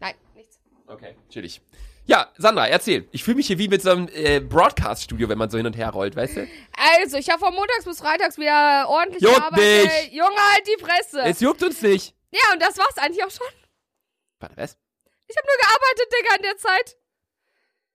Nein. 0.00 0.14
Okay, 0.92 1.14
chillig. 1.30 1.60
Ja, 2.04 2.28
Sandra, 2.36 2.66
erzähl. 2.66 3.08
Ich 3.12 3.22
fühle 3.22 3.36
mich 3.36 3.46
hier 3.46 3.58
wie 3.58 3.68
mit 3.68 3.80
so 3.80 3.90
einem 3.90 4.08
äh, 4.12 4.40
Broadcast-Studio, 4.40 5.28
wenn 5.28 5.38
man 5.38 5.48
so 5.50 5.56
hin 5.56 5.66
und 5.66 5.76
her 5.76 5.90
rollt, 5.90 6.16
weißt 6.16 6.36
du? 6.36 6.48
Also, 7.00 7.16
ich 7.16 7.30
habe 7.30 7.38
von 7.38 7.54
montags 7.54 7.84
bis 7.84 8.00
freitags 8.00 8.36
wieder 8.38 8.88
ordentlich 8.88 9.22
Juckt 9.22 9.36
gearbeitet. 9.36 9.84
nicht. 9.84 10.12
Junge, 10.12 10.36
halt 10.52 10.66
die 10.66 10.82
Fresse. 10.84 11.20
Es 11.22 11.40
juckt 11.40 11.62
uns 11.62 11.80
nicht. 11.80 12.14
ja, 12.32 12.40
und 12.52 12.60
das 12.60 12.76
war's 12.76 12.98
eigentlich 12.98 13.24
auch 13.24 13.30
schon. 13.30 13.46
Warte, 14.40 14.56
was? 14.56 14.76
Ich 15.28 15.36
habe 15.36 15.46
nur 15.46 15.56
gearbeitet, 15.60 16.12
Digga, 16.12 16.36
in 16.36 16.42
der 16.42 16.56
Zeit. 16.56 16.96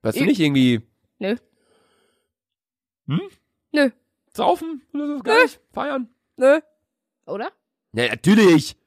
Weißt 0.03 0.17
du 0.17 0.21
Ich- 0.21 0.27
nicht 0.27 0.39
irgendwie 0.39 0.81
Nö. 1.19 1.35
Hm? 3.07 3.21
Nö. 3.71 3.89
saufen 4.33 4.81
oder 4.93 5.07
so? 5.17 5.19
Gar 5.23 5.41
nicht? 5.43 5.59
Feiern? 5.73 6.09
Nö. 6.37 6.59
Oder? 7.25 7.51
Ja, 7.93 8.07
natürlich. 8.07 8.77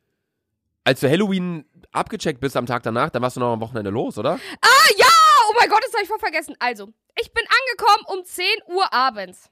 Als 0.85 1.01
du 1.01 1.11
Halloween 1.11 1.65
abgecheckt 1.93 2.41
bist 2.41 2.57
am 2.57 2.67
Tag 2.67 2.83
danach, 2.83 3.11
dann 3.11 3.23
warst 3.23 3.37
du 3.37 3.41
noch 3.41 3.53
am 3.53 3.61
Wochenende 3.61 3.91
los, 3.91 4.19
oder? 4.19 4.39
Ah, 4.61 4.91
ja! 4.97 5.07
Oh 5.49 5.55
mein 5.59 5.69
Gott, 5.69 5.83
das 5.85 5.93
habe 5.93 6.03
ich 6.03 6.09
voll 6.09 6.19
vergessen. 6.19 6.55
Also, 6.59 6.89
ich 7.21 7.33
bin 7.33 7.45
angekommen 7.45 8.19
um 8.19 8.25
10 8.25 8.47
Uhr 8.69 8.93
abends. 8.93 9.51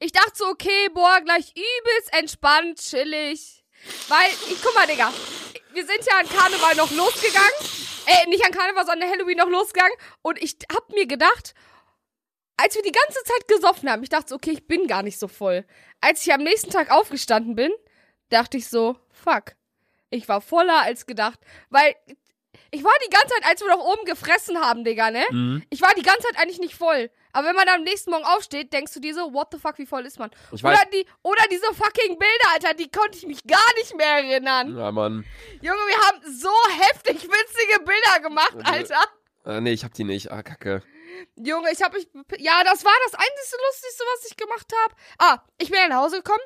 Ich 0.00 0.12
dachte 0.12 0.32
so, 0.34 0.46
okay, 0.46 0.88
boah, 0.92 1.20
gleich 1.22 1.52
übelst 1.52 2.12
entspannt, 2.18 2.78
chillig. 2.78 3.64
Weil, 4.08 4.28
ich, 4.50 4.62
guck 4.62 4.74
mal, 4.74 4.86
Digga, 4.86 5.12
wir 5.72 5.86
sind 5.86 6.04
ja 6.06 6.18
an 6.18 6.28
Karneval 6.28 6.74
noch 6.76 6.90
losgegangen. 6.90 7.52
Äh, 8.06 8.28
nicht 8.28 8.44
an 8.44 8.52
Karneval, 8.52 8.86
sondern 8.86 9.08
Halloween 9.10 9.38
noch 9.38 9.48
losgegangen. 9.48 9.96
Und 10.22 10.42
ich 10.42 10.56
hab 10.72 10.90
mir 10.90 11.06
gedacht, 11.06 11.54
als 12.56 12.74
wir 12.74 12.82
die 12.82 12.92
ganze 12.92 13.22
Zeit 13.24 13.48
gesoffen 13.48 13.90
haben, 13.90 14.02
ich 14.02 14.08
dachte 14.08 14.30
so, 14.30 14.36
okay, 14.36 14.52
ich 14.52 14.66
bin 14.66 14.86
gar 14.86 15.02
nicht 15.02 15.18
so 15.18 15.28
voll. 15.28 15.64
Als 16.00 16.26
ich 16.26 16.32
am 16.32 16.42
nächsten 16.42 16.70
Tag 16.70 16.90
aufgestanden 16.90 17.54
bin, 17.54 17.72
dachte 18.30 18.56
ich 18.56 18.68
so, 18.68 18.96
fuck. 19.12 19.54
Ich 20.10 20.28
war 20.28 20.40
voller 20.40 20.82
als 20.82 21.06
gedacht. 21.06 21.38
Weil 21.70 21.94
ich 22.70 22.82
war 22.82 22.92
die 23.06 23.10
ganze 23.10 23.28
Zeit, 23.28 23.46
als 23.46 23.60
wir 23.60 23.68
noch 23.68 23.84
oben 23.84 24.04
gefressen 24.04 24.58
haben, 24.60 24.84
Digga, 24.84 25.10
ne? 25.10 25.24
Mhm. 25.30 25.62
Ich 25.70 25.80
war 25.80 25.94
die 25.94 26.02
ganze 26.02 26.22
Zeit 26.22 26.38
eigentlich 26.38 26.58
nicht 26.58 26.74
voll. 26.74 27.10
Aber 27.32 27.48
wenn 27.48 27.56
man 27.56 27.68
am 27.68 27.82
nächsten 27.82 28.10
Morgen 28.10 28.24
aufsteht, 28.24 28.72
denkst 28.72 28.92
du 28.94 29.00
dir 29.00 29.14
so, 29.14 29.32
what 29.32 29.48
the 29.52 29.58
fuck, 29.58 29.78
wie 29.78 29.86
voll 29.86 30.06
ist 30.06 30.18
man? 30.18 30.30
Ich 30.52 30.62
weiß. 30.62 30.78
Oder, 30.78 30.90
die, 30.90 31.06
oder 31.22 31.42
diese 31.50 31.66
fucking 31.74 32.18
Bilder, 32.18 32.52
Alter, 32.52 32.74
die 32.74 32.90
konnte 32.90 33.18
ich 33.18 33.26
mich 33.26 33.44
gar 33.44 33.74
nicht 33.76 33.96
mehr 33.96 34.24
erinnern. 34.24 34.76
Ja, 34.76 34.92
Mann. 34.92 35.24
Junge, 35.60 35.78
wir 35.78 35.98
haben 36.08 36.20
so 36.32 36.52
heftig 36.80 37.22
witzige 37.22 37.84
Bilder 37.84 38.20
gemacht, 38.20 38.56
Alter. 38.64 39.02
Äh, 39.46 39.60
nee, 39.60 39.72
ich 39.72 39.84
hab 39.84 39.92
die 39.94 40.04
nicht. 40.04 40.30
Ah, 40.30 40.42
kacke. 40.42 40.82
Junge, 41.36 41.70
ich 41.72 41.82
hab 41.82 41.92
mich. 41.92 42.08
Ja, 42.38 42.62
das 42.64 42.84
war 42.84 42.94
das 43.04 43.14
einzige 43.14 43.62
Lustigste, 43.68 44.04
was 44.14 44.30
ich 44.30 44.36
gemacht 44.36 44.72
habe. 44.82 44.94
Ah, 45.18 45.44
ich 45.58 45.70
bin 45.70 45.88
nach 45.88 46.02
Hause 46.02 46.16
gekommen. 46.16 46.42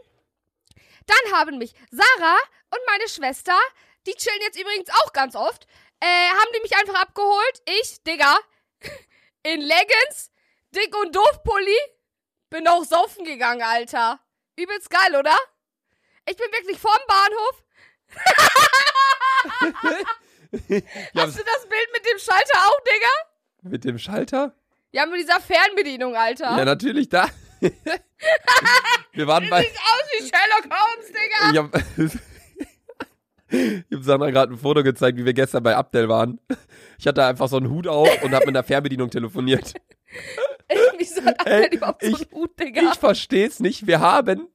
Dann 1.07 1.39
haben 1.39 1.59
mich 1.59 1.73
Sarah 1.91 2.39
und 2.71 2.81
meine 2.87 3.09
Schwester, 3.09 3.57
die 4.07 4.13
chillen 4.13 4.41
jetzt 4.43 4.59
übrigens 4.61 4.91
auch 4.91 5.13
ganz 5.13 5.35
oft, 5.35 5.67
äh, 6.01 6.07
haben 6.29 6.51
die 6.57 6.61
mich 6.63 6.77
einfach 6.77 7.01
abgeholt. 7.01 7.63
Ich, 7.81 8.03
Digga, 8.05 8.37
in 9.43 9.61
Leggings, 9.61 10.31
dick 10.71 10.95
und 10.97 11.15
doof 11.15 11.43
Pulli, 11.45 11.79
bin 12.51 12.67
auch 12.69 12.85
saufen 12.85 13.25
gegangen, 13.25 13.63
Alter. 13.63 14.21
Übelst 14.57 14.91
geil, 14.91 15.17
oder? 15.17 15.37
Ich 16.29 16.37
bin 16.37 16.51
wirklich 16.53 16.79
vorm 16.79 16.99
Bahnhof. 17.07 17.65
Ja, 21.13 21.25
Hast 21.27 21.39
du 21.39 21.45
das 21.45 21.69
Bild 21.69 21.89
mit 21.93 22.07
dem 22.07 22.19
Schalter 22.19 22.59
auch, 22.67 22.81
Digga? 22.81 23.71
mit 23.71 23.85
dem 23.85 23.99
Schalter? 23.99 24.55
Ja, 24.93 25.05
mit 25.05 25.21
dieser 25.21 25.41
Fernbedienung, 25.41 26.17
Alter. 26.17 26.57
Ja, 26.57 26.65
natürlich, 26.65 27.11
da. 27.11 27.29
Wir 29.13 29.27
waren 29.27 29.51
bei. 29.51 29.63
Sieht 29.65 29.77
aus 29.79 30.03
wie 30.13 30.27
Sherlock 30.27 30.69
Holmes, 30.75 31.07
Digga. 31.09 31.53
Hab, 31.63 31.73
ich 33.51 33.85
hab 33.97 34.03
Sandra 34.03 34.31
gerade 34.31 34.53
ein 34.53 34.59
Foto 34.59 34.83
gezeigt, 34.83 35.19
wie 35.19 35.25
wir 35.25 35.33
gestern 35.35 35.63
bei 35.63 35.77
Abdel 35.77 36.09
waren. 36.09 36.41
Ich 36.99 37.07
hatte 37.07 37.25
einfach 37.25 37.49
so 37.49 37.57
einen 37.57 37.71
Hut 37.71 37.87
auf 37.87 38.23
und 38.23 38.35
hab 38.35 38.45
mit 38.47 38.55
der 38.55 38.63
Fernbedienung 38.65 39.11
telefoniert. 39.11 39.75
Wieso 40.99 41.25
hat 41.25 41.47
Ey, 41.47 41.65
Abdel 41.65 41.77
überhaupt 41.79 42.03
so 42.03 42.09
ich- 42.09 42.15
einen 42.33 42.33
Hut, 42.33 42.61
Digga? 42.61 42.81
Ich 42.93 42.99
versteh's 42.99 43.61
nicht. 43.61 43.87
Wir 43.87 44.01
haben 44.01 44.49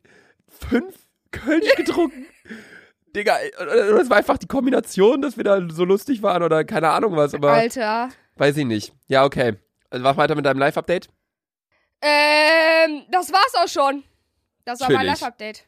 fünf 0.48 0.96
Kölsch 1.32 1.76
getrunken. 1.76 2.26
Digga, 3.16 3.38
ey, 3.38 3.52
das 3.98 4.10
war 4.10 4.18
einfach 4.18 4.38
die 4.38 4.48
Kombination, 4.48 5.22
dass 5.22 5.38
wir 5.38 5.44
da 5.44 5.60
so 5.70 5.86
lustig 5.86 6.22
waren 6.24 6.42
oder 6.44 6.64
keine 6.64 6.90
Ahnung 6.90 7.16
was, 7.16 7.34
aber 7.34 7.52
Alter. 7.52 8.10
weiß 8.36 8.58
ich 8.58 8.66
nicht. 8.66 8.94
Ja, 9.08 9.24
okay. 9.24 9.56
Also 9.90 10.04
mach 10.04 10.18
weiter 10.18 10.34
mit 10.36 10.46
deinem 10.46 10.58
Live-Update. 10.60 11.10
Ähm, 12.02 13.04
das 13.12 13.32
war's 13.32 13.54
auch 13.56 13.68
schon. 13.68 14.04
Das 14.66 14.80
war 14.82 14.92
mein. 14.92 15.06
Live-Update. 15.06 15.66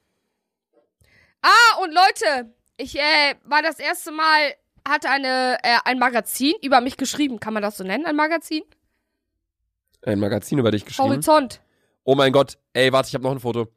Ah, 1.42 1.82
und 1.84 1.94
Leute, 1.94 2.54
ich 2.78 2.96
äh, 2.98 3.36
war 3.46 3.62
das 3.62 3.80
erste 3.80 4.12
Mal, 4.12 4.54
hatte 4.88 5.10
eine, 5.10 5.58
äh, 5.64 5.78
ein 5.86 6.00
Magazin 6.00 6.54
über 6.62 6.82
mich 6.82 6.98
geschrieben. 6.98 7.40
Kann 7.40 7.54
man 7.54 7.64
das 7.64 7.78
so 7.78 7.84
nennen, 7.84 8.06
ein 8.06 8.16
Magazin? 8.16 8.64
Ein 10.04 10.20
Magazin 10.20 10.60
über 10.60 10.72
dich 10.72 10.86
geschrieben. 10.86 11.10
Horizont. 11.10 11.62
Oh 12.04 12.16
mein 12.16 12.32
Gott. 12.32 12.58
Ey, 12.74 12.92
warte, 12.92 13.08
ich 13.10 13.16
habe 13.16 13.24
noch 13.24 13.32
ein 13.32 13.40
Foto. 13.40 13.68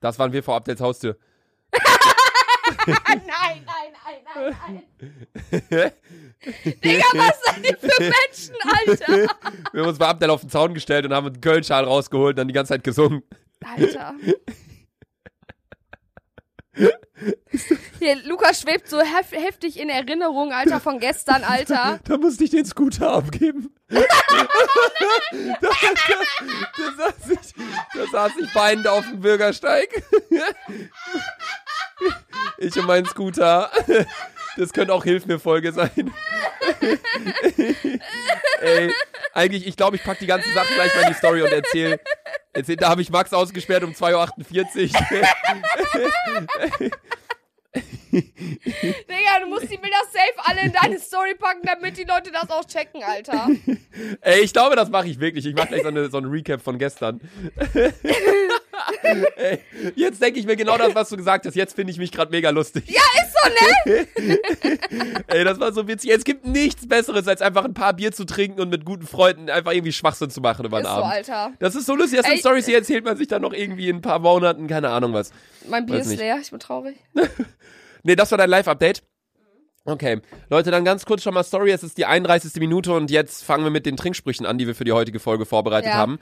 Das 0.00 0.18
waren 0.18 0.32
wir 0.32 0.42
vor 0.42 0.54
Abdels 0.54 0.80
Haustür. 0.80 1.16
nein, 2.86 3.22
nein, 3.26 3.62
nein, 3.66 4.54
nein, 4.60 4.82
nein. 5.70 5.92
Digga, 6.84 7.04
was 7.14 7.40
seid 7.42 7.66
ihr 7.66 7.78
für 7.78 8.00
Menschen, 8.00 8.54
Alter? 8.62 9.34
Wir 9.72 9.80
haben 9.80 9.88
uns 9.88 9.98
bei 9.98 10.06
Abdel 10.06 10.30
auf 10.30 10.40
den 10.42 10.50
Zaun 10.50 10.74
gestellt 10.74 11.06
und 11.06 11.14
haben 11.14 11.26
einen 11.26 11.40
Kölnschal 11.40 11.84
rausgeholt 11.84 12.34
und 12.34 12.38
dann 12.38 12.48
die 12.48 12.54
ganze 12.54 12.74
Zeit 12.74 12.84
gesungen. 12.84 13.22
Alter. 13.64 14.14
Hier, 17.98 18.16
Lukas 18.24 18.60
schwebt 18.60 18.88
so 18.88 19.00
hef 19.00 19.32
heftig 19.32 19.78
in 19.78 19.88
Erinnerung, 19.88 20.52
Alter, 20.52 20.80
von 20.80 21.00
gestern, 21.00 21.42
Alter. 21.42 21.98
Da 22.04 22.16
musste 22.16 22.44
ich 22.44 22.50
den 22.50 22.64
Scooter 22.64 23.10
abgeben. 23.12 23.74
da, 23.88 24.00
da, 25.60 25.68
da, 26.76 26.92
saß 26.96 27.30
ich, 27.30 27.54
da 27.94 28.06
saß 28.12 28.32
ich 28.40 28.54
weinend 28.54 28.86
auf 28.86 29.04
dem 29.06 29.20
Bürgersteig. 29.20 29.88
ich 32.58 32.78
und 32.78 32.86
mein 32.86 33.04
Scooter. 33.06 33.70
Das 34.58 34.72
könnte 34.72 34.92
auch 34.92 35.04
Hilf 35.04 35.26
mir 35.26 35.38
Folge 35.38 35.70
sein. 35.72 35.90
Ey, 38.60 38.92
eigentlich, 39.32 39.68
ich 39.68 39.76
glaube, 39.76 39.94
ich 39.94 40.02
pack 40.02 40.18
die 40.18 40.26
ganzen 40.26 40.52
Sachen 40.52 40.74
gleich 40.74 40.92
mal 40.96 41.02
in 41.02 41.08
die 41.08 41.14
Story 41.14 41.42
und 41.42 41.52
erzähl. 41.52 42.00
erzähl 42.52 42.74
da 42.74 42.88
habe 42.88 43.00
ich 43.00 43.10
Max 43.10 43.32
ausgesperrt 43.32 43.84
um 43.84 43.92
2.48 43.92 44.92
Uhr. 44.94 45.00
Digga, 48.10 49.40
du 49.42 49.48
musst 49.48 49.70
die 49.70 49.76
Bilder 49.76 50.02
safe 50.10 50.34
alle 50.38 50.62
in 50.62 50.72
deine 50.72 50.98
Story 50.98 51.36
packen, 51.38 51.62
damit 51.64 51.96
die 51.96 52.02
Leute 52.04 52.32
das 52.32 52.50
auch 52.50 52.64
checken, 52.64 53.04
Alter. 53.04 53.48
Ey, 54.22 54.40
ich 54.40 54.52
glaube, 54.52 54.74
das 54.74 54.88
mache 54.88 55.06
ich 55.06 55.20
wirklich. 55.20 55.46
Ich 55.46 55.54
mache 55.54 55.68
gleich 55.68 55.82
so 55.82 55.88
eine, 55.88 56.10
so 56.10 56.18
eine 56.18 56.28
Recap 56.28 56.60
von 56.60 56.78
gestern. 56.78 57.20
Ey, 59.36 59.60
jetzt 59.96 60.22
denke 60.22 60.38
ich 60.40 60.46
mir 60.46 60.56
genau 60.56 60.76
das, 60.78 60.94
was 60.94 61.08
du 61.08 61.16
gesagt 61.16 61.46
hast. 61.46 61.54
Jetzt 61.54 61.74
finde 61.74 61.92
ich 61.92 61.98
mich 61.98 62.12
gerade 62.12 62.30
mega 62.30 62.50
lustig. 62.50 62.84
Ja, 62.88 63.00
ist 63.22 63.34
so, 63.34 63.90
ne? 63.90 65.18
Ey, 65.28 65.44
das 65.44 65.60
war 65.60 65.72
so 65.72 65.86
witzig. 65.88 66.10
Es 66.10 66.24
gibt 66.24 66.46
nichts 66.46 66.86
Besseres, 66.88 67.26
als 67.28 67.42
einfach 67.42 67.64
ein 67.64 67.74
paar 67.74 67.92
Bier 67.94 68.12
zu 68.12 68.24
trinken 68.24 68.60
und 68.60 68.68
mit 68.70 68.84
guten 68.84 69.06
Freunden 69.06 69.50
einfach 69.50 69.72
irgendwie 69.72 69.92
Schwachsinn 69.92 70.30
zu 70.30 70.40
machen 70.40 70.64
über 70.66 70.78
den 70.78 70.84
Ist 70.86 70.90
so, 70.92 70.96
Abend. 70.98 71.12
Alter. 71.12 71.52
Das 71.58 71.74
ist 71.74 71.86
so 71.86 71.94
lustig. 71.94 72.18
Das 72.18 72.26
sind 72.26 72.34
Ey. 72.36 72.40
Stories, 72.40 72.66
die 72.66 72.74
erzählt 72.74 73.04
man 73.04 73.16
sich 73.16 73.28
dann 73.28 73.42
noch 73.42 73.52
irgendwie 73.52 73.88
in 73.88 73.96
ein 73.96 74.02
paar 74.02 74.18
Monaten, 74.18 74.66
keine 74.66 74.90
Ahnung 74.90 75.12
was. 75.12 75.30
Mein 75.68 75.86
Bier 75.86 75.96
Weiß 75.96 76.02
ist 76.06 76.10
nicht. 76.12 76.20
leer, 76.20 76.38
ich 76.40 76.50
bin 76.50 76.60
traurig. 76.60 76.96
Nee, 78.04 78.14
das 78.14 78.30
war 78.30 78.38
dein 78.38 78.48
Live-Update. 78.48 79.02
Okay. 79.84 80.20
Leute, 80.50 80.70
dann 80.70 80.84
ganz 80.84 81.04
kurz 81.04 81.22
schon 81.22 81.34
mal 81.34 81.42
Story. 81.42 81.72
Es 81.72 81.82
ist 81.82 81.98
die 81.98 82.06
31. 82.06 82.54
Minute 82.60 82.92
und 82.92 83.10
jetzt 83.10 83.42
fangen 83.42 83.64
wir 83.64 83.70
mit 83.70 83.86
den 83.86 83.96
Trinksprüchen 83.96 84.46
an, 84.46 84.56
die 84.56 84.66
wir 84.68 84.74
für 84.76 84.84
die 84.84 84.92
heutige 84.92 85.18
Folge 85.18 85.44
vorbereitet 85.44 85.90
Ja. 85.90 85.96
haben. 85.96 86.20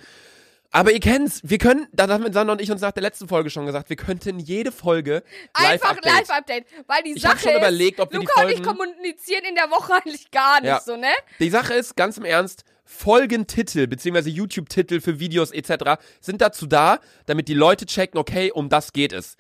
Aber 0.77 0.93
ihr 0.93 1.01
kennt's, 1.01 1.41
wir 1.43 1.57
können, 1.57 1.87
da 1.93 2.07
haben 2.07 2.31
Sandra 2.35 2.53
und 2.53 2.61
ich 2.61 2.71
uns 2.71 2.83
nach 2.83 2.93
der 2.93 3.03
letzten 3.03 3.29
Folge 3.29 3.49
schon 3.49 3.65
gesagt, 3.65 3.89
wir 3.89 3.97
könnten 3.97 4.39
jede 4.39 4.71
Folge 4.71 5.23
Einfach 5.55 5.95
Live-Update. 5.95 6.13
Live-Update. 6.13 6.67
Weil 6.87 7.03
die 7.03 7.13
Ich 7.13 7.23
Sache 7.23 7.33
hab 7.33 7.41
schon 7.41 7.53
ist, 7.53 7.57
überlegt, 7.59 7.99
ob 7.99 8.13
wir 8.13 8.21
die 8.21 8.27
Luca 8.27 8.43
und 8.43 8.49
ich 8.51 8.57
Folgen- 8.63 8.69
kommunizieren 8.79 9.45
in 9.49 9.55
der 9.55 9.71
Woche 9.71 9.95
eigentlich 10.05 10.31
gar 10.31 10.61
nicht 10.61 10.69
Ja. 10.69 10.81
so, 10.85 10.97
ne? 10.97 11.09
Die 11.41 11.49
Sache 11.49 11.73
ist, 11.73 11.97
ganz 11.97 12.19
im 12.19 12.27
Ernst, 12.27 12.65
Folgentitel 12.85 13.87
beziehungsweise 13.87 14.29
YouTube-Titel 14.29 15.01
für 15.01 15.19
Videos 15.19 15.51
etc. 15.51 15.99
sind 16.21 16.43
dazu 16.43 16.67
da, 16.67 17.01
damit 17.25 17.49
die 17.49 17.55
Leute 17.55 17.87
checken, 17.87 18.19
okay, 18.19 18.53
um 18.53 18.69
das 18.69 18.93
geht 18.93 19.15
es. 19.15 19.37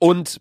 Und 0.00 0.40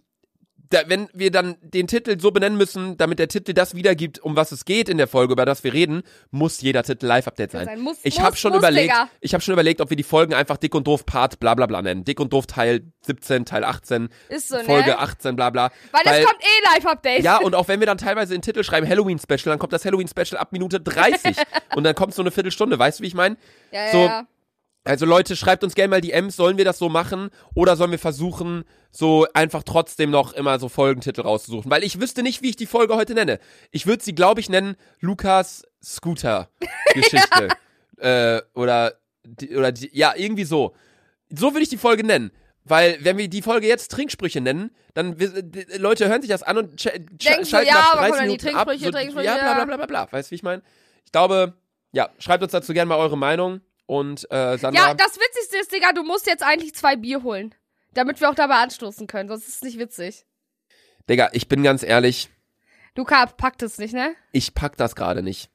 da, 0.70 0.82
wenn 0.88 1.08
wir 1.14 1.32
dann 1.32 1.56
den 1.62 1.88
Titel 1.88 2.20
so 2.20 2.32
benennen 2.32 2.58
müssen, 2.58 2.98
damit 2.98 3.20
der 3.20 3.28
Titel 3.28 3.54
das 3.54 3.76
wiedergibt, 3.76 4.20
um 4.20 4.36
was 4.36 4.52
es 4.52 4.66
geht 4.66 4.90
in 4.90 4.98
der 4.98 5.08
Folge, 5.08 5.34
über 5.34 5.46
das 5.46 5.64
wir 5.64 5.74
reden, 5.74 6.04
muss 6.32 6.62
jeder 6.62 6.84
Titel 6.84 7.06
Live-Update 7.06 7.52
sein. 7.52 7.66
sein. 7.66 7.80
Muss, 7.80 7.98
ich 8.04 8.20
habe 8.20 8.36
schon 8.36 8.52
muss, 8.52 8.60
überlegt, 8.60 8.92
Digga. 8.92 9.10
ich 9.22 9.34
habe 9.34 9.42
schon 9.42 9.54
überlegt, 9.54 9.82
ob 9.82 9.90
wir 9.90 9.98
die 9.98 10.04
Folgen 10.04 10.34
einfach 10.34 10.58
dick 10.58 10.76
und 10.76 10.88
doof 10.88 11.06
Part 11.06 11.40
bla 11.40 11.54
bla 11.56 11.66
bla 11.66 11.82
nennen. 11.82 12.04
Dick 12.04 12.20
und 12.20 12.34
doof 12.34 12.48
Teil 12.48 12.92
17, 13.02 13.46
Teil 13.46 13.64
18, 13.64 14.10
Ist 14.30 14.50
so, 14.50 14.58
Folge 14.60 14.90
ne? 14.92 15.00
18 15.00 15.36
bla 15.36 15.50
bla. 15.50 15.72
Weil, 15.92 16.20
es 16.20 16.26
kommt 16.26 16.40
eh 16.42 16.76
Live-Update. 16.76 17.24
Ja, 17.24 17.38
und 17.38 17.56
auch 17.56 17.68
wenn 17.68 17.80
wir 17.80 17.88
dann 17.88 17.98
teilweise 17.98 18.34
den 18.34 18.42
Titel 18.42 18.64
schreiben 18.64 18.88
Halloween-Special, 18.88 19.46
dann 19.46 19.60
kommt 19.60 19.74
das 19.74 19.86
Halloween-Special 19.86 20.38
ab 20.40 20.52
Minute 20.52 20.80
30 20.80 21.38
und 21.76 21.84
dann 21.84 21.96
kommt 21.96 22.14
so 22.14 22.22
eine 22.22 22.32
Viertelstunde, 22.32 22.78
weißt 22.78 23.00
du, 23.00 23.04
wie 23.04 23.08
ich 23.08 23.14
meine? 23.14 23.38
ja, 23.72 23.86
ja, 23.86 23.92
so- 23.92 23.98
ja. 24.06 24.28
Also 24.88 25.06
Leute, 25.06 25.36
schreibt 25.36 25.64
uns 25.64 25.76
gerne 25.76 25.90
mal 25.90 26.02
DMs, 26.02 26.36
sollen 26.36 26.58
wir 26.58 26.66
das 26.66 26.78
so 26.80 26.90
machen 26.90 27.30
oder 27.54 27.76
sollen 27.76 27.92
wir 27.92 28.00
versuchen, 28.00 28.64
so 28.92 29.28
einfach 29.34 29.64
trotzdem 29.64 30.10
noch 30.10 30.34
immer 30.34 30.58
so 30.60 30.70
Folgentitel 30.70 31.22
rauszusuchen? 31.22 31.70
Weil 31.70 31.84
ich 31.84 32.00
wüsste 32.00 32.24
nicht, 32.24 32.42
wie 32.42 32.50
ich 32.50 32.56
die 32.56 32.66
Folge 32.66 32.96
heute 32.96 33.14
nenne. 33.14 33.40
Ich 33.72 33.86
würde 33.88 34.04
sie, 34.04 34.16
glaube 34.16 34.40
ich, 34.40 34.50
nennen 34.50 34.76
Lukas 35.00 35.64
Scooter-Geschichte. 35.84 37.50
äh, 37.98 38.42
oder, 38.54 38.94
die, 39.26 39.56
oder 39.56 39.72
die, 39.72 39.90
ja, 39.94 40.14
irgendwie 40.16 40.46
so. 40.46 40.76
So 41.30 41.52
würde 41.54 41.64
ich 41.64 41.70
die 41.70 41.78
Folge 41.78 42.04
nennen. 42.06 42.32
Weil, 42.64 42.98
wenn 43.02 43.18
wir 43.18 43.30
die 43.30 43.42
Folge 43.42 43.66
jetzt 43.68 43.92
Trinksprüche 43.92 44.42
nennen, 44.42 44.72
dann 44.94 45.20
wir- 45.20 45.42
die 45.42 45.78
Leute 45.78 46.10
hören 46.10 46.22
sich 46.22 46.30
das 46.30 46.44
an 46.44 46.58
und 46.58 46.82
sch 46.82 46.86
Denken 46.92 47.44
so, 47.46 47.52
schalten 47.52 47.68
ja, 47.70 47.76
nach 47.76 47.94
aber 47.94 48.02
30 48.02 48.10
kommen 48.10 48.12
dann 48.12 48.38
die 48.38 48.46
Minuten 48.46 48.58
ab. 48.58 48.68
Trinksprüche, 48.68 48.86
So, 48.86 48.92
Trinksprüche, 48.92 49.26
ja, 49.26 49.34
bla 49.36 49.46
ja. 49.48 49.54
bla 49.56 49.66
bla 49.66 49.78
bla 49.78 49.86
bla. 49.86 50.12
Weißt 50.12 50.30
du, 50.30 50.32
wie 50.32 50.36
ich 50.36 50.44
meine? 50.44 50.62
Ich 51.06 51.12
glaube, 51.14 51.54
ja, 51.94 52.10
schreibt 52.20 52.44
uns 52.44 52.52
dazu 52.52 52.74
gerne 52.74 52.90
mal 52.90 52.98
eure 52.98 53.18
Meinung. 53.18 53.62
Und 53.88 54.30
äh, 54.32 54.58
Sandra, 54.58 54.90
Ja, 54.90 54.94
das 54.94 55.18
Witzigste 55.18 55.58
ist, 55.58 55.72
Digga, 55.72 55.92
du 55.94 56.04
musst 56.04 56.28
jetzt 56.28 56.44
eigentlich 56.44 56.76
zwei 56.76 56.96
Bier 56.96 57.24
holen. 57.24 57.56
Damit 57.94 58.22
wir 58.22 58.30
auch 58.30 58.36
dabei 58.36 58.56
anstoßen 58.58 59.08
können, 59.08 59.28
sonst 59.30 59.48
ist 59.48 59.56
es 59.56 59.62
nicht 59.64 59.80
witzig. 59.80 60.26
Digga, 61.10 61.30
ich 61.34 61.48
bin 61.48 61.64
ganz 61.64 61.82
ehrlich, 61.84 62.30
Luca 62.96 63.26
packt 63.26 63.64
es 63.64 63.78
nicht, 63.80 63.94
ne? 63.94 64.14
ich 64.34 64.54
pack 64.54 64.76
das 64.78 64.96
gerade 64.96 65.24
nicht. 65.24 65.50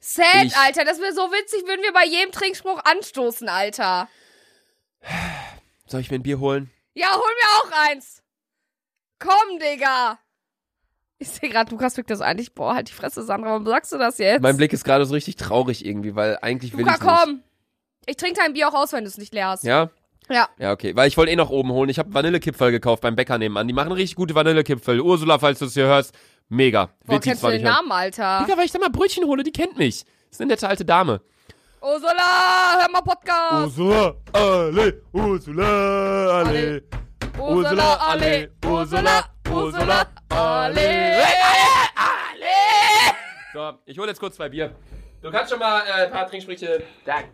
Sad, 0.00 0.44
Ich- 0.44 0.56
Alter, 0.56 0.84
das 0.84 1.00
wäre 1.00 1.12
so 1.12 1.22
witzig, 1.32 1.66
würden 1.66 1.82
wir 1.82 1.92
bei 1.92 2.04
jedem 2.04 2.30
Trinkspruch 2.30 2.80
anstoßen, 2.84 3.48
Alter. 3.48 4.08
Soll 5.86 6.00
ich 6.02 6.10
mir 6.10 6.18
ein 6.18 6.22
Bier 6.22 6.38
holen? 6.40 6.70
Ja, 6.94 7.10
hol 7.14 7.18
mir 7.20 7.48
auch 7.62 7.88
eins. 7.90 8.22
Komm, 9.18 9.58
Digga. 9.58 10.18
Ich 11.18 11.30
sehe 11.30 11.48
gerade, 11.48 11.70
Lukas 11.72 11.96
wirkt 11.96 12.10
das 12.10 12.20
eigentlich. 12.20 12.54
Boah, 12.54 12.74
halt 12.74 12.88
die 12.88 12.92
Fresse, 12.92 13.22
Sandra. 13.24 13.50
Warum 13.50 13.66
sagst 13.66 13.90
du 13.92 13.98
das 13.98 14.18
jetzt? 14.18 14.40
Mein 14.42 14.56
Blick 14.56 14.72
ist 14.72 14.84
gerade 14.84 15.04
so 15.04 15.14
richtig 15.14 15.34
traurig 15.36 15.84
irgendwie, 15.84 16.14
weil 16.14 16.38
eigentlich 16.42 16.72
will 16.76 16.84
Luca, 16.84 16.94
ich 16.94 17.00
nicht. 17.00 17.10
komm. 17.10 17.42
Ich 18.08 18.16
trinke 18.16 18.40
dein 18.40 18.54
Bier 18.54 18.68
auch 18.68 18.74
aus, 18.74 18.92
wenn 18.94 19.04
du 19.04 19.08
es 19.08 19.18
nicht 19.18 19.34
leer 19.34 19.48
hast. 19.48 19.64
Ja? 19.64 19.90
Ja. 20.30 20.48
Ja, 20.58 20.72
okay. 20.72 20.96
Weil 20.96 21.08
ich 21.08 21.16
wollte 21.18 21.30
eh 21.30 21.36
noch 21.36 21.50
oben 21.50 21.70
holen. 21.72 21.90
Ich 21.90 21.98
habe 21.98 22.12
Vanillekipferl 22.12 22.70
gekauft 22.70 23.02
beim 23.02 23.14
Bäcker 23.14 23.36
nebenan. 23.36 23.68
Die 23.68 23.74
machen 23.74 23.92
richtig 23.92 24.16
gute 24.16 24.34
Vanillekipferl. 24.34 25.00
Ursula, 25.00 25.38
falls 25.38 25.58
du 25.58 25.66
es 25.66 25.74
hier 25.74 25.86
hörst, 25.86 26.14
mega. 26.48 26.88
Boah, 27.04 27.20
kennst 27.20 27.42
du 27.42 27.48
den. 27.48 27.62
Namen, 27.62 27.92
Alter? 27.92 28.44
Digga, 28.46 28.56
weil 28.56 28.64
ich 28.64 28.72
da 28.72 28.78
mal 28.78 28.88
Brötchen 28.88 29.24
hole, 29.26 29.42
die 29.42 29.52
kennt 29.52 29.76
mich. 29.76 30.04
Das 30.04 30.36
ist 30.36 30.40
eine 30.40 30.48
nette 30.48 30.66
alte 30.66 30.86
Dame. 30.86 31.20
Ursula, 31.82 32.80
hör 32.80 32.90
mal 32.90 33.02
Podcast. 33.02 33.78
Ursula, 33.78 34.14
alle, 34.32 35.02
Ursula, 35.12 36.38
alle. 36.38 36.82
Ursula, 37.38 37.94
alle. 37.96 38.50
Ursula, 38.64 39.24
Ursula, 39.50 40.06
alle. 40.30 41.24
So, 43.52 43.72
ich 43.84 43.98
hole 43.98 44.08
jetzt 44.08 44.18
kurz 44.20 44.36
zwei 44.36 44.48
Bier. 44.48 44.74
Du 45.20 45.30
kannst 45.30 45.50
schon 45.50 45.58
mal 45.58 45.82
äh, 45.86 46.06
ein 46.06 46.10
paar 46.10 46.26
Trinksprüche 46.26 46.82
sagen. 47.04 47.28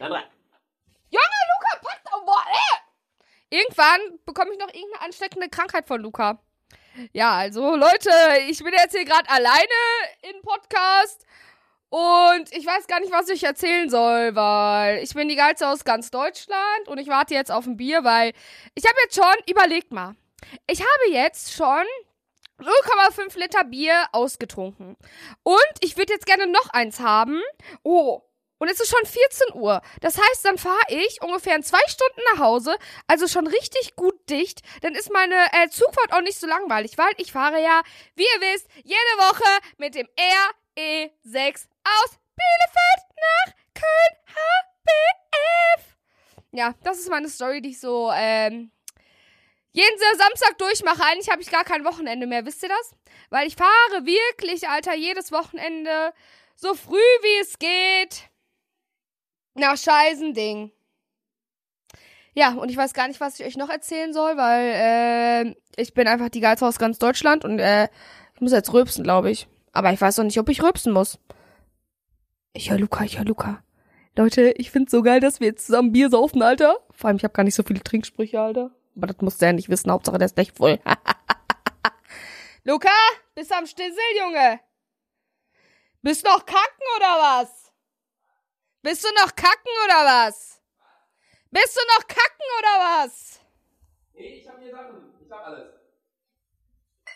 Junge, 0.00 1.38
Luca, 1.50 1.80
pack 1.82 2.00
doch 2.04 2.24
boah, 2.24 2.44
ey. 2.48 3.58
Irgendwann 3.58 4.00
bekomme 4.24 4.52
ich 4.52 4.58
noch 4.58 4.72
irgendeine 4.72 5.04
ansteckende 5.04 5.48
Krankheit 5.48 5.86
von 5.88 6.00
Luca. 6.00 6.38
Ja, 7.12 7.32
also 7.32 7.74
Leute, 7.74 8.10
ich 8.48 8.62
bin 8.62 8.72
jetzt 8.72 8.94
hier 8.94 9.04
gerade 9.04 9.28
alleine 9.28 9.74
im 10.22 10.40
Podcast 10.42 11.24
und 11.90 12.52
ich 12.52 12.66
weiß 12.66 12.86
gar 12.86 13.00
nicht, 13.00 13.12
was 13.12 13.28
ich 13.28 13.42
erzählen 13.44 13.88
soll, 13.88 14.34
weil 14.34 15.02
ich 15.02 15.14
bin 15.14 15.28
die 15.28 15.36
geilste 15.36 15.68
aus 15.68 15.84
ganz 15.84 16.10
Deutschland 16.10 16.86
und 16.86 16.98
ich 16.98 17.08
warte 17.08 17.34
jetzt 17.34 17.50
auf 17.50 17.66
ein 17.66 17.76
Bier, 17.76 18.04
weil 18.04 18.32
ich 18.74 18.84
habe 18.84 18.96
jetzt 19.02 19.16
schon, 19.16 19.34
überlegt 19.48 19.92
mal, 19.92 20.14
ich 20.66 20.80
habe 20.80 21.12
jetzt 21.12 21.52
schon 21.52 21.84
0,5 22.58 23.38
Liter 23.38 23.64
Bier 23.64 24.06
ausgetrunken 24.12 24.96
und 25.42 25.72
ich 25.80 25.96
würde 25.96 26.12
jetzt 26.12 26.26
gerne 26.26 26.46
noch 26.46 26.70
eins 26.70 27.00
haben. 27.00 27.40
Oh, 27.82 28.22
und 28.58 28.68
es 28.68 28.80
ist 28.80 28.90
schon 28.90 29.06
14 29.06 29.54
Uhr. 29.54 29.80
Das 30.00 30.18
heißt, 30.18 30.44
dann 30.44 30.58
fahre 30.58 30.76
ich 30.88 31.22
ungefähr 31.22 31.56
in 31.56 31.62
zwei 31.62 31.80
Stunden 31.86 32.20
nach 32.32 32.40
Hause, 32.40 32.76
also 33.06 33.26
schon 33.28 33.46
richtig 33.46 33.94
gut 33.96 34.28
dicht. 34.28 34.62
Dann 34.82 34.94
ist 34.94 35.12
meine 35.12 35.36
äh, 35.52 35.68
Zugfahrt 35.68 36.12
auch 36.12 36.20
nicht 36.20 36.38
so 36.38 36.46
langweilig, 36.46 36.98
weil 36.98 37.12
ich 37.18 37.32
fahre 37.32 37.62
ja, 37.62 37.82
wie 38.14 38.22
ihr 38.22 38.40
wisst, 38.52 38.68
jede 38.84 38.96
Woche 39.18 39.60
mit 39.78 39.94
dem 39.94 40.08
RE6 40.16 41.66
aus 41.84 42.18
Bielefeld 42.36 43.04
nach 43.16 43.54
Köln 43.74 44.16
HBF. 44.26 45.96
Ja, 46.52 46.74
das 46.82 46.98
ist 46.98 47.10
meine 47.10 47.28
Story, 47.28 47.60
die 47.60 47.70
ich 47.70 47.80
so 47.80 48.10
ähm, 48.12 48.72
jeden 49.72 49.98
Samstag 50.16 50.58
durchmache. 50.58 51.04
Eigentlich 51.04 51.30
habe 51.30 51.42
ich 51.42 51.50
gar 51.50 51.64
kein 51.64 51.84
Wochenende 51.84 52.26
mehr, 52.26 52.44
wisst 52.44 52.62
ihr 52.62 52.68
das? 52.68 52.92
Weil 53.30 53.46
ich 53.46 53.54
fahre 53.54 54.04
wirklich, 54.04 54.68
Alter, 54.68 54.94
jedes 54.94 55.30
Wochenende 55.30 56.12
so 56.56 56.74
früh 56.74 56.96
wie 56.96 57.40
es 57.40 57.58
geht 57.58 58.28
nach 59.58 59.76
Scheißending. 59.76 60.72
Ja, 62.34 62.52
und 62.54 62.70
ich 62.70 62.76
weiß 62.76 62.94
gar 62.94 63.08
nicht, 63.08 63.20
was 63.20 63.40
ich 63.40 63.46
euch 63.46 63.56
noch 63.56 63.68
erzählen 63.68 64.12
soll, 64.12 64.36
weil 64.36 64.72
äh, 65.46 65.54
ich 65.76 65.94
bin 65.94 66.06
einfach 66.06 66.28
die 66.28 66.40
Geilste 66.40 66.66
aus 66.66 66.78
ganz 66.78 66.98
Deutschland 66.98 67.44
und 67.44 67.58
äh, 67.58 67.88
ich 68.34 68.40
muss 68.40 68.52
jetzt 68.52 68.72
rülpsen, 68.72 69.02
glaube 69.02 69.30
ich. 69.30 69.48
Aber 69.72 69.92
ich 69.92 70.00
weiß 70.00 70.18
noch 70.18 70.24
nicht, 70.24 70.38
ob 70.38 70.48
ich 70.48 70.62
rülpsen 70.62 70.92
muss. 70.92 71.18
Ich 72.52 72.70
höre 72.70 72.78
Luca, 72.78 73.04
ich 73.04 73.18
höre 73.18 73.24
Luca. 73.24 73.62
Leute, 74.16 74.50
ich 74.56 74.70
find's 74.70 74.90
so 74.90 75.02
geil, 75.02 75.20
dass 75.20 75.40
wir 75.40 75.48
jetzt 75.48 75.66
zusammen 75.66 75.92
Bier 75.92 76.10
saufen, 76.10 76.42
Alter. 76.42 76.76
Vor 76.90 77.08
allem, 77.08 77.16
ich 77.16 77.24
habe 77.24 77.34
gar 77.34 77.44
nicht 77.44 77.54
so 77.54 77.62
viele 77.62 77.80
Trinksprüche, 77.80 78.40
Alter. 78.40 78.70
Aber 78.96 79.06
das 79.06 79.20
muss 79.20 79.38
der 79.38 79.50
ja 79.50 79.52
nicht 79.52 79.68
wissen. 79.68 79.90
Hauptsache, 79.90 80.18
der 80.18 80.26
ist 80.26 80.34
gleich 80.34 80.52
voll. 80.52 80.80
Luca, 82.64 82.88
bist 83.34 83.52
am 83.52 83.66
Stissel, 83.66 83.98
Junge? 84.20 84.60
Bist 86.02 86.24
noch 86.24 86.44
kacken 86.46 86.86
oder 86.96 87.06
was? 87.20 87.67
Bist 88.88 89.04
du 89.04 89.08
noch 89.22 89.36
kacken 89.36 89.70
oder 89.84 89.96
was? 89.96 90.62
Bist 91.50 91.76
du 91.76 91.80
noch 91.94 92.06
kacken 92.06 92.46
oder 92.58 93.04
was? 93.04 93.38
Nee, 94.14 94.40
ich 94.40 94.48
hab 94.48 94.58
hier 94.62 94.70
Sachen. 94.70 95.12
Ich 95.22 95.30
hab 95.30 95.46
alles. 95.46 95.66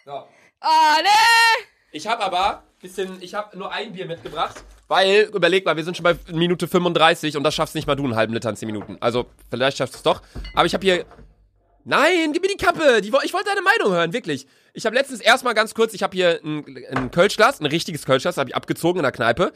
So. 0.05 0.29
Ah, 0.61 0.99
ne? 1.03 1.65
Ich 1.93 2.07
habe 2.07 2.23
aber 2.25 2.65
bisschen, 2.79 3.23
ich 3.23 3.33
habe 3.33 3.57
nur 3.57 3.73
ein 3.73 3.95
Bier 3.95 4.05
mitgebracht, 4.05 4.63
weil, 4.87 5.31
überleg 5.33 5.65
mal, 5.65 5.75
wir 5.75 5.85
sind 5.85 5.97
schon 5.97 6.05
bei 6.05 6.15
Minute 6.31 6.69
35 6.69 7.39
und 7.39 7.43
das 7.43 7.55
schaffst 7.55 7.75
nicht 7.75 7.87
mal 7.87 7.97
du 7.97 8.05
einen 8.05 8.17
halben 8.17 8.35
Liter 8.35 8.51
in 8.51 8.57
10 8.57 8.67
Minuten. 8.67 8.99
Also, 9.01 9.31
vielleicht 9.49 9.79
schaffst 9.79 9.95
du 9.95 9.97
es 9.97 10.03
doch. 10.03 10.21
Aber 10.55 10.67
ich 10.67 10.75
habe 10.75 10.85
hier, 10.85 11.07
nein, 11.85 12.35
gib 12.35 12.43
mir 12.43 12.49
die 12.49 12.63
Kappe, 12.63 13.01
die, 13.01 13.11
ich 13.25 13.33
wollte 13.33 13.49
deine 13.49 13.63
Meinung 13.63 13.95
hören, 13.95 14.13
wirklich. 14.13 14.47
Ich 14.75 14.85
habe 14.85 14.95
letztens 14.95 15.23
erstmal 15.23 15.55
ganz 15.55 15.73
kurz, 15.73 15.95
ich 15.95 16.03
habe 16.03 16.15
hier 16.15 16.39
ein, 16.45 16.85
ein 16.91 17.11
Kölschglas, 17.11 17.61
ein 17.61 17.67
richtiges 17.67 18.05
Kölschglas, 18.05 18.37
habe 18.37 18.51
ich 18.51 18.57
abgezogen 18.57 18.99
in 18.99 19.05
der 19.05 19.13
Kneipe. 19.13 19.55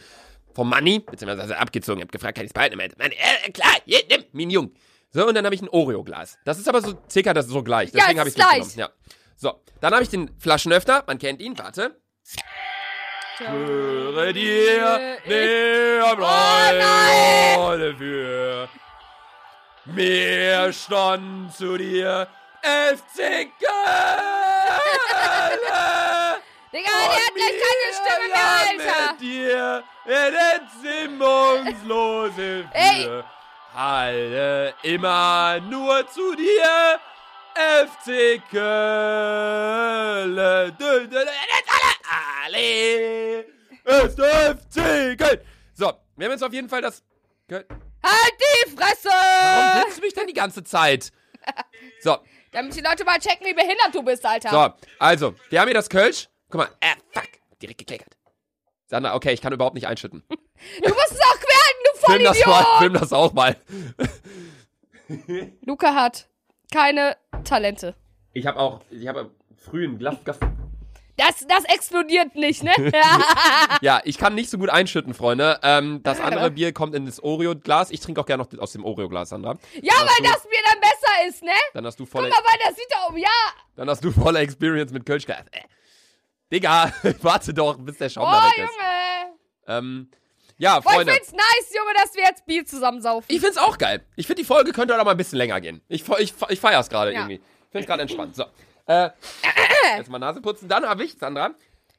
Vom 0.56 0.70
Money, 0.70 1.00
beziehungsweise 1.00 1.58
abgezogen, 1.58 2.00
hab 2.00 2.10
gefragt, 2.10 2.36
kann 2.36 2.46
ich 2.46 2.48
es 2.48 2.54
behalten? 2.54 2.72
Er 2.72 2.76
meinte, 2.78 2.96
Mann, 2.98 3.12
äh, 3.12 3.50
klar, 3.52 3.74
hier, 3.84 4.00
nimm, 4.08 4.24
mein 4.32 4.48
Jung. 4.48 4.72
So, 5.10 5.28
und 5.28 5.34
dann 5.34 5.44
habe 5.44 5.54
ich 5.54 5.60
ein 5.60 5.68
Oreo-Glas. 5.68 6.38
Das 6.46 6.58
ist 6.58 6.66
aber 6.66 6.80
so 6.80 6.94
circa 7.10 7.34
das 7.34 7.46
so 7.46 7.62
gleich. 7.62 7.90
Ja, 7.92 8.06
Deswegen 8.08 8.16
es 8.16 8.20
habe 8.20 8.28
ich 8.30 8.34
gleich. 8.34 8.64
mitgenommen. 8.64 8.92
Ja. 9.06 9.10
So, 9.36 9.60
dann 9.82 9.92
habe 9.92 10.02
ich 10.02 10.08
den 10.08 10.30
Flaschenöffner, 10.38 11.04
man 11.06 11.18
kennt 11.18 11.42
ihn, 11.42 11.58
warte. 11.58 12.00
Höre 13.36 14.32
dir 14.32 15.18
der 15.28 16.16
Bräune 16.16 17.94
für 17.98 18.68
mehr 19.84 20.72
Stand 20.72 21.54
zu 21.54 21.76
dir. 21.76 22.28
FC 22.62 23.50
Köln! 23.60 24.26
Digga, 26.76 26.90
der 26.90 27.24
hat 27.24 27.34
gleich 27.34 27.56
keine 27.64 27.88
Stimme 27.94 28.28
mehr, 28.28 28.48
Alter. 28.68 29.12
Mit 29.12 29.20
dir 29.22 29.84
in 30.04 30.32
den 30.34 30.60
Simmungslose 30.82 32.48
Ey. 32.72 33.22
Halte 33.74 34.74
immer 34.82 35.58
nur 35.60 36.06
zu 36.08 36.34
dir. 36.34 37.00
FC 37.54 38.42
Köln. 38.50 38.66
Alle. 42.44 43.46
Ist 43.84 44.20
FC 44.20 45.16
Köln. 45.16 45.40
So, 45.72 45.92
wir 46.16 46.26
haben 46.26 46.32
jetzt 46.32 46.44
auf 46.44 46.52
jeden 46.52 46.68
Fall 46.68 46.82
das. 46.82 47.02
Köln. 47.48 47.64
Halt 48.02 48.34
die 48.38 48.70
Fresse! 48.76 49.08
Warum 49.08 49.84
willst 49.84 49.96
du 49.98 50.02
mich 50.02 50.12
denn 50.12 50.26
die 50.26 50.34
ganze 50.34 50.62
Zeit? 50.62 51.10
So, 52.02 52.18
Damit 52.52 52.74
die 52.74 52.80
Leute 52.80 53.04
mal 53.04 53.18
checken, 53.18 53.46
wie 53.46 53.54
behindert 53.54 53.94
du 53.94 54.02
bist, 54.02 54.26
Alter. 54.26 54.50
so, 54.50 54.74
also, 54.98 55.34
wir 55.48 55.60
haben 55.60 55.68
hier 55.68 55.74
das 55.74 55.88
Kölsch. 55.88 56.28
Guck 56.48 56.60
mal, 56.60 56.68
äh, 56.80 56.94
fuck, 57.12 57.28
direkt 57.60 57.78
gekleckert. 57.78 58.16
Sandra, 58.86 59.14
okay, 59.14 59.32
ich 59.32 59.40
kann 59.40 59.52
überhaupt 59.52 59.74
nicht 59.74 59.86
einschütten. 59.86 60.22
Du 60.82 60.88
musst 60.88 61.12
es 61.12 61.20
auch 61.20 61.38
querhalten, 61.38 61.82
du 61.84 62.12
Film 62.12 62.24
das 62.24 62.46
mal, 62.46 62.52
Vollidiot! 62.64 62.78
film 62.78 62.92
das 62.94 63.12
auch 63.12 63.32
mal. 63.34 63.56
Luca 65.66 65.94
hat 65.94 66.28
keine 66.72 67.16
Talente. 67.44 67.94
Ich 68.32 68.46
habe 68.46 68.58
auch, 68.58 68.80
ich 68.90 69.06
habe 69.06 69.30
früh 69.56 69.84
ein 69.86 69.98
Glas, 69.98 70.16
Glas. 70.24 70.38
Das, 71.18 71.46
das 71.48 71.64
explodiert 71.64 72.34
nicht, 72.36 72.62
ne? 72.62 72.72
Ja, 73.80 74.00
ich 74.04 74.18
kann 74.18 74.34
nicht 74.34 74.50
so 74.50 74.58
gut 74.58 74.68
einschütten, 74.70 75.14
Freunde. 75.14 75.58
Ähm, 75.62 76.02
das 76.02 76.20
andere 76.20 76.50
Bier 76.50 76.72
kommt 76.72 76.94
in 76.94 77.06
das 77.06 77.22
Oreo-Glas. 77.22 77.90
Ich 77.90 78.00
trinke 78.00 78.20
auch 78.20 78.26
gerne 78.26 78.42
noch 78.50 78.58
aus 78.58 78.72
dem 78.72 78.84
Oreo-Glas, 78.84 79.30
Sandra. 79.30 79.56
ja, 79.80 79.94
hast 79.94 80.00
weil 80.18 80.26
du- 80.26 80.32
das 80.32 80.42
Bier 80.42 80.58
dann 80.70 80.80
besser 80.80 81.28
ist, 81.28 81.42
ne? 81.42 81.50
Dann 81.74 81.86
hast 81.86 81.98
du 82.00 82.04
Guck 82.04 82.12
volle, 82.12 82.28
mal, 82.28 82.36
weil 82.36 82.58
das 82.68 82.76
sieht 82.76 82.88
da 82.90 83.04
um, 83.08 83.16
ja. 83.16 83.28
dann 83.76 83.88
hast 83.88 84.04
du 84.04 84.10
volle 84.10 84.38
Experience 84.40 84.92
mit 84.92 85.04
Kölschglas. 85.06 85.44
Äh. 85.52 85.60
Digga, 86.52 86.92
warte 87.22 87.52
doch, 87.54 87.76
bis 87.78 87.98
der 87.98 88.08
Schaum 88.08 88.24
Oh, 88.28 88.32
da 88.32 88.44
weg 88.46 88.52
ist. 88.58 88.70
Junge. 88.70 89.78
Ähm, 89.78 90.10
ja, 90.58 90.80
Boah, 90.80 90.90
ich 90.90 90.96
Freunde. 90.96 91.12
find's 91.12 91.32
nice, 91.32 91.74
Junge, 91.74 91.92
dass 91.94 92.14
wir 92.14 92.22
jetzt 92.22 92.46
Bier 92.46 92.64
zusammensaufen. 92.64 93.26
Ich 93.34 93.40
find's 93.40 93.58
auch 93.58 93.76
geil. 93.78 94.04
Ich 94.16 94.26
find 94.26 94.38
die 94.38 94.44
Folge 94.44 94.72
könnte 94.72 94.94
auch 94.94 94.98
noch 94.98 95.04
mal 95.04 95.10
ein 95.10 95.16
bisschen 95.16 95.38
länger 95.38 95.60
gehen. 95.60 95.82
Ich, 95.88 96.04
ich, 96.18 96.32
ich 96.48 96.60
feier's 96.60 96.88
gerade 96.88 97.12
Ja. 97.12 97.20
irgendwie. 97.20 97.34
Ich 97.36 97.72
find's 97.72 97.86
gerade 97.86 98.02
entspannt. 98.02 98.36
So. 98.36 98.44
Äh, 98.86 99.10
jetzt 99.98 100.08
mal 100.08 100.18
Nase 100.18 100.40
putzen. 100.40 100.68
Dann 100.68 100.86
habe 100.86 101.04
ich, 101.04 101.16
Sandra, 101.18 101.50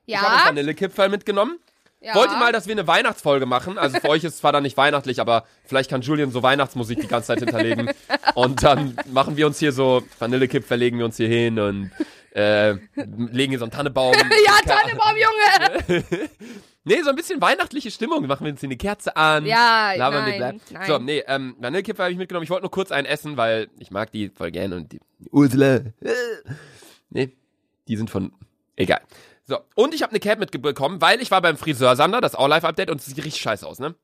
ich 0.05 0.15
habe 0.17 0.27
einen 0.27 0.39
Ja, 0.39 0.45
Vanillekipferl 0.45 1.09
mitgenommen. 1.09 1.59
ja. 1.99 2.15
Wollte 2.15 2.35
mal, 2.37 2.51
dass 2.51 2.65
wir 2.65 2.71
eine 2.73 2.87
Weihnachtsfolge 2.87 3.45
machen. 3.45 3.77
Also 3.77 3.99
für 3.99 4.09
euch 4.09 4.23
ist 4.23 4.33
es 4.35 4.39
zwar 4.39 4.53
dann 4.53 4.63
nicht 4.63 4.77
weihnachtlich, 4.77 5.19
aber 5.19 5.43
vielleicht 5.65 5.89
kann 5.91 6.01
Julian 6.01 6.31
so 6.31 6.41
Weihnachtsmusik 6.41 6.99
die 7.01 7.07
ganze 7.07 7.27
Zeit 7.27 7.39
hinterlegen. 7.39 7.91
Und 8.33 8.63
dann 8.63 8.97
machen 9.07 9.37
wir 9.37 9.45
uns 9.45 9.59
hier 9.59 9.71
so, 9.73 10.01
Vanillekipferl 10.17 10.79
legen 10.79 10.97
wir 10.97 11.05
uns 11.05 11.17
hier 11.17 11.27
hin 11.27 11.59
und 11.59 11.91
äh, 12.37 12.77
legen 12.95 13.51
hier 13.51 13.59
so 13.59 13.65
einen 13.65 13.71
Tannebaum. 13.71 14.13
Ja, 14.45 14.57
Tannenbaum, 14.65 15.15
Junge. 15.15 16.03
Nee, 16.83 17.01
so 17.01 17.09
ein 17.09 17.17
bisschen 17.17 17.41
weihnachtliche 17.41 17.91
Stimmung. 17.91 18.25
Machen 18.27 18.45
wir 18.45 18.51
uns 18.53 18.61
hier 18.61 18.67
eine 18.67 18.77
Kerze 18.77 19.17
an. 19.17 19.45
Ja, 19.45 19.91
labern 19.93 20.25
wir, 20.25 20.39
nein, 20.39 20.61
bla. 20.69 20.79
nein. 20.79 20.87
So, 20.87 20.99
nee, 20.99 21.21
ähm, 21.27 21.57
Vanillekipferl 21.59 22.05
habe 22.05 22.13
ich 22.13 22.17
mitgenommen. 22.17 22.45
Ich 22.45 22.49
wollte 22.49 22.61
nur 22.63 22.71
kurz 22.71 22.91
einen 22.93 23.05
essen, 23.05 23.35
weil 23.35 23.67
ich 23.77 23.91
mag 23.91 24.09
die 24.13 24.29
voll 24.29 24.51
gern 24.51 24.71
und 24.71 24.93
die 24.93 25.01
Ursula. 25.31 25.81
Nee, 27.09 27.35
die 27.89 27.97
sind 27.97 28.09
von. 28.09 28.31
Egal. 28.77 29.01
So, 29.43 29.59
und 29.75 29.93
ich 29.93 30.01
habe 30.03 30.11
eine 30.11 30.19
Cap 30.19 30.39
mitbekommen, 30.39 31.01
weil 31.01 31.21
ich 31.21 31.31
war 31.31 31.41
beim 31.41 31.57
Friseur 31.57 31.95
Sander, 31.97 32.21
das 32.21 32.35
auch 32.35 32.47
Live-Update, 32.47 32.89
und 32.89 32.99
es 32.99 33.05
sieht 33.05 33.17
richtig 33.17 33.41
scheiße 33.41 33.65
aus, 33.67 33.79
ne? 33.79 33.95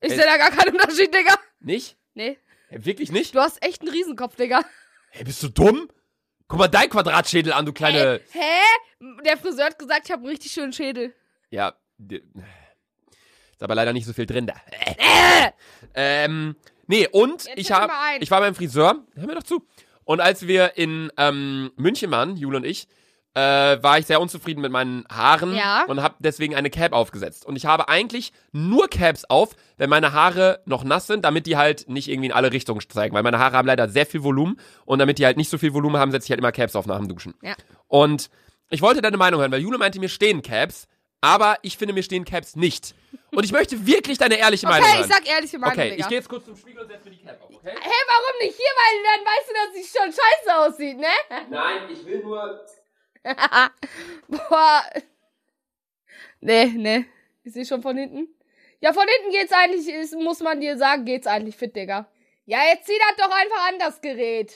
Ich 0.00 0.10
sehe 0.10 0.24
da 0.24 0.36
gar 0.38 0.50
keinen 0.50 0.74
Unterschied, 0.76 1.14
Digga. 1.14 1.34
Nicht? 1.60 1.96
Nee, 2.14 2.38
Hey, 2.68 2.84
wirklich 2.84 3.10
nicht? 3.12 3.34
du 3.34 3.40
hast 3.40 3.62
echt 3.62 3.82
einen 3.82 3.90
Riesenkopf, 3.90 4.36
Digga. 4.36 4.62
Hey, 5.10 5.24
bist 5.24 5.42
du 5.42 5.48
dumm? 5.48 5.88
Guck 6.50 6.58
mal 6.58 6.66
dein 6.66 6.90
Quadratschädel 6.90 7.52
an, 7.52 7.64
du 7.64 7.72
kleine. 7.72 8.20
Hä? 8.32 8.40
Hä? 8.40 9.20
Der 9.24 9.36
Friseur 9.36 9.66
hat 9.66 9.78
gesagt, 9.78 10.06
ich 10.06 10.10
habe 10.10 10.22
einen 10.22 10.30
richtig 10.30 10.50
schönen 10.50 10.72
Schädel. 10.72 11.14
Ja. 11.48 11.74
Ist 12.08 13.62
aber 13.62 13.76
leider 13.76 13.92
nicht 13.92 14.04
so 14.04 14.12
viel 14.12 14.26
drin 14.26 14.48
da. 14.48 14.54
Äh. 14.66 15.52
Ähm, 15.94 16.56
nee, 16.88 17.06
und 17.06 17.44
Jetzt 17.44 17.56
ich 17.56 17.70
hab, 17.70 17.92
ich 18.18 18.32
war 18.32 18.40
beim 18.40 18.56
Friseur, 18.56 19.06
hör 19.14 19.26
mir 19.28 19.36
doch 19.36 19.44
zu. 19.44 19.64
Und 20.02 20.20
als 20.20 20.48
wir 20.48 20.76
in 20.76 21.12
ähm, 21.16 21.70
München 21.76 22.10
waren, 22.10 22.36
Jule 22.36 22.56
und 22.56 22.66
ich, 22.66 22.88
äh, 23.34 23.40
war 23.82 23.98
ich 23.98 24.06
sehr 24.06 24.20
unzufrieden 24.20 24.60
mit 24.60 24.72
meinen 24.72 25.04
Haaren 25.10 25.54
Ja. 25.54 25.84
und 25.86 26.02
habe 26.02 26.16
deswegen 26.18 26.54
eine 26.56 26.68
Cap 26.70 26.92
aufgesetzt. 26.92 27.46
Und 27.46 27.54
ich 27.56 27.64
habe 27.66 27.88
eigentlich 27.88 28.32
nur 28.52 28.88
Caps 28.88 29.24
auf, 29.28 29.50
wenn 29.76 29.88
meine 29.88 30.12
Haare 30.12 30.60
noch 30.64 30.82
nass 30.82 31.06
sind, 31.06 31.24
damit 31.24 31.46
die 31.46 31.56
halt 31.56 31.88
nicht 31.88 32.08
irgendwie 32.08 32.26
in 32.26 32.32
alle 32.32 32.52
Richtungen 32.52 32.80
zeigen. 32.88 33.14
Weil 33.14 33.22
meine 33.22 33.38
Haare 33.38 33.56
haben 33.56 33.66
leider 33.66 33.88
sehr 33.88 34.04
viel 34.06 34.24
Volumen 34.24 34.58
und 34.84 34.98
damit 34.98 35.18
die 35.18 35.26
halt 35.26 35.36
nicht 35.36 35.48
so 35.50 35.58
viel 35.58 35.72
Volumen 35.74 35.96
haben, 35.96 36.10
setze 36.10 36.26
ich 36.26 36.30
halt 36.30 36.40
immer 36.40 36.50
Caps 36.52 36.74
auf 36.74 36.86
nach 36.86 36.96
dem 36.98 37.08
Duschen. 37.08 37.34
Ja. 37.42 37.54
Und 37.86 38.30
ich 38.68 38.82
wollte 38.82 39.00
deine 39.00 39.16
Meinung 39.16 39.40
hören, 39.40 39.52
weil 39.52 39.60
Jule 39.60 39.78
meinte, 39.78 40.00
mir 40.00 40.08
stehen 40.08 40.42
Caps, 40.42 40.88
aber 41.20 41.56
ich 41.62 41.76
finde, 41.76 41.94
mir 41.94 42.02
stehen 42.02 42.24
Caps 42.24 42.56
nicht. 42.56 42.94
Und 43.32 43.44
ich 43.44 43.52
möchte 43.52 43.86
wirklich 43.86 44.18
deine 44.18 44.38
ehrliche 44.38 44.66
Meinung 44.66 44.88
Okay, 44.88 44.98
hören. 44.98 45.08
ich 45.08 45.14
sag 45.14 45.28
ehrliche 45.28 45.58
Meinung, 45.58 45.74
okay, 45.78 45.90
Digga. 45.90 46.00
ich 46.02 46.08
gehe 46.08 46.18
jetzt 46.18 46.28
kurz 46.28 46.44
zum 46.46 46.56
Spiegel 46.56 46.82
und 46.82 46.88
setze 46.88 47.04
mir 47.08 47.14
die 47.16 47.22
Cap 47.22 47.40
auf, 47.42 47.50
okay? 47.54 47.70
Hä, 47.74 47.90
warum 48.08 48.38
nicht 48.42 48.56
hier? 48.56 48.72
Weil 48.76 49.02
dann 49.04 49.24
weißt 49.24 49.48
du, 49.48 49.52
dass 49.54 49.74
sie 49.74 49.98
schon 49.98 50.12
scheiße 50.12 50.58
aussieht, 50.58 50.98
ne? 50.98 51.06
Nein, 51.50 51.82
ich 51.92 52.04
will 52.04 52.22
nur. 52.24 52.60
Boah. 54.28 54.84
Nee, 56.40 56.66
nee. 56.66 57.06
Ich 57.44 57.52
sehe 57.52 57.64
schon 57.64 57.82
von 57.82 57.96
hinten. 57.96 58.28
Ja, 58.80 58.92
von 58.92 59.06
hinten 59.06 59.32
geht's 59.32 59.52
eigentlich, 59.52 59.88
ist, 59.88 60.14
muss 60.14 60.40
man 60.40 60.60
dir 60.60 60.78
sagen, 60.78 61.04
geht's 61.04 61.26
eigentlich 61.26 61.56
fit, 61.56 61.76
Digga. 61.76 62.08
Ja, 62.46 62.64
jetzt 62.64 62.86
zieh 62.86 62.98
das 62.98 63.16
doch 63.26 63.34
einfach 63.34 63.68
an, 63.68 63.78
das 63.78 64.00
Gerät. 64.00 64.52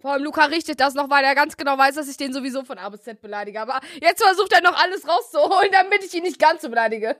Vor 0.00 0.12
allem 0.12 0.24
Luca 0.24 0.46
richtet 0.46 0.80
das 0.80 0.94
noch, 0.94 1.10
weil 1.10 1.24
er 1.24 1.34
ganz 1.34 1.56
genau 1.56 1.78
weiß, 1.78 1.94
dass 1.94 2.08
ich 2.08 2.16
den 2.16 2.32
sowieso 2.32 2.64
von 2.64 2.78
A 2.78 2.88
bis 2.88 3.02
Z 3.02 3.20
beleidige. 3.20 3.60
Aber 3.60 3.80
jetzt 4.00 4.22
versucht 4.22 4.52
er 4.52 4.60
noch 4.62 4.76
alles 4.76 5.06
rauszuholen, 5.06 5.70
damit 5.72 6.04
ich 6.04 6.14
ihn 6.14 6.22
nicht 6.24 6.38
ganz 6.38 6.62
so 6.62 6.68
beleidige. 6.68 7.16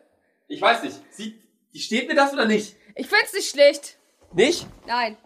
Ich 0.49 0.61
weiß 0.61 0.83
nicht. 0.83 0.97
Sie, 1.11 1.41
steht 1.75 2.09
mir 2.09 2.15
das 2.15 2.33
oder 2.33 2.45
nicht? 2.45 2.77
Ich 2.97 3.09
find's 3.09 3.33
nicht 3.33 3.51
schlecht. 3.51 3.99
Nicht? 4.33 4.67
Nein. 4.87 5.17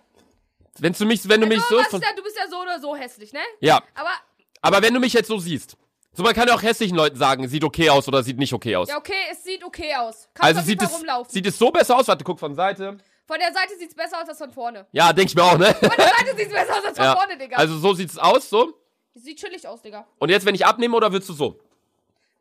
Wenn 0.79 0.93
du 0.93 1.07
mich, 1.07 1.27
wenn 1.29 1.41
du 1.41 1.47
mich 1.47 1.63
Du, 1.63 1.77
so 1.77 1.79
ist 1.79 1.93
du 1.93 2.23
bist 2.23 2.37
ja 2.37 2.49
so 2.49 2.61
oder 2.61 2.79
so 2.79 2.95
hässlich, 2.95 3.33
ne? 3.33 3.41
ja, 3.61 3.83
Aber, 3.95 4.13
aber 4.61 4.83
wenn 4.83 4.95
du 4.95 5.01
mich 5.01 5.13
jetzt 5.13 5.29
so 5.29 5.39
siehst, 5.39 5.77
so 6.13 6.23
man 6.23 6.35
kann 6.35 6.49
ja 6.49 6.55
auch 6.55 6.63
hässlichen 6.63 6.97
Leuten 6.97 7.17
sagen, 7.17 7.47
sieht 7.49 7.63
okay 7.65 7.91
aus 7.91 8.09
oder 8.09 8.23
sieht 8.23 8.39
nicht 8.39 8.53
okay 8.53 8.77
aus. 8.77 8.89
ja, 8.89 8.97
okay, 8.97 9.13
es 9.31 9.45
sieht 9.45 9.63
okay 9.65 9.95
aus. 9.97 10.29
Kannst 10.35 10.57
also 10.57 10.61
sieht 10.67 10.83
es, 10.83 10.93
rumlaufen. 10.93 11.33
sieht 11.33 11.47
es 11.47 11.59
so 11.59 11.71
besser 11.71 11.97
aus? 11.99 12.09
Warte, 12.09 12.25
guck 12.25 12.39
von 12.41 12.55
Seite. 12.55 12.97
Von 13.27 13.39
der 13.41 13.53
Seite 13.53 13.77
sieht's 13.79 13.95
besser 13.95 14.23
aus 14.23 14.29
als 14.29 14.39
von 14.39 14.53
vorne. 14.53 14.87
Ja, 14.93 15.13
denk 15.13 15.29
ich 15.29 15.35
mir 15.35 15.43
auch, 15.43 15.59
ne? 15.59 15.75
Von 15.75 15.91
der 15.91 16.07
Seite 16.07 16.37
sieht's 16.37 16.53
besser 16.53 16.73
aus 16.79 16.85
als 16.85 16.97
von 16.97 17.05
Ja. 17.07 17.17
vorne, 17.17 17.37
Digga. 17.37 17.57
Also 17.57 17.77
so 17.79 17.93
sieht's 17.93 18.17
aus, 18.19 18.49
so. 18.49 18.73
Sieht 19.15 19.39
chillig 19.41 19.67
aus, 19.67 19.83
Digga. 19.83 20.07
Und 20.19 20.31
jetzt, 20.31 20.47
wenn 20.47 20.55
ich 20.55 20.65
abnehme, 20.65 20.97
oder 20.97 21.13
willst 21.13 21.29
du 21.29 21.33
so? 21.33 21.59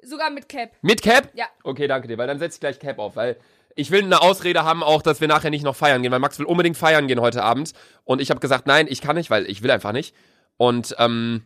Sogar 0.04 0.30
mit 0.30 0.48
Cap. 0.48 0.72
Mit 0.82 1.02
Cap? 1.02 1.30
Ja. 1.34 1.46
Okay, 1.64 1.88
danke 1.88 2.08
dir, 2.08 2.18
weil 2.20 2.28
dann 2.28 2.38
setze 2.38 2.58
ich 2.58 2.60
gleich 2.60 2.80
Cap 2.80 3.00
auf, 3.00 3.16
weil 3.16 3.38
ich 3.76 3.90
will 3.92 4.04
eine 4.04 4.22
Ausrede 4.22 4.64
haben, 4.64 4.84
auch, 4.84 5.02
dass 5.02 5.20
wir 5.22 5.28
nachher 5.28 5.50
nicht 5.50 5.64
noch 5.64 5.76
feiern 5.76 6.04
gehen, 6.04 6.12
weil 6.12 6.20
Max 6.20 6.38
will 6.38 6.46
unbedingt 6.46 6.78
feiern 6.78 7.08
gehen 7.08 7.20
heute 7.20 7.44
Abend. 7.44 7.74
Und 8.04 8.22
ich 8.22 8.30
habe 8.30 8.40
gesagt, 8.40 8.68
nein, 8.68 8.86
ich 8.88 9.02
kann 9.02 9.16
nicht, 9.16 9.30
weil 9.32 9.50
ich 9.50 9.64
will 9.64 9.72
einfach 9.72 9.92
nicht. 9.92 10.16
Und, 10.58 10.96
ähm, 11.00 11.46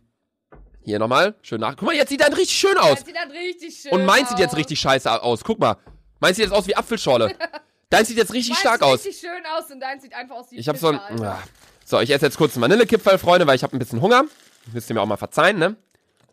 hier 0.83 0.99
nochmal, 0.99 1.35
schön 1.41 1.61
nach. 1.61 1.75
Guck 1.75 1.87
mal, 1.87 1.95
jetzt 1.95 2.09
sieht 2.09 2.21
er 2.21 2.35
richtig 2.35 2.57
schön 2.57 2.77
aus. 2.77 2.99
Das 2.99 3.05
sieht 3.05 3.15
dann 3.15 3.31
richtig 3.31 3.79
schön 3.79 3.91
Und 3.91 4.05
meins 4.05 4.29
sieht 4.29 4.39
jetzt 4.39 4.55
richtig 4.55 4.79
scheiße 4.79 5.21
aus. 5.21 5.43
Guck 5.43 5.59
mal. 5.59 5.77
Meins 6.19 6.37
sieht 6.37 6.45
jetzt 6.45 6.53
aus 6.53 6.67
wie 6.67 6.75
Apfelschorle. 6.75 7.35
Deins 7.89 8.07
sieht 8.07 8.17
jetzt 8.17 8.33
richtig 8.33 8.51
Meins 8.51 8.59
stark 8.59 8.75
sieht 8.75 8.83
aus. 8.83 9.05
richtig 9.05 9.19
schön 9.19 9.43
aus 9.57 9.71
und 9.71 9.79
deins 9.79 10.03
sieht 10.03 10.13
einfach 10.13 10.35
aus 10.35 10.51
wie 10.51 10.57
Ich 10.57 10.67
habe 10.67 10.77
so 10.77 10.89
ein. 10.89 10.99
Alter. 10.99 11.39
Ah. 11.39 11.43
So, 11.85 11.99
ich 11.99 12.11
esse 12.11 12.25
jetzt 12.25 12.37
kurz 12.37 12.53
einen 12.55 12.61
Vanillekipferl, 12.61 13.17
Freunde, 13.17 13.47
weil 13.47 13.55
ich 13.55 13.63
habe 13.63 13.75
ein 13.75 13.79
bisschen 13.79 13.99
Hunger. 13.99 14.25
Müsst 14.71 14.91
ihr 14.91 14.93
mir 14.93 15.01
auch 15.01 15.07
mal 15.07 15.17
verzeihen, 15.17 15.57
ne? 15.57 15.75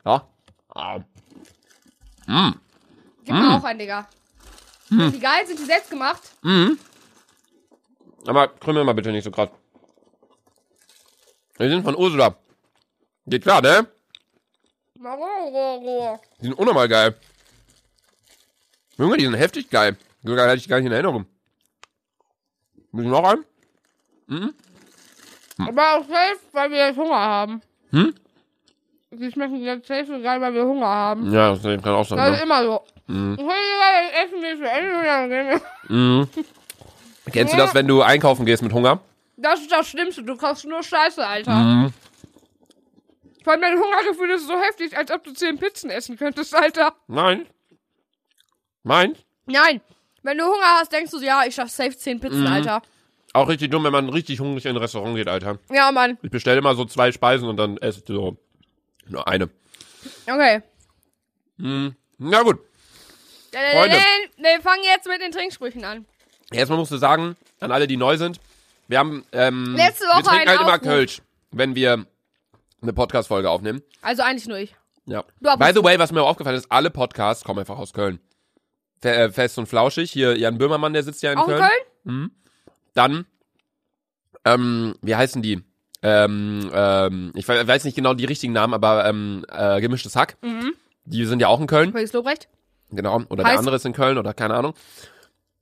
Ja. 0.05 0.29
Ah. 0.75 0.99
Gib 3.25 3.35
mir 3.35 3.57
auch 3.57 3.65
einen, 3.65 3.79
Digga. 3.79 4.07
Sind 4.91 5.15
die 5.15 5.21
geil? 5.21 5.47
Sind 5.47 5.59
die 5.59 5.65
selbst 5.65 5.89
gemacht? 5.89 6.21
Aber 8.27 8.49
krümmel 8.49 8.85
mal 8.85 8.93
bitte 8.95 9.11
nicht 9.13 9.25
so 9.25 9.31
krass. 9.31 9.49
Wir 11.57 11.71
sind 11.71 11.83
von 11.85 11.97
Ursula. 11.97 12.37
Geht 13.27 13.43
klar, 13.43 13.63
ne? 13.63 13.89
Die 14.99 16.45
sind 16.47 16.55
unnormal 16.55 16.89
geil. 16.89 17.15
Junge, 18.99 19.17
die 19.19 19.25
sind 19.25 19.35
heftig 19.35 19.69
geil. 19.71 19.97
So 20.25 20.35
geil 20.35 20.47
hatte 20.49 20.57
ich 20.59 20.69
gar 20.69 20.79
nicht 20.79 20.87
in 20.87 20.93
Erinnerung. 20.93 21.27
Müssen 22.93 23.11
wir 23.11 23.21
noch 23.21 23.29
einen? 23.29 24.55
Aber 25.59 25.95
auch 25.97 26.03
safe, 26.07 26.39
weil 26.53 26.71
wir 26.71 26.79
jetzt 26.89 26.97
Hunger 26.97 27.17
haben. 27.19 27.63
Hm? 27.91 28.15
Die 29.13 29.31
schmecken 29.33 29.63
jetzt 29.63 29.87
safe 29.87 30.07
so 30.07 30.21
geil, 30.21 30.41
weil 30.41 30.53
wir 30.55 30.65
Hunger 30.65 30.87
haben. 30.87 31.33
Ja, 31.33 31.55
das 31.55 31.63
kann 31.63 31.95
auch 31.95 32.07
sein. 32.07 32.19
Das 32.19 32.31
ist 32.33 32.37
Ne? 32.39 32.43
immer 32.43 32.65
so. 32.65 32.83
Ich 33.09 33.15
will 33.15 33.47
ja 33.47 34.25
essen 34.25 34.43
wir 34.43 34.57
zu 34.57 34.69
Ende 34.69 34.99
und 34.99 35.05
dann 35.05 35.29
gehen 35.31 35.49
wir. 35.89 35.97
Mhm. 35.97 36.29
Kennst 37.33 37.53
du 37.55 37.57
das, 37.57 37.75
wenn 37.75 37.87
du 37.87 38.03
einkaufen 38.03 38.45
gehst 38.45 38.63
mit 38.63 38.73
Hunger? 38.73 38.99
Das 39.37 39.61
ist 39.61 39.71
das 39.71 39.87
Schlimmste. 39.89 40.23
Du 40.25 40.37
kaufst 40.37 40.65
nur 40.67 40.83
Scheiße, 40.83 41.25
Alter. 41.25 41.55
Mhm. 41.55 41.93
Allem 43.53 43.63
dein 43.63 43.79
Hungergefühl 43.79 44.31
ist 44.31 44.47
so 44.47 44.59
heftig, 44.61 44.97
als 44.97 45.11
ob 45.11 45.25
du 45.25 45.33
zehn 45.33 45.59
Pizzen 45.59 45.91
essen 45.91 46.17
könntest, 46.17 46.55
Alter. 46.55 46.95
Nein. 47.07 47.47
Nein. 48.83 49.17
Nein. 49.47 49.81
Wenn 50.23 50.39
du 50.39 50.45
Hunger 50.45 50.79
hast, 50.81 50.93
denkst 50.93 51.11
du, 51.13 51.19
ja, 51.21 51.45
ich 51.47 51.55
schaff 51.55 51.71
safe 51.71 51.97
zehn 51.97 52.19
Pizzen, 52.21 52.41
Mhm. 52.43 52.47
Alter. 52.53 52.83
Auch 53.33 53.49
richtig 53.49 53.71
dumm, 53.71 53.85
wenn 53.85 53.93
man 53.93 54.09
richtig 54.09 54.41
hungrig 54.41 54.65
in 54.65 54.73
ein 54.73 54.77
Restaurant 54.79 55.15
geht, 55.17 55.29
Alter. 55.29 55.59
Ja, 55.71 55.93
Mann. 55.93 56.19
Ich 56.23 56.31
bestelle 56.31 56.59
immer 56.59 56.75
so 56.75 56.85
zwei 56.85 57.13
Speisen 57.13 57.49
und 57.49 57.57
dann 57.59 57.77
esse 57.79 57.99
ich 58.01 58.05
so 58.07 58.37
nur 59.09 59.29
eine. 59.29 59.51
Okay. 60.27 60.63
Na 61.59 62.43
gut. 62.43 62.61
Freunde. 63.53 63.97
Wir 64.37 64.61
fangen 64.61 64.83
jetzt 64.85 65.07
mit 65.07 65.21
den 65.23 65.33
Trinksprüchen 65.33 65.85
an. 65.85 66.07
Erstmal 66.53 66.79
musst 66.79 66.93
du 66.93 66.97
sagen, 66.97 67.37
an 67.61 67.73
alle, 67.73 67.87
die 67.87 67.97
neu 67.97 68.17
sind, 68.17 68.41
wir 68.89 68.99
haben, 68.99 69.25
ähm, 69.33 69.75
Letzte 69.77 70.05
wir 70.05 70.09
Woche 70.15 70.23
trinken 70.23 70.39
einen 70.41 70.49
halt 70.51 70.61
immer 70.61 70.69
Aufruf. 70.75 70.83
Kölsch, 70.83 71.23
wenn 71.51 71.75
wir 71.75 72.07
eine 72.83 72.93
Podcast-Folge 72.93 73.49
aufnehmen. 73.51 73.83
Also 74.03 74.23
eigentlich 74.23 74.47
nur 74.49 74.59
ich. 74.59 74.75
Ja. 75.07 75.23
By 75.41 75.71
the 75.75 75.83
way, 75.85 75.99
was 75.99 76.13
mir 76.13 76.23
auch 76.23 76.29
aufgefallen 76.29 76.57
ist, 76.57 76.71
alle 76.71 76.91
Podcasts 76.91 77.45
kommen 77.45 77.61
einfach 77.61 77.79
aus 77.79 77.93
Köln. 77.93 78.19
Fe 79.01 79.15
äh, 79.15 79.31
Fest 79.31 79.59
und 79.59 79.67
flauschig, 79.67 80.11
hier 80.11 80.37
Jan 80.39 80.59
Böhmermann, 80.59 80.93
der 80.93 81.03
sitzt 81.03 81.23
ja 81.23 81.33
in 81.33 81.39
Auch 81.39 81.49
in 81.49 81.57
Köln. 81.57 81.71
Köln? 82.05 82.31
Dann, 82.95 83.27
ähm, 84.45 84.95
wie 85.03 85.15
heißen 85.15 85.43
die? 85.43 85.63
Ähm, 86.03 86.71
ähm, 86.73 87.33
ich 87.35 87.47
we- 87.49 87.67
weiß 87.67 87.85
nicht 87.85 87.95
genau 87.95 88.15
die 88.15 88.25
richtigen 88.25 88.53
Namen, 88.53 88.75
aber 88.75 89.05
ähm, 89.07 89.45
äh, 89.51 89.81
gemischtes 89.81 90.17
Hack. 90.17 90.37
Die 91.05 91.25
sind 91.25 91.41
ja 91.41 91.49
auch 91.49 91.61
in 91.61 91.67
Köln. 91.67 91.93
Felix 91.93 92.13
Lobrecht? 92.13 92.49
Genau. 92.91 93.23
Oder 93.29 93.45
Heißt- 93.45 93.51
der 93.51 93.59
andere 93.59 93.77
ist 93.77 93.87
in 93.87 93.93
Köln 93.93 94.19
oder 94.19 94.35
keine 94.35 94.55
Ahnung. 94.55 94.75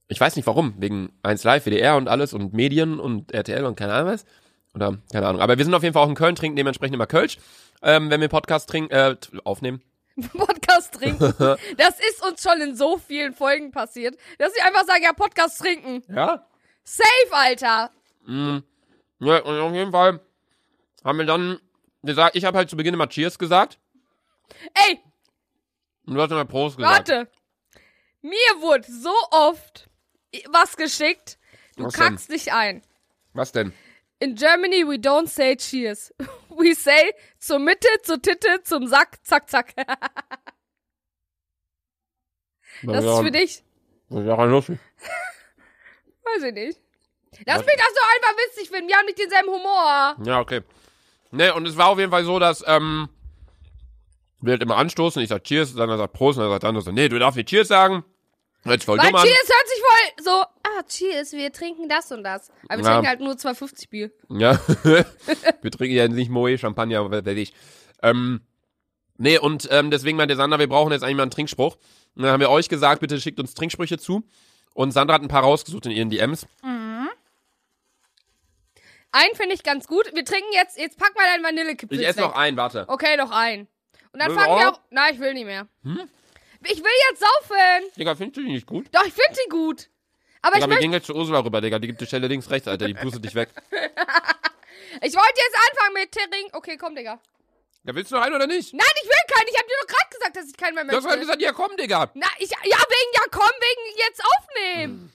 Ich 0.08 0.20
weiß 0.20 0.36
nicht 0.36 0.46
warum. 0.46 0.74
Wegen 0.78 1.12
1 1.22 1.44
Live, 1.44 1.64
WDR 1.66 1.96
und 1.96 2.08
alles 2.08 2.34
und 2.34 2.52
Medien 2.52 2.98
und 3.00 3.32
RTL 3.32 3.64
und 3.64 3.76
keine 3.76 3.94
Ahnung 3.94 4.12
was. 4.12 4.24
Oder 4.74 4.98
keine 5.12 5.26
Ahnung. 5.26 5.40
Aber 5.40 5.56
wir 5.56 5.64
sind 5.64 5.74
auf 5.74 5.82
jeden 5.82 5.92
Fall 5.92 6.02
auch 6.04 6.08
in 6.08 6.14
Köln, 6.14 6.34
trinken 6.34 6.56
dementsprechend 6.56 6.94
immer 6.94 7.06
Kölsch, 7.06 7.38
ähm, 7.82 8.10
wenn 8.10 8.20
wir 8.20 8.28
Podcast 8.28 8.68
trinken, 8.68 8.92
äh, 8.92 9.16
aufnehmen. 9.44 9.82
Podcast 10.32 10.94
trinken. 10.94 11.34
das 11.76 12.00
ist 12.00 12.24
uns 12.26 12.42
schon 12.42 12.60
in 12.60 12.76
so 12.76 12.98
vielen 12.98 13.34
Folgen 13.34 13.70
passiert, 13.70 14.16
dass 14.38 14.52
sie 14.52 14.60
einfach 14.60 14.84
sagen, 14.84 15.02
ja, 15.02 15.12
Podcast 15.12 15.58
trinken. 15.60 16.02
Ja? 16.12 16.46
Safe, 16.82 17.08
Alter. 17.32 17.90
Ja, 18.26 19.38
und 19.38 19.60
auf 19.60 19.74
jeden 19.74 19.92
Fall 19.92 20.20
haben 21.04 21.18
wir 21.18 21.26
dann 21.26 21.58
gesagt, 22.02 22.36
ich 22.36 22.44
habe 22.44 22.58
halt 22.58 22.70
zu 22.70 22.76
Beginn 22.76 22.94
immer 22.94 23.08
Cheers 23.08 23.38
gesagt 23.38 23.78
Ey, 24.74 25.00
und 26.06 26.14
du 26.14 26.20
hast 26.20 26.30
immer 26.30 26.44
Prost 26.44 26.76
gesagt. 26.76 27.08
warte. 27.08 27.28
Mir 28.22 28.60
wurde 28.60 28.90
so 28.90 29.14
oft 29.30 29.88
was 30.50 30.76
geschickt. 30.76 31.38
Du 31.76 31.84
Was 31.84 31.94
denn? 31.94 32.02
kackst 32.02 32.30
dich 32.30 32.52
ein. 32.52 32.82
Was 33.32 33.52
denn? 33.52 33.72
In 34.24 34.34
Germany 34.36 34.84
we 34.84 34.96
don't 34.96 35.28
say 35.28 35.54
cheers. 35.54 36.10
We 36.56 36.72
say 36.74 37.12
zur 37.38 37.58
Mitte, 37.58 37.88
zur 38.04 38.22
Titte, 38.22 38.62
zum 38.62 38.86
Sack, 38.86 39.18
zack, 39.22 39.50
zack. 39.50 39.74
Das 42.82 43.04
ist 43.04 43.18
für 43.20 43.30
dich. 43.30 43.62
Das 44.10 44.20
ist 44.20 44.26
ja 44.26 44.44
lustig. 44.44 44.78
Weiß 46.24 46.42
ich 46.42 46.52
nicht. 46.52 46.80
Lass 47.46 47.58
Was? 47.58 47.66
mich 47.66 47.74
das 47.76 47.94
doch 47.94 48.08
einfach 48.14 48.36
witzig 48.46 48.68
finden. 48.68 48.88
Wir 48.88 48.96
haben 48.96 49.06
nicht 49.06 49.18
denselben 49.18 49.48
Humor. 49.48 50.16
Ja, 50.24 50.40
okay. 50.40 50.62
Ne, 51.30 51.54
und 51.54 51.66
es 51.66 51.76
war 51.76 51.88
auf 51.88 51.98
jeden 51.98 52.10
Fall 52.10 52.24
so, 52.24 52.38
dass, 52.38 52.64
ähm, 52.66 53.08
wir 54.40 54.52
halt 54.52 54.62
immer 54.62 54.76
anstoßen, 54.76 55.22
ich 55.22 55.28
sag 55.28 55.44
Cheers, 55.44 55.74
dann 55.74 55.88
er 55.88 55.98
sagt 55.98 56.12
Prost, 56.12 56.38
und 56.38 56.44
dann 56.44 56.52
sagt 56.52 56.62
der 56.62 56.68
andere 56.68 56.84
so, 56.84 56.92
nee, 56.92 57.08
du 57.08 57.18
darfst 57.18 57.36
nicht 57.36 57.48
Cheers 57.48 57.68
sagen. 57.68 58.04
Hört 58.64 58.80
sich 58.80 58.86
voll 58.86 58.98
Weil 58.98 59.06
dumm 59.06 59.16
an. 59.16 59.26
Cheers 59.26 59.48
hört 59.48 59.68
sich 59.68 59.80
voll 59.80 60.24
so, 60.24 60.44
Cheers, 60.88 61.32
wir 61.32 61.52
trinken 61.52 61.88
das 61.88 62.10
und 62.12 62.24
das. 62.24 62.50
Aber 62.68 62.78
wir 62.82 62.84
Ja. 62.84 62.92
trinken 62.94 63.08
halt 63.08 63.20
nur 63.20 63.36
250 63.38 63.88
Bier. 63.88 64.10
Ja. 64.28 64.58
wir 65.62 65.70
trinken 65.70 65.94
ja 65.96 66.08
nicht 66.08 66.30
Moe, 66.30 66.58
Champagner, 66.58 67.10
was 67.10 67.24
weiß 67.24 67.36
ich. 67.38 67.52
Ähm, 68.02 68.40
nee, 69.16 69.38
und 69.38 69.68
ähm, 69.70 69.90
deswegen 69.90 70.16
meinte 70.16 70.36
Sandra, 70.36 70.58
wir 70.58 70.68
brauchen 70.68 70.92
jetzt 70.92 71.02
eigentlich 71.02 71.16
mal 71.16 71.22
einen 71.22 71.30
Trinkspruch. 71.30 71.76
Und 72.16 72.22
dann 72.22 72.30
haben 72.32 72.40
wir 72.40 72.50
euch 72.50 72.68
gesagt, 72.68 73.00
bitte 73.00 73.20
schickt 73.20 73.40
uns 73.40 73.54
Trinksprüche 73.54 73.98
zu. 73.98 74.22
Und 74.74 74.90
Sandra 74.92 75.14
hat 75.14 75.22
ein 75.22 75.28
paar 75.28 75.42
rausgesucht 75.42 75.86
in 75.86 75.92
ihren 75.92 76.10
DMs. 76.10 76.46
Einen 79.12 79.34
finde 79.36 79.54
ich 79.54 79.62
ganz 79.62 79.86
gut. 79.86 80.10
Wir 80.12 80.24
trinken 80.24 80.48
jetzt, 80.52 80.76
jetzt 80.76 80.98
pack 80.98 81.14
mal 81.14 81.24
deinen 81.24 81.44
Vanillekipfel. 81.44 82.00
Ich 82.00 82.06
esse 82.06 82.20
noch 82.20 82.34
einen, 82.34 82.56
warte. 82.56 82.84
Okay, 82.88 83.16
noch 83.16 83.30
einen. 83.30 83.68
Und 84.12 84.20
dann 84.20 84.32
fangen 84.32 84.56
wir 84.58 84.70
auch? 84.70 84.80
Nein, 84.90 85.14
ich 85.14 85.20
will 85.20 85.34
nicht 85.34 85.44
mehr. 85.44 85.68
Ich 85.84 86.78
will 86.78 86.90
jetzt 87.10 87.20
saufen. 87.20 87.92
Digga, 87.96 88.14
findest 88.16 88.36
du 88.38 88.42
die 88.42 88.52
nicht 88.52 88.66
gut? 88.66 88.86
Doch, 88.90 89.04
ich 89.06 89.12
finde 89.12 89.38
die 89.44 89.48
gut. 89.50 89.88
Aber 90.44 90.54
Digga, 90.56 90.66
ich, 90.66 90.70
wir 90.72 90.78
gehen 90.78 90.92
jetzt 90.92 91.06
zu 91.06 91.14
Ursula 91.14 91.38
rüber, 91.40 91.60
Digga. 91.60 91.78
Die 91.78 91.86
gibt 91.86 92.00
die 92.00 92.06
Stelle 92.06 92.26
links, 92.28 92.50
rechts, 92.50 92.68
Alter. 92.68 92.86
Die 92.86 92.94
pustet 92.94 93.24
dich 93.24 93.34
weg. 93.34 93.48
ich 95.00 95.14
wollte 95.14 95.34
jetzt 95.36 95.56
anfangen 95.70 95.94
mit 95.94 96.12
Tering. 96.12 96.48
Okay, 96.52 96.76
komm, 96.76 96.94
Digga. 96.94 97.18
Ja, 97.86 97.94
willst 97.94 98.10
du 98.10 98.16
noch 98.16 98.22
einen 98.22 98.34
oder 98.34 98.46
nicht? 98.46 98.72
Nein, 98.74 98.86
ich 99.02 99.08
will 99.08 99.34
keinen. 99.34 99.48
Ich 99.48 99.56
habe 99.58 99.66
dir 99.68 99.74
doch 99.80 99.86
gerade 99.88 100.10
gesagt, 100.16 100.36
dass 100.36 100.48
ich 100.48 100.56
keinen 100.56 100.74
mehr 100.74 100.84
Du 100.84 100.96
hast 100.96 101.04
möchte. 101.04 101.20
gesagt, 101.20 101.40
ja 101.42 101.52
komm, 101.52 101.76
Digga. 101.76 102.10
Na, 102.14 102.26
ich, 102.38 102.50
ja, 102.50 102.58
wegen, 102.60 103.12
ja, 103.14 103.20
komm, 103.30 103.42
wegen 103.42 103.98
jetzt 103.98 104.22
aufnehmen. 104.24 105.12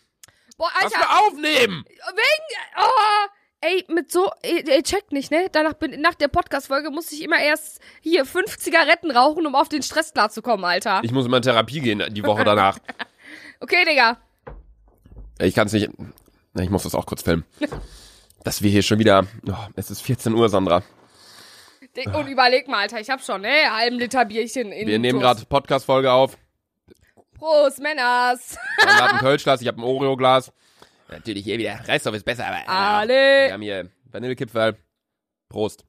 Boah, 0.57 0.69
Was 0.75 0.85
Alter. 0.85 0.99
für 0.99 1.09
aufnehmen? 1.19 1.85
Wegen, 1.87 2.61
oh, 2.77 3.27
ey, 3.61 3.85
mit 3.87 4.11
so, 4.11 4.31
ey, 4.41 4.63
ey, 4.67 4.83
checkt 4.83 5.11
nicht, 5.11 5.31
ne? 5.31 5.47
Danach 5.51 5.73
bin, 5.73 6.01
nach 6.01 6.15
der 6.15 6.27
Podcast-Folge 6.27 6.89
musste 6.91 7.15
ich 7.15 7.21
immer 7.23 7.39
erst 7.39 7.79
hier 8.01 8.25
fünf 8.25 8.57
Zigaretten 8.57 9.11
rauchen, 9.11 9.45
um 9.47 9.55
auf 9.55 9.69
den 9.69 9.81
Stress 9.83 10.13
klarzukommen, 10.13 10.65
Alter. 10.65 11.01
Ich 11.03 11.11
muss 11.11 11.25
immer 11.27 11.37
in 11.37 11.43
Therapie 11.43 11.79
gehen, 11.81 12.03
die 12.13 12.23
Woche 12.23 12.43
danach. 12.43 12.77
Okay, 13.61 13.83
Digga. 13.85 14.17
Ich 15.39 15.55
kann 15.55 15.67
es 15.67 15.73
nicht. 15.73 15.89
Na, 16.53 16.63
ich 16.63 16.69
muss 16.69 16.83
das 16.83 16.95
auch 16.95 17.05
kurz 17.05 17.21
filmen. 17.23 17.45
Dass 18.43 18.61
wir 18.61 18.71
hier 18.71 18.83
schon 18.83 18.99
wieder. 18.99 19.25
Oh, 19.47 19.53
es 19.75 19.91
ist 19.91 20.01
14 20.01 20.33
Uhr, 20.33 20.49
Sandra. 20.49 20.83
Und 22.13 22.27
überleg 22.27 22.67
mal, 22.67 22.79
Alter, 22.79 22.99
ich 23.01 23.09
hab 23.09 23.21
schon, 23.21 23.41
ne? 23.41 23.49
Halben 23.75 23.97
Liter 23.99 24.23
Bierchen 24.23 24.71
in 24.71 24.87
Wir 24.87 24.99
nehmen 24.99 25.19
gerade 25.19 25.43
Podcast-Folge 25.45 26.11
auf. 26.11 26.37
Prost, 27.37 27.79
Männers. 27.79 28.57
Sandra 28.79 29.03
hat 29.05 29.13
ein 29.13 29.19
Kölschglas, 29.19 29.61
ich 29.61 29.67
habe 29.67 29.81
ein 29.81 29.83
Oreo-Glas. 29.83 30.53
Natürlich 31.09 31.43
hier 31.43 31.57
wieder. 31.57 31.79
Reisstoff 31.85 32.15
ist 32.15 32.23
besser, 32.25 32.45
aber. 32.45 32.57
äh, 32.57 32.67
Alle. 32.67 33.13
Wir 33.47 33.53
haben 33.53 33.61
hier 33.61 33.89
Vanillekipferl. 34.11 34.77
Prost. 35.49 35.83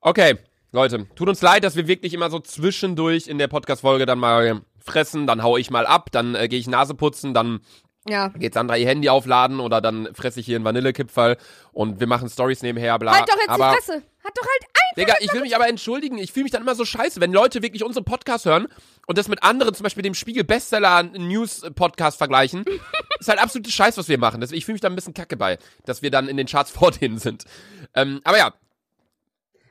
Okay, 0.00 0.38
Leute, 0.72 1.06
tut 1.14 1.28
uns 1.28 1.42
leid, 1.42 1.62
dass 1.62 1.76
wir 1.76 1.86
wirklich 1.86 2.14
immer 2.14 2.30
so 2.30 2.38
zwischendurch 2.40 3.28
in 3.28 3.38
der 3.38 3.48
Podcast-Folge 3.48 4.06
dann 4.06 4.18
mal 4.18 4.62
fressen, 4.78 5.26
dann 5.26 5.42
hau 5.42 5.56
ich 5.56 5.70
mal 5.70 5.86
ab, 5.86 6.10
dann 6.12 6.34
äh, 6.34 6.48
gehe 6.48 6.58
ich 6.58 6.66
Nase 6.66 6.94
putzen, 6.94 7.34
dann 7.34 7.60
Ja. 8.08 8.28
geht 8.28 8.54
Sandra 8.54 8.76
ihr 8.76 8.86
Handy 8.86 9.08
aufladen 9.08 9.60
oder 9.60 9.80
dann 9.80 10.08
fresse 10.14 10.40
ich 10.40 10.46
hier 10.46 10.56
einen 10.56 10.64
Vanillekipferl 10.64 11.36
und 11.72 12.00
wir 12.00 12.06
machen 12.06 12.28
Stories 12.28 12.62
nebenher, 12.62 12.98
bla. 12.98 13.12
Halt 13.14 13.28
doch 13.28 13.36
jetzt 13.36 13.48
aber, 13.48 13.70
die 13.70 13.76
Fresse. 13.76 14.02
Hat 14.24 14.36
doch 14.36 14.42
halt 14.46 14.62
einfach. 14.62 14.96
Digga, 14.96 15.14
ich 15.20 15.32
will 15.32 15.42
mich 15.42 15.54
aber 15.54 15.68
entschuldigen. 15.68 16.18
Ich 16.18 16.32
fühle 16.32 16.44
mich 16.44 16.52
dann 16.52 16.62
immer 16.62 16.74
so 16.74 16.84
scheiße, 16.84 17.20
wenn 17.20 17.32
Leute 17.32 17.62
wirklich 17.62 17.84
unseren 17.84 18.04
Podcast 18.04 18.44
hören 18.44 18.66
und 19.06 19.18
das 19.18 19.28
mit 19.28 19.42
anderen, 19.42 19.74
zum 19.74 19.84
Beispiel 19.84 20.02
dem 20.02 20.14
Spiegel 20.14 20.44
Bestseller 20.44 21.02
News 21.02 21.62
Podcast 21.74 22.18
vergleichen. 22.18 22.64
ist 23.20 23.28
halt 23.28 23.38
absolute 23.40 23.70
Scheiß, 23.70 23.96
was 23.98 24.08
wir 24.08 24.18
machen. 24.18 24.42
Ich 24.52 24.64
fühle 24.64 24.74
mich 24.74 24.80
da 24.82 24.88
ein 24.88 24.94
bisschen 24.96 25.14
kacke 25.14 25.36
bei, 25.36 25.58
dass 25.84 26.02
wir 26.02 26.10
dann 26.10 26.28
in 26.28 26.36
den 26.36 26.46
Charts 26.46 26.70
vor 26.72 26.90
denen 26.90 27.18
sind. 27.18 27.44
Ähm, 27.94 28.20
aber 28.24 28.38
ja, 28.38 28.52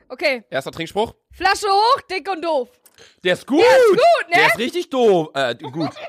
Okay. 0.08 0.44
erster 0.50 0.72
Trinkspruch. 0.72 1.14
Flasche 1.32 1.68
hoch, 1.68 2.02
dick 2.10 2.30
und 2.32 2.44
doof. 2.44 2.70
Der 3.24 3.34
ist 3.34 3.46
gut. 3.48 3.60
Der 3.62 3.78
ist 3.78 3.90
gut, 3.90 4.30
ne? 4.30 4.36
Der 4.36 4.48
ist 4.48 4.58
richtig 4.60 4.90
doof. 4.90 5.30
Äh, 5.34 5.56
gut. 5.56 5.90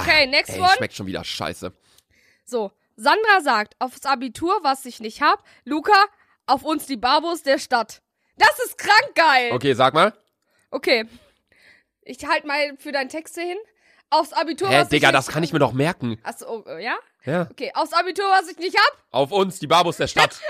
Okay, 0.00 0.26
next 0.26 0.54
Ey, 0.54 0.60
one. 0.60 0.70
schmeckt 0.76 0.94
schon 0.94 1.06
wieder 1.06 1.24
scheiße. 1.24 1.72
So, 2.44 2.72
Sandra 2.96 3.40
sagt, 3.42 3.74
aufs 3.78 4.04
Abitur, 4.04 4.58
was 4.62 4.84
ich 4.84 5.00
nicht 5.00 5.22
hab. 5.22 5.42
Luca, 5.64 6.04
auf 6.46 6.64
uns 6.64 6.86
die 6.86 6.96
Babos 6.96 7.42
der 7.42 7.58
Stadt. 7.58 8.02
Das 8.36 8.58
ist 8.64 8.78
krank 8.78 9.14
geil. 9.14 9.52
Okay, 9.52 9.74
sag 9.74 9.94
mal. 9.94 10.12
Okay. 10.70 11.06
Ich 12.02 12.24
halt 12.26 12.44
mal 12.44 12.76
für 12.78 12.92
deinen 12.92 13.08
Texte 13.08 13.40
hin. 13.40 13.58
Aufs 14.10 14.32
Abitur, 14.32 14.70
Hä, 14.70 14.80
was 14.80 14.88
Digga, 14.88 15.08
ich 15.08 15.12
das 15.12 15.26
kann 15.26 15.42
ich 15.42 15.52
mir 15.52 15.58
doch 15.58 15.72
merken. 15.72 16.18
Achso, 16.22 16.46
oh, 16.48 16.68
äh, 16.68 16.82
ja? 16.82 16.96
Ja. 17.24 17.46
Okay, 17.50 17.70
aufs 17.74 17.92
Abitur, 17.92 18.24
was 18.24 18.48
ich 18.48 18.58
nicht 18.58 18.78
hab. 18.78 18.96
Auf 19.10 19.32
uns, 19.32 19.58
die 19.58 19.66
Babos 19.66 19.98
der 19.98 20.06
Stadt. 20.06 20.40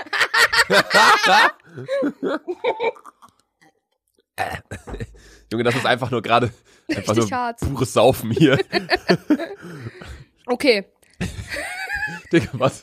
Junge, 5.51 5.63
das 5.63 5.75
ist 5.75 5.85
einfach 5.85 6.11
nur 6.11 6.21
gerade 6.21 6.51
einfach 6.89 7.15
Richtig 7.15 7.31
nur 7.31 7.39
hart. 7.39 7.59
pures 7.59 7.93
Saufen 7.93 8.31
hier. 8.31 8.57
Okay. 10.51 10.85
Digga, 12.33 12.47
was? 12.53 12.81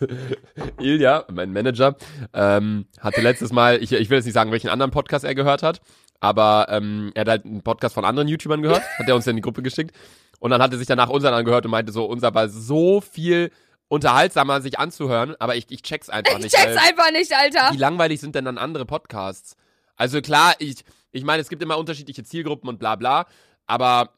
Ilja, 0.79 1.25
mein 1.33 1.53
Manager, 1.53 1.97
ähm, 2.33 2.87
hatte 3.01 3.21
letztes 3.21 3.53
Mal, 3.53 3.83
ich, 3.83 3.93
ich 3.93 4.09
will 4.11 4.19
jetzt 4.19 4.25
nicht 4.25 4.35
sagen, 4.35 4.53
welchen 4.53 4.69
anderen 4.69 4.91
Podcast 4.93 5.25
er 5.25 5.35
gehört 5.35 5.63
hat, 5.65 5.81
aber 6.21 6.67
ähm, 6.71 7.11
er 7.15 7.23
hat 7.23 7.29
halt 7.29 7.45
einen 7.45 7.63
Podcast 7.63 7.95
von 7.95 8.05
anderen 8.05 8.29
YouTubern 8.29 8.63
gehört, 8.63 8.83
hat 8.99 9.09
er 9.09 9.17
uns 9.17 9.27
in 9.27 9.37
die 9.37 9.43
Gruppe 9.43 9.63
geschickt. 9.63 9.97
Und 10.39 10.51
dann 10.51 10.63
hat 10.63 10.71
er 10.73 10.79
sich 10.79 10.87
danach 10.87 11.09
unseren 11.09 11.35
angehört 11.35 11.65
und 11.65 11.71
meinte 11.73 11.93
so, 11.93 12.05
unser 12.05 12.35
war 12.35 12.49
so 12.49 13.01
viel 13.01 13.51
unterhaltsamer, 13.89 14.61
sich 14.61 14.79
anzuhören, 14.79 15.35
aber 15.41 15.57
ich, 15.57 15.67
ich 15.71 15.83
check's 15.83 16.09
einfach 16.09 16.37
Ich 16.39 16.45
nicht. 16.45 16.55
check's 16.55 16.67
weil- 16.77 16.79
einfach 16.79 17.11
nicht, 17.11 17.33
Alter. 17.35 17.71
wie 17.73 17.79
langweilig 17.79 18.21
sind 18.21 18.35
denn 18.35 18.45
dann 18.45 18.59
andere 18.59 18.85
Podcasts? 18.85 19.57
Also 19.97 20.21
klar, 20.21 20.55
ich, 20.59 20.85
ich 21.17 21.25
meine, 21.25 21.41
es 21.43 21.49
gibt 21.49 21.63
immer 21.63 21.79
unterschiedliche 21.79 22.23
Zielgruppen 22.25 22.69
und 22.69 22.79
bla 22.79 22.97
bla, 22.97 23.27
aber 23.67 24.13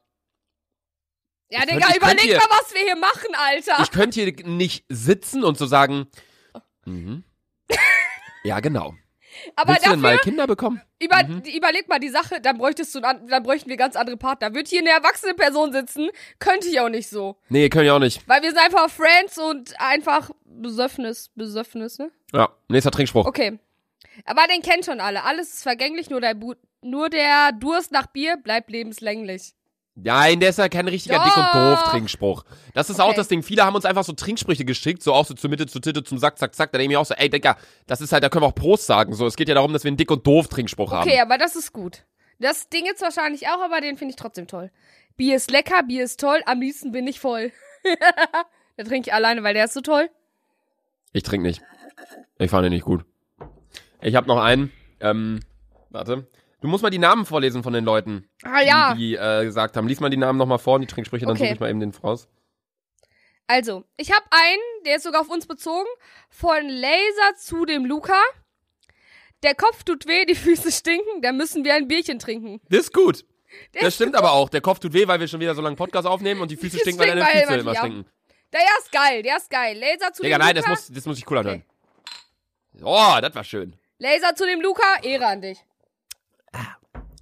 Ja, 1.50 1.60
Ich 1.60 1.66
Digga, 1.66 1.80
könnt- 1.80 1.90
ich 1.90 1.96
überleg 1.96 2.20
hier- 2.20 2.36
mal, 2.36 2.46
was 2.50 2.74
wir 2.74 2.82
hier 2.82 2.96
machen, 2.96 3.34
Alter. 3.34 3.82
ich 3.82 3.90
könnte 3.90 4.20
hier 4.22 4.46
nicht 4.46 4.84
sitzen 4.90 5.44
und 5.44 5.56
so 5.56 5.64
sagen, 5.66 6.06
mhm. 6.84 7.24
ja 8.44 8.60
genau. 8.60 8.94
Aber 9.56 9.72
Willst 9.74 9.86
du 9.86 9.90
denn 9.90 10.02
dafür, 10.02 10.16
mal 10.16 10.22
Kinder 10.22 10.46
bekommen? 10.46 10.82
über, 11.00 11.22
Mhm. 11.22 11.42
überleg 11.54 11.88
mal 11.88 12.00
die 12.00 12.08
Sache, 12.08 12.40
dann 12.40 12.58
bräuchtest 12.58 12.94
du, 12.94 13.00
an- 13.00 13.26
dann 13.28 13.42
bräuchten 13.44 13.70
wir 13.70 13.76
ganz 13.76 13.94
andere 13.94 14.16
Partner. 14.16 14.52
Wird 14.54 14.68
hier 14.68 14.80
eine 14.80 14.90
erwachsene 14.90 15.34
Person 15.34 15.72
sitzen, 15.72 16.08
könnte 16.38 16.66
ich 16.68 16.80
auch 16.80 16.88
nicht 16.88 17.08
so. 17.08 17.36
Nee, 17.48 17.68
können 17.68 17.86
ja 17.86 17.94
auch 17.94 17.98
nicht. 18.00 18.26
Weil 18.28 18.42
wir 18.42 18.50
sind 18.50 18.58
einfach 18.58 18.90
Friends 18.90 19.38
und 19.38 19.78
einfach 19.80 20.30
Besöffnis, 20.44 21.30
Besöffnis, 21.34 21.98
ne? 21.98 22.10
Ja, 22.32 22.48
nächster 22.68 22.90
Trinkspruch. 22.90 23.26
Okay. 23.26 23.58
Aber 24.24 24.46
den 24.48 24.60
kennt 24.62 24.84
schon 24.84 25.00
alle. 25.00 25.22
Alles 25.24 25.54
ist 25.54 25.62
vergänglich, 25.62 26.10
nur 26.10 26.20
der, 26.20 26.34
Bu 26.34 26.54
nur 26.82 27.08
der 27.10 27.52
Durst 27.52 27.92
nach 27.92 28.06
Bier 28.06 28.36
bleibt 28.36 28.70
lebenslänglich. 28.70 29.54
Nein, 30.00 30.38
der 30.38 30.50
ist 30.50 30.58
ja 30.58 30.68
kein 30.68 30.86
richtiger 30.86 31.18
Dick- 31.24 31.36
und 31.36 31.42
Doch. 31.52 31.80
Doof-Trinkspruch. 31.82 32.44
Das 32.72 32.88
ist 32.88 33.00
auch 33.00 33.08
Okay. 33.08 33.16
das 33.16 33.26
Ding. 33.28 33.42
Viele 33.42 33.64
haben 33.64 33.74
uns 33.74 33.84
einfach 33.84 34.04
so 34.04 34.12
Trinksprüche 34.12 34.64
geschickt, 34.64 35.02
so 35.02 35.12
auch 35.12 35.26
so 35.26 35.34
zur 35.34 35.50
Mitte, 35.50 35.66
zur 35.66 35.82
Titte, 35.82 36.04
zum 36.04 36.18
Sack, 36.18 36.38
zack, 36.38 36.54
zack. 36.54 36.70
Da 36.70 36.78
denke 36.78 36.92
ich 36.92 36.96
mir 36.96 37.00
auch 37.00 37.04
so, 37.06 37.14
ey, 37.14 37.28
Digga, 37.28 37.56
das 37.88 38.00
ist 38.00 38.12
halt, 38.12 38.22
da 38.22 38.28
können 38.28 38.44
wir 38.44 38.46
auch 38.46 38.54
Prost 38.54 38.86
sagen. 38.86 39.12
So, 39.14 39.26
es 39.26 39.34
geht 39.34 39.48
ja 39.48 39.56
darum, 39.56 39.72
dass 39.72 39.82
wir 39.82 39.88
einen 39.88 39.96
Dick- 39.96 40.12
und 40.12 40.24
Doof-Trinkspruch 40.24 40.92
haben. 40.92 41.08
Okay, 41.08 41.18
aber 41.20 41.36
das 41.36 41.56
ist 41.56 41.72
gut. 41.72 42.04
Das 42.38 42.68
Ding 42.68 42.86
jetzt 42.86 43.02
wahrscheinlich 43.02 43.48
auch, 43.48 43.60
aber 43.60 43.80
den 43.80 43.96
finde 43.96 44.10
ich 44.10 44.16
trotzdem 44.16 44.46
toll. 44.46 44.70
Bier 45.16 45.34
ist 45.34 45.50
lecker, 45.50 45.82
Bier 45.82 46.04
ist 46.04 46.20
toll, 46.20 46.40
am 46.46 46.60
liebsten 46.60 46.92
bin 46.92 47.08
ich 47.08 47.18
voll. 47.18 47.50
da 48.76 48.84
trinke 48.84 49.08
ich 49.10 49.14
alleine, 49.14 49.42
weil 49.42 49.54
der 49.54 49.64
ist 49.64 49.74
so 49.74 49.80
toll. 49.80 50.08
Ich 51.12 51.24
trinke 51.24 51.44
nicht. 51.48 51.60
Ich 52.38 52.50
fand 52.52 52.64
den 52.64 52.72
nicht 52.72 52.84
gut. 52.84 53.04
Ich 54.00 54.14
habe 54.14 54.28
noch 54.28 54.38
einen. 54.40 54.70
Ähm, 55.00 55.40
warte. 55.90 56.28
Du 56.60 56.66
musst 56.68 56.82
mal 56.82 56.90
die 56.90 56.98
Namen 56.98 57.24
vorlesen 57.24 57.62
von 57.62 57.72
den 57.72 57.84
Leuten, 57.84 58.28
Ah 58.42 58.60
ja. 58.60 58.94
die, 58.94 59.10
die 59.10 59.14
äh, 59.14 59.44
gesagt 59.44 59.76
haben. 59.76 59.86
Lies 59.86 60.00
mal 60.00 60.10
die 60.10 60.16
Namen 60.16 60.38
nochmal 60.38 60.58
vor 60.58 60.74
und 60.74 60.80
die 60.80 60.86
Trinksprüche, 60.88 61.24
dann 61.24 61.36
Okay. 61.36 61.44
suche 61.44 61.54
ich 61.54 61.60
mal 61.60 61.70
eben 61.70 61.80
den 61.80 61.92
raus. 62.02 62.28
Also, 63.46 63.84
ich 63.96 64.10
habe 64.12 64.24
einen, 64.30 64.84
der 64.84 64.96
ist 64.96 65.04
sogar 65.04 65.20
auf 65.22 65.28
uns 65.30 65.46
bezogen, 65.46 65.86
von 66.28 66.68
Laser 66.68 67.36
zu 67.38 67.64
dem 67.64 67.84
Luca. 67.86 68.20
Der 69.44 69.54
Kopf 69.54 69.84
tut 69.84 70.06
weh, 70.06 70.24
die 70.26 70.34
Füße 70.34 70.72
stinken, 70.72 71.22
da 71.22 71.32
müssen 71.32 71.64
wir 71.64 71.74
ein 71.74 71.86
Bierchen 71.88 72.18
trinken. 72.18 72.60
Das 72.68 72.80
ist 72.80 72.92
gut. 72.92 73.24
Der 73.74 73.82
Das 73.82 73.94
stimmt 73.94 74.14
aber 74.16 74.32
auch. 74.32 74.50
Der 74.50 74.60
Kopf 74.60 74.80
tut 74.80 74.92
weh, 74.92 75.06
weil 75.08 75.20
wir 75.20 75.28
schon 75.28 75.40
wieder 75.40 75.54
so 75.54 75.62
lange 75.62 75.76
Podcast 75.76 76.06
aufnehmen 76.06 76.40
und 76.42 76.50
die 76.50 76.56
Füße 76.58 76.78
stinken, 76.78 76.98
weil 77.00 77.08
deine 77.08 77.22
weil 77.22 77.46
Füße 77.46 77.54
immer 77.60 77.74
stinken. 77.76 78.04
Der 78.52 78.60
ist 78.80 78.90
geil, 78.92 79.22
der 79.22 79.36
ist 79.36 79.48
geil. 79.50 79.78
Laser 79.78 80.12
zu 80.12 80.22
Digga, 80.22 80.36
dem 80.38 80.40
nein, 80.44 80.56
Luca. 80.56 80.68
das 80.70 80.88
muss, 80.88 80.94
das 80.96 81.06
muss 81.06 81.18
ich 81.18 81.30
cool 81.30 81.38
anhören. 81.38 81.64
Okay. 82.74 82.82
Oh, 82.84 83.20
das 83.20 83.34
war 83.34 83.44
schön. 83.44 83.76
Laser 83.98 84.34
zu 84.34 84.44
dem 84.46 84.60
Luca, 84.60 84.82
Ehre 85.02 85.26
an 85.26 85.40
dich. 85.40 85.58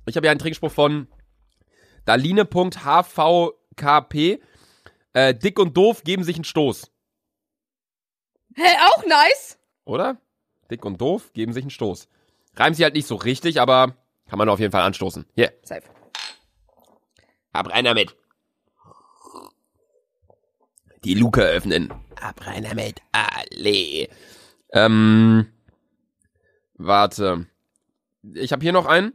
Ich 0.07 0.17
habe 0.17 0.27
ja 0.27 0.31
einen 0.31 0.39
Trinkspruch 0.39 0.73
von 0.73 1.09
Daline.hvkp. 2.05 3.55
Äh, 5.13 5.35
dick 5.35 5.59
und 5.59 5.77
doof 5.77 6.05
geben 6.05 6.25
sich 6.25 6.37
einen 6.37 6.45
Stoß. 6.45 6.91
Hä, 8.55 8.63
auch 8.87 9.05
nice. 9.07 9.59
Oder? 9.85 10.17
Dick 10.71 10.85
und 10.85 11.01
doof 11.01 11.33
geben 11.33 11.53
sich 11.53 11.65
einen 11.65 11.71
Stoß. 11.71 12.09
Reimt 12.55 12.77
sie 12.77 12.85
halt 12.85 12.95
nicht 12.95 13.07
so 13.07 13.17
richtig, 13.17 13.61
aber 13.61 13.97
kann 14.29 14.39
man 14.39 14.49
auf 14.49 14.61
jeden 14.61 14.73
Fall 14.73 14.83
anstoßen. 14.83 15.27
Hier, 15.35 15.53
Safe. 15.63 15.83
hab 17.53 17.71
rein 17.71 17.85
damit. 17.85 18.17
Die 21.05 21.15
Luke 21.15 21.43
öffnen. 21.43 21.93
Hab 22.21 22.47
rein 22.47 22.65
damit. 22.65 23.01
Alle. 23.13 24.09
Ähm. 24.73 25.53
Warte. 26.75 27.47
Ich 28.35 28.53
habe 28.53 28.63
hier 28.63 28.73
noch 28.73 28.87
einen. 28.87 29.13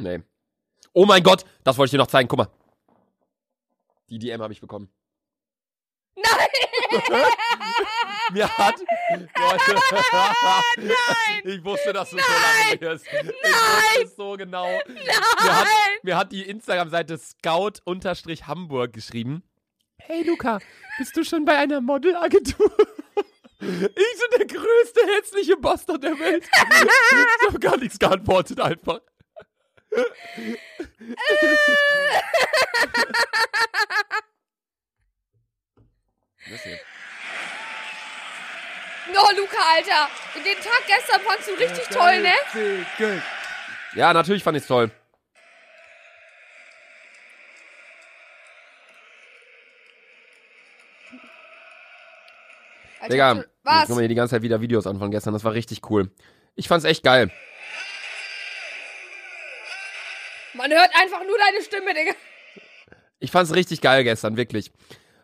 Nee. 0.00 0.22
Oh 0.92 1.06
mein 1.06 1.22
Gott, 1.22 1.44
das 1.62 1.76
wollte 1.78 1.88
ich 1.88 1.90
dir 1.92 1.98
noch 1.98 2.06
zeigen. 2.06 2.28
Guck 2.28 2.38
mal. 2.38 2.48
Die 4.08 4.18
DM 4.18 4.42
habe 4.42 4.52
ich 4.52 4.60
bekommen. 4.60 4.88
Nein! 6.16 6.48
Mir 8.32 8.48
hat. 8.58 8.76
Leute. 9.10 9.76
Ich 11.44 11.64
wusste, 11.64 11.92
dass 11.92 12.10
du 12.10 12.18
so 12.18 12.22
lange 12.22 12.80
wirst. 12.80 13.06
Ich 13.06 13.22
wusste 14.02 14.16
so 14.16 14.36
genau. 14.36 14.66
Mir 14.66 15.56
hat, 15.56 15.66
mir 16.02 16.16
hat 16.16 16.32
die 16.32 16.42
Instagram-Seite 16.48 17.18
Scout-Hamburg 17.18 18.92
geschrieben. 18.92 19.42
Hey 19.98 20.22
Luca, 20.22 20.60
bist 20.98 21.16
du 21.16 21.24
schon 21.24 21.44
bei 21.44 21.56
einer 21.56 21.80
Modelagentur? 21.80 22.72
Ich 23.60 23.66
bin 23.66 24.38
der 24.38 24.46
größte 24.46 25.00
hässliche 25.16 25.56
Bastard 25.56 26.02
der 26.02 26.18
Welt. 26.18 26.48
Ich 27.42 27.46
habe 27.48 27.58
gar 27.58 27.76
nichts 27.76 27.98
geantwortet 27.98 28.60
einfach. 28.60 29.00
Das 36.50 36.60
hier. 36.64 36.78
Oh, 39.12 39.30
Luca, 39.36 39.56
Alter. 39.76 40.08
Den 40.36 40.56
Tag 40.62 40.82
gestern 40.86 41.20
fandst 41.22 41.48
du 41.48 41.52
richtig 41.54 41.88
toll, 41.88 42.20
ne? 42.22 42.32
Ja, 43.94 44.12
natürlich 44.12 44.44
fand 44.44 44.56
ich's 44.56 44.68
toll. 44.68 44.90
Alter, 53.00 53.12
Digga, 53.12 53.34
du- 53.34 53.40
ich 53.40 53.46
was? 53.64 53.86
guck 53.86 53.96
mir 53.96 54.02
hier 54.02 54.08
die 54.08 54.14
ganze 54.14 54.34
Zeit 54.34 54.42
wieder 54.42 54.60
Videos 54.60 54.86
an 54.86 54.98
von 54.98 55.10
gestern. 55.10 55.32
Das 55.32 55.44
war 55.44 55.52
richtig 55.52 55.88
cool. 55.90 56.10
Ich 56.54 56.68
fand's 56.68 56.84
echt 56.84 57.02
geil. 57.02 57.30
Man 60.54 60.70
hört 60.70 60.90
einfach 61.00 61.20
nur 61.26 61.36
deine 61.38 61.62
Stimme, 61.64 61.94
Digga. 61.94 62.12
Ich 63.18 63.30
fand's 63.30 63.54
richtig 63.54 63.80
geil 63.80 64.02
gestern, 64.04 64.36
wirklich. 64.36 64.72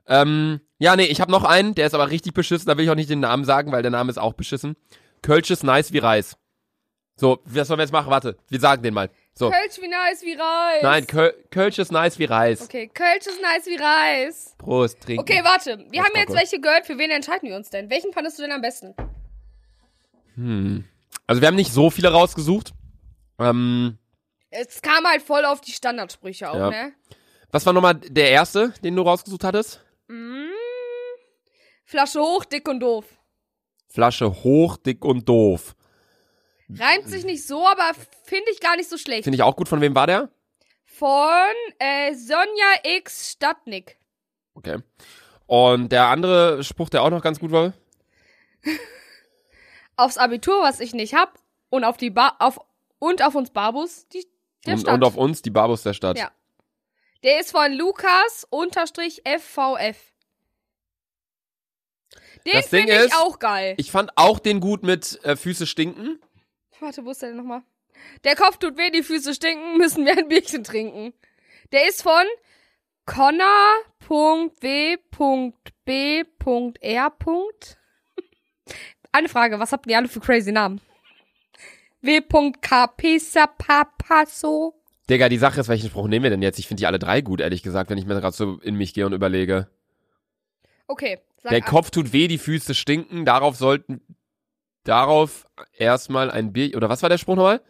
Ähm, 0.06 0.60
ja, 0.78 0.94
nee, 0.96 1.06
ich 1.06 1.20
habe 1.20 1.32
noch 1.32 1.44
einen, 1.44 1.74
der 1.74 1.86
ist 1.86 1.94
aber 1.94 2.10
richtig 2.10 2.34
beschissen. 2.34 2.66
Da 2.66 2.76
will 2.76 2.84
ich 2.84 2.90
auch 2.90 2.94
nicht 2.94 3.10
den 3.10 3.20
Namen 3.20 3.44
sagen, 3.44 3.72
weil 3.72 3.82
der 3.82 3.90
Name 3.90 4.10
ist 4.10 4.18
auch 4.18 4.34
beschissen. 4.34 4.76
Kölsch 5.22 5.50
ist 5.50 5.64
nice 5.64 5.92
wie 5.92 5.98
Reis. 5.98 6.36
So, 7.18 7.40
was 7.46 7.66
sollen 7.68 7.78
wir 7.78 7.84
jetzt 7.84 7.92
machen? 7.92 8.10
Warte, 8.10 8.36
wir 8.50 8.60
sagen 8.60 8.82
den 8.82 8.92
mal. 8.92 9.08
So. 9.32 9.50
Kölsch 9.50 9.80
wie 9.80 9.88
nice 9.88 10.22
wie 10.22 10.34
Reis. 10.34 10.82
Nein, 10.82 11.06
Köl 11.06 11.34
Kölsch 11.50 11.78
ist 11.78 11.90
nice 11.90 12.18
wie 12.18 12.26
Reis. 12.26 12.60
Okay, 12.62 12.88
Kölsch 12.92 13.26
ist 13.26 13.40
nice 13.40 13.66
wie 13.66 13.76
Reis. 13.76 14.54
Prost, 14.58 15.00
trinken. 15.00 15.22
Okay, 15.22 15.40
warte. 15.42 15.78
Wir 15.90 16.00
Das 16.02 16.08
haben 16.10 16.16
jetzt 16.16 16.28
gut. 16.28 16.36
welche 16.36 16.60
gehört. 16.60 16.86
Für 16.86 16.98
wen 16.98 17.10
entscheiden 17.10 17.48
wir 17.48 17.56
uns 17.56 17.70
denn? 17.70 17.88
Welchen 17.88 18.12
fandest 18.12 18.38
du 18.38 18.42
denn 18.42 18.52
am 18.52 18.60
besten? 18.60 18.94
Also 21.26 21.40
wir 21.40 21.48
haben 21.48 21.54
nicht 21.56 21.72
so 21.72 21.88
viele 21.90 22.12
rausgesucht. 22.12 22.72
Ähm, 23.38 23.96
Es 24.58 24.80
kam 24.82 25.04
halt 25.06 25.22
voll 25.22 25.44
auf 25.44 25.60
die 25.60 25.72
Standardsprüche 25.72 26.50
auch, 26.50 26.54
Ja. 26.56 26.70
ne? 26.70 26.92
was 27.50 27.64
war 27.64 27.72
nochmal 27.72 27.94
der 27.94 28.30
erste, 28.30 28.74
den 28.82 28.96
du 28.96 29.02
rausgesucht 29.02 29.44
hattest? 29.44 29.82
Mm. 30.08 30.46
Flasche 31.84 32.20
hoch, 32.20 32.44
dick 32.44 32.68
und 32.68 32.80
doof. 32.80 33.04
Flasche 33.88 34.30
hoch, 34.42 34.76
dick 34.76 35.04
und 35.04 35.28
doof. 35.28 35.74
Reimt 36.68 37.08
sich 37.08 37.24
nicht 37.24 37.46
so, 37.46 37.66
aber 37.66 37.92
finde 38.24 38.50
ich 38.52 38.60
gar 38.60 38.76
nicht 38.76 38.90
so 38.90 38.98
schlecht. 38.98 39.24
Finde 39.24 39.36
ich 39.36 39.42
auch 39.42 39.54
gut. 39.56 39.68
Von 39.68 39.80
wem 39.80 39.94
war 39.94 40.06
der? 40.06 40.28
Von 40.84 41.54
äh, 41.78 42.12
Sonja 42.14 42.96
X 42.96 43.30
Stadtnick. 43.30 43.98
Okay. 44.54 44.78
Und 45.46 45.92
der 45.92 46.06
andere 46.06 46.64
Spruch, 46.64 46.88
der 46.88 47.02
auch 47.04 47.10
noch 47.10 47.22
ganz 47.22 47.38
gut 47.38 47.52
war? 47.52 47.72
Aufs 49.96 50.18
Abitur, 50.18 50.60
was 50.62 50.80
ich 50.80 50.92
nicht 50.92 51.14
hab. 51.14 51.38
Und 51.70 51.84
auf 51.84 51.96
die 51.96 52.10
ba 52.10 52.34
auf 52.38 52.60
und 52.98 53.22
auf 53.22 53.34
uns 53.34 53.50
Babus, 53.50 54.08
die, 54.08 54.26
Und, 54.66 54.88
und 54.88 55.04
auf 55.04 55.16
uns, 55.16 55.42
die 55.42 55.50
Babus 55.50 55.82
der 55.82 55.94
Stadt. 55.94 56.18
Ja. 56.18 56.30
Der 57.22 57.40
ist 57.40 57.50
von 57.50 57.72
Lukas 57.72 58.46
unterstrich 58.50 59.22
FVF. 59.24 59.96
Den 62.44 62.52
Das 62.52 62.70
Ding 62.70 62.86
finde 62.86 62.94
ich 62.94 63.06
ist, 63.06 63.16
auch 63.16 63.38
geil. 63.38 63.74
Ich 63.78 63.90
fand 63.90 64.12
auch 64.16 64.38
den 64.38 64.60
gut 64.60 64.82
mit 64.84 65.18
äh, 65.24 65.34
Füße 65.36 65.66
stinken. 65.66 66.20
Warte, 66.80 67.04
wo 67.04 67.10
ist 67.10 67.22
der 67.22 67.30
denn 67.30 67.38
nochmal? 67.38 67.62
Der 68.24 68.36
Kopf 68.36 68.58
tut 68.58 68.76
weh, 68.76 68.90
die 68.90 69.02
Füße 69.02 69.34
stinken, 69.34 69.78
müssen 69.78 70.04
wir 70.04 70.16
ein 70.16 70.28
Bierchen 70.28 70.62
trinken. 70.62 71.12
Der 71.72 71.88
ist 71.88 72.02
von 72.02 72.24
Connor.w.b.r. 73.06 73.92
Eine 79.12 79.28
Frage, 79.28 79.58
was 79.58 79.72
habt 79.72 79.88
ihr 79.88 79.96
alle 79.96 80.08
für 80.08 80.20
crazy 80.20 80.52
Namen? 80.52 80.80
W.kpsapapasso. 82.06 84.74
Digga, 85.08 85.28
die 85.28 85.38
Sache 85.38 85.60
ist, 85.60 85.68
welchen 85.68 85.88
Spruch 85.88 86.08
nehmen 86.08 86.24
wir 86.24 86.30
denn 86.30 86.42
jetzt? 86.42 86.58
Ich 86.58 86.66
finde 86.66 86.80
die 86.80 86.86
alle 86.86 86.98
drei 86.98 87.20
gut, 87.20 87.40
ehrlich 87.40 87.62
gesagt, 87.62 87.90
wenn 87.90 87.98
ich 87.98 88.06
mir 88.06 88.20
gerade 88.20 88.36
so 88.36 88.58
in 88.60 88.74
mich 88.74 88.94
gehe 88.94 89.06
und 89.06 89.12
überlege. 89.12 89.68
Okay, 90.88 91.18
Der 91.44 91.58
ab. 91.58 91.66
Kopf 91.66 91.90
tut 91.90 92.12
weh, 92.12 92.28
die 92.28 92.38
Füße 92.38 92.74
stinken, 92.74 93.24
darauf 93.24 93.56
sollten, 93.56 94.00
darauf 94.84 95.46
erstmal 95.76 96.30
ein 96.30 96.52
Bier, 96.52 96.76
oder 96.76 96.88
was 96.88 97.02
war 97.02 97.08
der 97.08 97.18
Spruch 97.18 97.36
nochmal? 97.36 97.60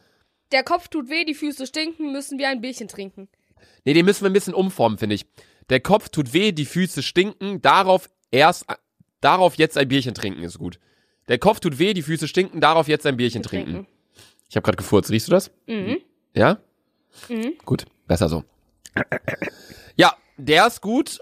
Der 0.53 0.62
Kopf 0.62 0.89
tut 0.89 1.11
weh, 1.11 1.24
die 1.24 1.34
Füße 1.34 1.66
stinken, 1.66 2.12
müssen 2.12 2.39
wir 2.39 2.49
ein 2.49 2.61
Bierchen 2.61 2.89
trinken. 2.89 3.28
Nee, 3.84 3.95
den 3.95 4.05
müssen 4.05 4.22
wir 4.22 4.30
ein 4.30 4.34
bisschen 4.34 4.55
umformen, 4.55 4.99
finde 4.99 5.16
ich. 5.16 5.26
Der 5.70 5.80
Kopf 5.80 6.09
tut 6.09 6.32
weh, 6.32 6.53
die 6.53 6.66
Füße 6.66 7.03
stinken, 7.03 7.61
darauf 7.62 8.09
erst, 8.30 8.66
darauf 9.20 9.57
jetzt 9.57 9.76
ein 9.76 9.89
Bierchen 9.89 10.14
trinken 10.14 10.43
ist 10.43 10.59
gut. 10.59 10.78
Der 11.28 11.39
Kopf 11.39 11.61
tut 11.61 11.78
weh, 11.78 11.93
die 11.93 12.03
Füße 12.03 12.28
stinken, 12.28 12.61
darauf 12.61 12.87
jetzt 12.87 13.07
ein 13.07 13.16
Bierchen 13.16 13.43
trinken. 13.43 13.87
Ich 14.49 14.57
habe 14.57 14.64
gerade 14.64 14.76
gefurzt, 14.76 15.11
riechst 15.11 15.28
du 15.28 15.32
das? 15.32 15.51
Mhm. 15.66 15.99
Ja? 16.34 16.59
Mhm. 17.28 17.59
Gut, 17.64 17.84
besser 18.07 18.28
so. 18.28 18.44
Ja, 19.97 20.16
der 20.36 20.66
ist 20.66 20.80
gut. 20.80 21.18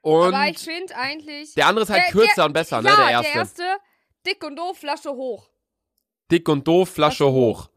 Und 0.00 0.34
Aber 0.34 0.48
ich 0.48 0.58
finde 0.58 0.94
eigentlich. 0.96 1.54
der 1.54 1.66
andere 1.66 1.82
ist 1.84 1.90
halt 1.90 2.04
Der- 2.04 2.12
kürzer 2.12 2.34
der- 2.36 2.44
und 2.46 2.52
besser, 2.52 2.76
ja, 2.76 2.82
ne? 2.82 2.96
Der 2.96 3.10
erste. 3.10 3.32
Der 3.32 3.40
erste, 3.40 3.62
dick 4.26 4.44
und 4.44 4.56
doof, 4.56 4.78
Flasche 4.78 5.10
hoch. 5.10 5.50
Dick 6.30 6.48
und 6.48 6.66
doof, 6.68 6.88
Flasche 6.90 7.16
Flasche 7.24 7.32
hoch. 7.32 7.70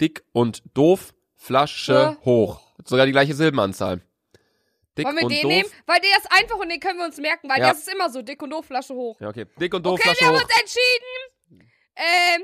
Dick 0.00 0.24
und 0.32 0.62
doof, 0.74 1.12
Flasche 1.34 1.84
Flasche 1.94 2.18
hoch. 2.24 2.60
Sogar 2.84 3.06
die 3.06 3.12
gleiche 3.12 3.34
Silbenanzahl. 3.34 4.00
Dick 4.96 5.04
Wollen 5.06 5.16
wir 5.16 5.24
und 5.24 5.32
den 5.32 5.42
doof. 5.42 5.50
nehmen? 5.52 5.68
Weil 5.86 6.00
der 6.00 6.10
ist 6.18 6.30
einfach 6.30 6.56
und 6.56 6.68
den 6.70 6.80
können 6.80 6.98
wir 6.98 7.06
uns 7.06 7.18
merken, 7.18 7.48
weil 7.50 7.58
Ja. 7.60 7.68
das 7.70 7.78
ist 7.80 7.88
immer 7.92 8.08
so, 8.10 8.22
dick 8.22 8.40
und 8.42 8.50
doof, 8.50 8.66
Flasche 8.66 8.94
hoch. 8.94 9.20
Ja, 9.20 9.28
okay. 9.28 9.46
Dick 9.60 9.74
und 9.74 9.84
doof, 9.84 9.94
Okay, 9.94 10.02
Flasche 10.04 10.20
wir 10.20 10.26
haben 10.28 10.36
hoch. 10.36 10.42
uns 10.44 10.60
entschieden. 10.60 11.70
Ähm, 11.96 12.42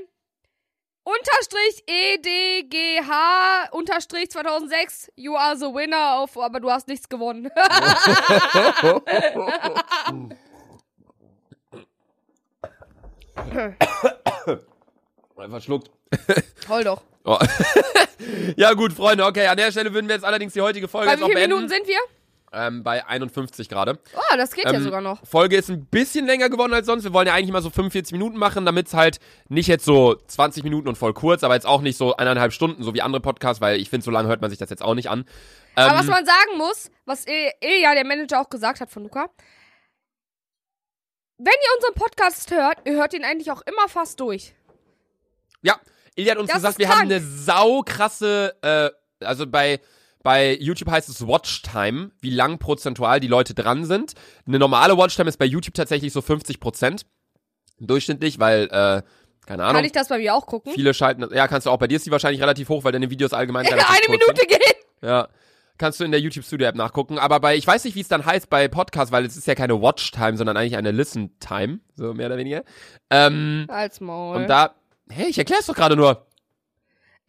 unterstrich 1.05 1.85
EDGH 1.87 3.71
unterstrich 3.73 4.31
2006. 4.31 5.13
You 5.17 5.37
are 5.37 5.57
the 5.57 5.67
winner 5.67 6.23
of, 6.23 6.37
aber 6.39 6.61
du 6.61 6.71
hast 6.71 6.89
nichts 6.89 7.09
gewonnen. 7.09 7.51
Einfach 15.37 15.63
schluckt. 15.63 15.91
Hol 16.69 16.85
doch. 16.85 17.03
Oh. 17.25 17.39
ja 18.57 18.73
gut, 18.75 18.93
Freunde, 18.93 19.25
okay, 19.25 19.47
an 19.47 19.57
der 19.57 19.71
Stelle 19.71 19.93
würden 19.95 20.09
wir 20.09 20.17
jetzt 20.17 20.25
allerdings 20.25 20.53
die 20.53 20.61
heutige 20.61 20.89
Folge 20.89 21.07
Bei 21.07 21.13
jetzt 21.13 21.21
wie 21.21 21.25
auch 21.25 21.29
beenden. 21.29 21.57
Minuten 21.57 21.69
sind 21.69 21.87
wir? 21.87 21.99
Ähm, 22.55 22.83
bei 22.83 23.07
51 23.07 23.69
gerade. 23.71 23.99
Oh, 24.15 24.37
das 24.37 24.53
geht 24.53 24.67
ja 24.67 24.73
Ähm, 24.75 24.83
sogar 24.85 25.01
noch. 25.01 25.25
Folge 25.27 25.57
ist 25.57 25.71
ein 25.71 25.87
bisschen 25.87 26.27
länger 26.27 26.51
geworden 26.51 26.75
als 26.75 26.85
sonst. 26.87 27.03
Wir 27.05 27.13
wollen 27.15 27.27
ja 27.27 27.33
eigentlich 27.33 27.51
mal 27.51 27.63
so 27.63 27.71
45 27.71 28.13
Minuten 28.13 28.37
machen, 28.37 28.67
damit 28.67 28.89
es 28.89 28.95
halt 28.95 29.21
nicht 29.49 29.69
jetzt 29.69 29.87
so 29.87 30.15
20 30.15 30.63
Minuten 30.63 30.87
und 30.89 30.97
voll 30.99 31.15
kurz, 31.15 31.45
aber 31.45 31.55
jetzt 31.55 31.67
auch 31.67 31.81
nicht 31.81 31.97
so 31.97 32.15
eineinhalb 32.17 32.53
Stunden, 32.53 32.83
so 32.83 32.93
wie 32.93 33.01
andere 33.01 33.23
Podcasts, 33.23 33.63
weil 33.63 33.81
ich 33.81 33.89
finde, 33.89 34.05
so 34.05 34.11
lange 34.11 34.29
hört 34.29 34.43
man 34.43 34.51
sich 34.51 34.59
das 34.59 34.69
jetzt 34.69 34.83
auch 34.83 34.95
nicht 34.95 35.09
an. 35.09 35.21
Ähm, 35.77 35.89
Aber 35.89 35.99
was 35.99 36.07
man 36.07 36.27
sagen 36.27 36.59
muss, 36.59 36.91
was 37.07 37.27
Il- 37.27 37.53
Ilja, 37.63 37.95
der 37.95 38.05
Manager, 38.05 38.41
auch 38.43 38.51
gesagt 38.51 38.83
hat 38.83 38.91
von 38.91 39.03
Luca, 39.05 39.27
wenn 41.39 41.55
ihr 41.55 41.77
unseren 41.77 41.95
Podcast 41.95 42.51
hört, 42.51 42.79
ihr 42.87 42.93
hört 42.95 43.15
ihn 43.15 43.25
eigentlich 43.25 43.51
auch 43.51 43.63
immer 43.63 43.89
fast 43.89 44.21
durch. 44.21 44.55
Ja, 45.63 45.81
Ilja 46.15 46.33
hat 46.33 46.39
uns 46.39 46.49
Das 46.49 46.57
gesagt, 46.59 46.79
wir 46.79 46.87
krank. 46.87 46.99
haben 47.01 47.07
eine 47.11 47.21
saukrasse, 47.21 48.55
äh, 48.63 48.91
also 49.25 49.47
bei, 49.47 49.81
bei 50.23 50.55
YouTube 50.61 50.91
heißt 50.91 51.09
es 51.09 51.27
Watchtime, 51.27 52.11
wie 52.21 52.31
lang 52.31 52.59
prozentual 52.59 53.21
die 53.21 53.29
Leute 53.29 53.55
dran 53.55 53.85
sind. 53.85 54.13
Eine 54.47 54.59
normale 54.59 54.97
Watchtime 54.97 55.29
ist 55.29 55.39
bei 55.39 55.45
YouTube 55.47 55.75
tatsächlich 55.75 56.13
so 56.13 56.23
50 56.23 56.61
Prozent 56.61 57.07
durchschnittlich, 57.81 58.39
weil, 58.39 58.65
äh, 58.71 59.03
keine 59.47 59.65
Ahnung, 59.65 59.77
Kann 59.77 59.85
ich 59.85 59.93
das 59.93 60.09
bei 60.09 60.19
mir 60.19 60.35
auch 60.35 60.47
gucken? 60.47 60.73
viele 60.73 60.95
schalten, 60.95 61.27
ja, 61.35 61.49
kannst 61.49 61.67
du 61.67 61.71
auch, 61.71 61.79
bei 61.79 61.89
dir 61.89 61.97
ist 61.97 62.07
die 62.07 62.11
wahrscheinlich 62.13 62.41
relativ 62.41 62.69
hoch, 62.69 62.85
weil 62.85 62.93
deine 62.93 63.11
Videos 63.11 63.33
allgemein 63.33 63.67
relativ 63.67 63.89
Eine 63.91 64.07
kurz 64.07 64.25
sind. 64.25 64.37
Minute 64.37 64.47
gehen. 64.47 65.09
Ja. 65.09 65.29
Kannst 65.79 65.99
du 65.99 66.05
in 66.05 66.13
der 66.13 66.21
YouTube 66.21 66.45
Studio 66.45 66.69
App 66.69 66.77
nachgucken. 66.77 67.19
Aber 67.19 67.41
bei, 67.41 67.57
ich 67.57 67.67
weiß 67.67 67.83
nicht, 67.85 67.97
wie 67.97 68.03
es 68.03 68.07
dann 68.09 68.25
heißt 68.25 68.49
bei 68.51 68.69
Podcasts, 68.69 69.11
weil 69.11 69.25
es 69.25 69.37
ist 69.37 69.47
ja 69.49 69.55
keine 69.57 69.81
Watch-Time, 69.83 70.37
sondern 70.37 70.57
eigentlich 70.57 70.77
eine 70.77 70.93
Listen-Time. 70.93 71.81
So 71.97 72.15
mehr 72.15 72.27
oder 72.27 72.37
weniger. 72.37 72.63
Ähm, 73.11 73.65
Als 73.69 74.01
Maul. 74.01 74.37
und 74.37 74.49
da, 74.49 74.75
hey, 75.11 75.27
ich 75.29 75.39
erklär's 75.39 75.67
doch 75.67 75.75
gerade 75.75 75.97
nur. 75.97 76.27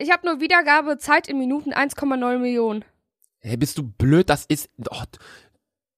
Ich 0.03 0.11
habe 0.11 0.25
nur 0.27 0.41
Wiedergabe 0.41 0.97
Zeit 0.97 1.27
in 1.27 1.39
Minuten 1.39 1.73
1,9 1.73 2.37
Millionen. 2.37 2.83
Hey, 3.39 3.57
bist 3.57 3.77
du 3.77 3.83
blöd? 3.83 4.29
Das 4.29 4.45
ist, 4.45 4.69
oh, 4.89 5.03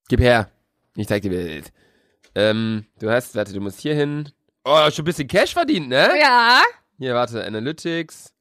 gib 0.07 0.19
her. 0.19 0.49
Ich 0.95 1.07
zeig 1.07 1.23
dir 1.23 1.29
Bild. 1.29 1.73
Ähm, 2.35 2.85
du 2.99 3.09
hast, 3.09 3.35
warte, 3.35 3.53
du 3.53 3.61
musst 3.61 3.79
hier 3.79 3.95
hin. 3.95 4.31
Oh, 4.63 4.89
schon 4.91 5.03
ein 5.03 5.05
bisschen 5.05 5.27
Cash 5.27 5.53
verdient, 5.53 5.89
ne? 5.89 6.09
Ja. 6.19 6.61
Hier, 6.97 7.15
warte, 7.15 7.43
Analytics. 7.43 8.33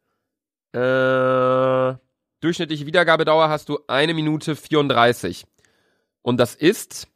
Äh, 0.73 1.95
durchschnittliche 2.41 2.87
Wiedergabedauer 2.87 3.49
hast 3.49 3.69
du 3.69 3.79
eine 3.89 4.15
Minute 4.15 4.57
34. 4.57 5.45
Und 6.23 6.39
das 6.39 6.55
ist, 6.55 7.09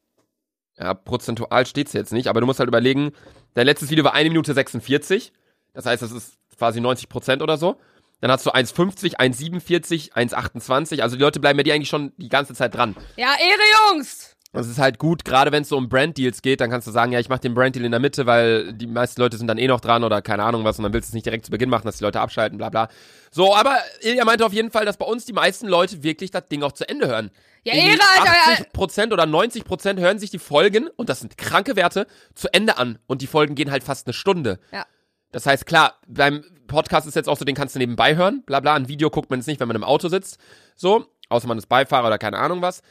ja, 0.79 0.95
prozentual 0.95 1.67
steht's 1.67 1.93
jetzt 1.93 2.13
nicht, 2.13 2.29
aber 2.29 2.41
du 2.41 2.47
musst 2.47 2.61
halt 2.61 2.69
überlegen, 2.69 3.13
dein 3.55 3.67
letztes 3.67 3.91
Video 3.91 4.05
war 4.05 4.15
eine 4.15 4.29
Minute 4.29 4.55
46. 4.55 5.33
Das 5.73 5.87
heißt, 5.87 6.03
das 6.03 6.13
ist 6.13 6.39
quasi 6.57 6.81
90 6.81 7.09
Prozent 7.09 7.43
oder 7.43 7.57
so. 7.57 7.79
Dann 8.21 8.31
hast 8.31 8.47
du 8.47 8.51
1,50, 8.51 9.17
1,47, 9.17 10.13
1,28. 10.13 11.03
Also 11.03 11.17
die 11.17 11.23
Leute 11.23 11.41
bleiben 11.41 11.57
bei 11.57 11.63
dir 11.63 11.75
eigentlich 11.75 11.89
schon 11.89 12.13
die 12.17 12.29
ganze 12.29 12.55
Zeit 12.55 12.75
dran. 12.75 12.97
Ja, 13.17 13.35
Ehre, 13.39 13.93
Jungs. 13.93 14.35
Das 14.53 14.67
ist 14.67 14.79
halt 14.79 14.99
gut, 14.99 15.27
gerade 15.27 15.53
wenn 15.53 15.63
es 15.63 15.69
so 15.69 15.77
um 15.77 15.91
Branddeals 15.91 16.41
geht, 16.41 16.63
dann 16.63 16.71
kannst 16.71 16.87
du 16.87 16.91
sagen, 16.91 17.13
ja, 17.13 17.21
ich 17.21 17.29
mache 17.29 17.41
den 17.41 17.53
Branddeal 17.55 17.85
in 17.85 17.91
der 17.91 18.01
Mitte, 18.01 18.25
weil 18.25 18.73
die 18.73 18.87
meisten 18.87 19.21
Leute 19.21 19.37
sind 19.37 19.47
dann 19.47 19.59
eh 19.59 19.69
noch 19.69 19.81
dran 19.81 20.05
oder 20.05 20.23
keine 20.23 20.43
Ahnung 20.43 20.65
was 20.65 20.79
und 20.79 20.85
dann 20.85 20.93
willst 20.95 21.09
du 21.09 21.11
es 21.11 21.15
nicht 21.15 21.27
direkt 21.27 21.45
zu 21.45 21.51
Beginn 21.51 21.69
machen, 21.69 21.85
dass 21.85 21.99
die 21.99 22.05
Leute 22.05 22.21
abschalten, 22.21 22.57
bla 22.57 22.71
bla. 22.71 22.89
So, 23.31 23.55
aber 23.55 23.77
Ilja 24.01 24.25
meinte 24.25 24.47
auf 24.47 24.55
jeden 24.55 24.71
Fall, 24.71 24.87
dass 24.87 24.97
bei 24.97 25.05
uns 25.05 25.27
die 25.27 25.35
meisten 25.35 25.69
Leute 25.69 26.03
wirklich 26.03 26.31
das 26.31 26.49
Ding 26.49 26.63
auch 26.63 26.73
zu 26.73 26.89
Ende 26.89 27.09
hören. 27.09 27.31
Ja, 27.63 27.75
Ehre, 27.75 28.01
Alter. 28.19 28.65
80% 28.73 29.13
oder 29.13 29.25
90% 29.25 29.99
hören 29.99 30.19
sich 30.19 30.31
die 30.31 30.39
Folgen, 30.39 30.89
und 30.97 31.11
das 31.11 31.21
sind 31.21 31.37
kranke 31.37 31.77
Werte, 31.77 32.07
zu 32.35 32.53
Ende 32.53 32.79
an. 32.79 32.99
Und 33.07 33.21
die 33.21 33.27
Folgen 33.27 33.55
gehen 33.55 33.71
halt 33.71 33.85
fast 33.85 34.07
eine 34.07 34.15
Stunde. 34.15 34.59
Ja. 34.73 34.87
Das 35.33 35.47
heißt, 35.47 35.67
klar, 35.67 35.95
beim 36.07 36.45
Podcast 36.67 37.07
ist 37.07 37.15
jetzt 37.17 37.29
auch 37.29 37.37
so, 37.37 37.45
den 37.45 37.55
kannst 37.55 37.75
du 37.75 37.79
nebenbei 37.79 38.17
hören, 38.17 38.43
bla 38.45 38.61
bla. 38.61 38.75
Ein 38.75 38.89
Video 38.89 39.11
guckt 39.11 39.31
man 39.31 39.39
jetzt 39.41 39.47
nicht, 39.47 39.61
wenn 39.61 39.69
man 39.69 39.77
im 39.77 39.85
Auto 39.85 40.09
sitzt. 40.09 40.39
So, 40.77 41.07
außer 41.29 41.47
man 41.49 41.59
ist 41.59 41.67
Beifahrer 41.69 42.07
oder 42.07 42.19
keine 42.19 42.39
Ahnung 42.39 42.63
was. 42.63 42.83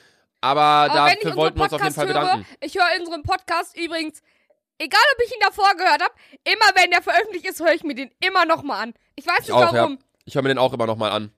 Aber, 0.42 0.62
Aber 0.62 0.94
dafür 0.94 1.36
wollten 1.36 1.58
wir 1.58 1.64
uns 1.64 1.74
auf 1.74 1.82
jeden 1.82 1.94
Fall 1.96 2.08
höre, 2.08 2.14
bedanken. 2.22 2.46
ich 2.62 2.76
höre 2.76 3.00
unseren 3.00 3.24
Podcast 3.24 3.76
übrigens, 3.78 4.22
egal 4.78 5.02
ob 5.16 5.24
ich 5.26 5.32
ihn 5.34 5.40
davor 5.42 5.74
gehört 5.76 6.02
habe, 6.04 6.14
immer 6.44 6.82
wenn 6.82 6.92
der 6.92 7.02
veröffentlicht 7.02 7.48
ist, 7.48 7.60
höre 7.60 7.74
ich 7.74 7.84
mir 7.84 7.96
den 7.96 8.12
immer 8.20 8.46
nochmal 8.46 8.84
an. 8.84 8.94
Ich 9.16 9.26
weiß 9.26 9.40
nicht 9.40 9.48
Ich 9.50 9.54
auch, 9.54 9.74
warum. 9.74 9.94
ja. 9.94 9.98
Ich 10.26 10.36
höre 10.36 10.44
mir 10.44 10.50
den 10.50 10.60
auch 10.60 10.74
immer 10.74 10.86
noch 10.86 10.98
mal 10.98 11.10
an. 11.12 11.32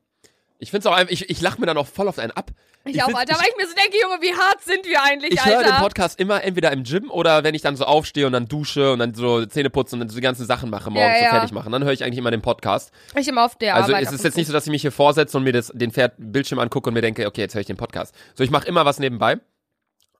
Ich 0.57 0.71
find's 0.71 0.85
auch 0.85 0.93
einfach, 0.93 1.11
ich, 1.13 1.29
ich 1.29 1.39
lache 1.39 1.59
mir 1.61 1.67
dann 1.67 1.77
auch 1.77 1.87
voll 1.87 2.09
auf 2.09 2.19
einen 2.19 2.31
ab. 2.31 2.51
Ich, 2.95 3.01
auch, 3.01 3.07
find- 3.07 3.17
Alter, 3.19 3.35
weil 3.35 3.47
ich 3.49 3.57
mir 3.57 3.67
so 3.67 3.75
denke, 3.75 3.97
Junge, 4.01 4.21
wie 4.21 4.33
hart 4.33 4.61
sind 4.63 4.85
wir 4.85 5.01
eigentlich, 5.03 5.33
Ich 5.33 5.45
höre 5.45 5.57
Alter? 5.59 5.71
den 5.71 5.79
Podcast 5.81 6.19
immer 6.19 6.43
entweder 6.43 6.71
im 6.71 6.83
Gym 6.83 7.09
oder 7.11 7.43
wenn 7.43 7.55
ich 7.55 7.61
dann 7.61 7.75
so 7.75 7.85
aufstehe 7.85 8.25
und 8.25 8.33
dann 8.33 8.47
dusche 8.47 8.91
und 8.93 8.99
dann 8.99 9.13
so 9.13 9.45
Zähne 9.45 9.69
putzen 9.69 9.95
und 9.95 9.99
dann 10.01 10.09
so 10.09 10.15
die 10.15 10.21
ganzen 10.21 10.45
Sachen 10.45 10.69
mache, 10.69 10.89
morgens 10.91 11.09
Ja, 11.13 11.17
so 11.19 11.23
ja. 11.25 11.31
fertig 11.31 11.51
machen. 11.51 11.71
Dann 11.71 11.83
höre 11.83 11.93
ich 11.93 12.03
eigentlich 12.03 12.17
immer 12.19 12.31
den 12.31 12.41
Podcast. 12.41 12.91
ich 13.15 13.27
immer 13.27 13.45
auf 13.45 13.55
der 13.57 13.75
Also 13.75 13.93
Arbeit. 13.93 14.07
es 14.07 14.13
ist 14.13 14.23
jetzt 14.23 14.37
nicht 14.37 14.47
so, 14.47 14.53
dass 14.53 14.65
ich 14.65 14.71
mich 14.71 14.81
hier 14.81 14.91
vorsetze 14.91 15.37
und 15.37 15.43
mir 15.43 15.53
das, 15.53 15.71
den 15.73 15.91
Pferd 15.91 16.13
Bildschirm 16.17 16.59
angucke 16.59 16.89
und 16.89 16.93
mir 16.93 17.01
denke, 17.01 17.25
okay, 17.27 17.41
jetzt 17.41 17.53
höre 17.55 17.61
ich 17.61 17.67
den 17.67 17.77
Podcast. 17.77 18.13
So, 18.35 18.43
ich 18.43 18.51
mache 18.51 18.67
immer 18.67 18.85
was 18.85 18.99
nebenbei. 18.99 19.39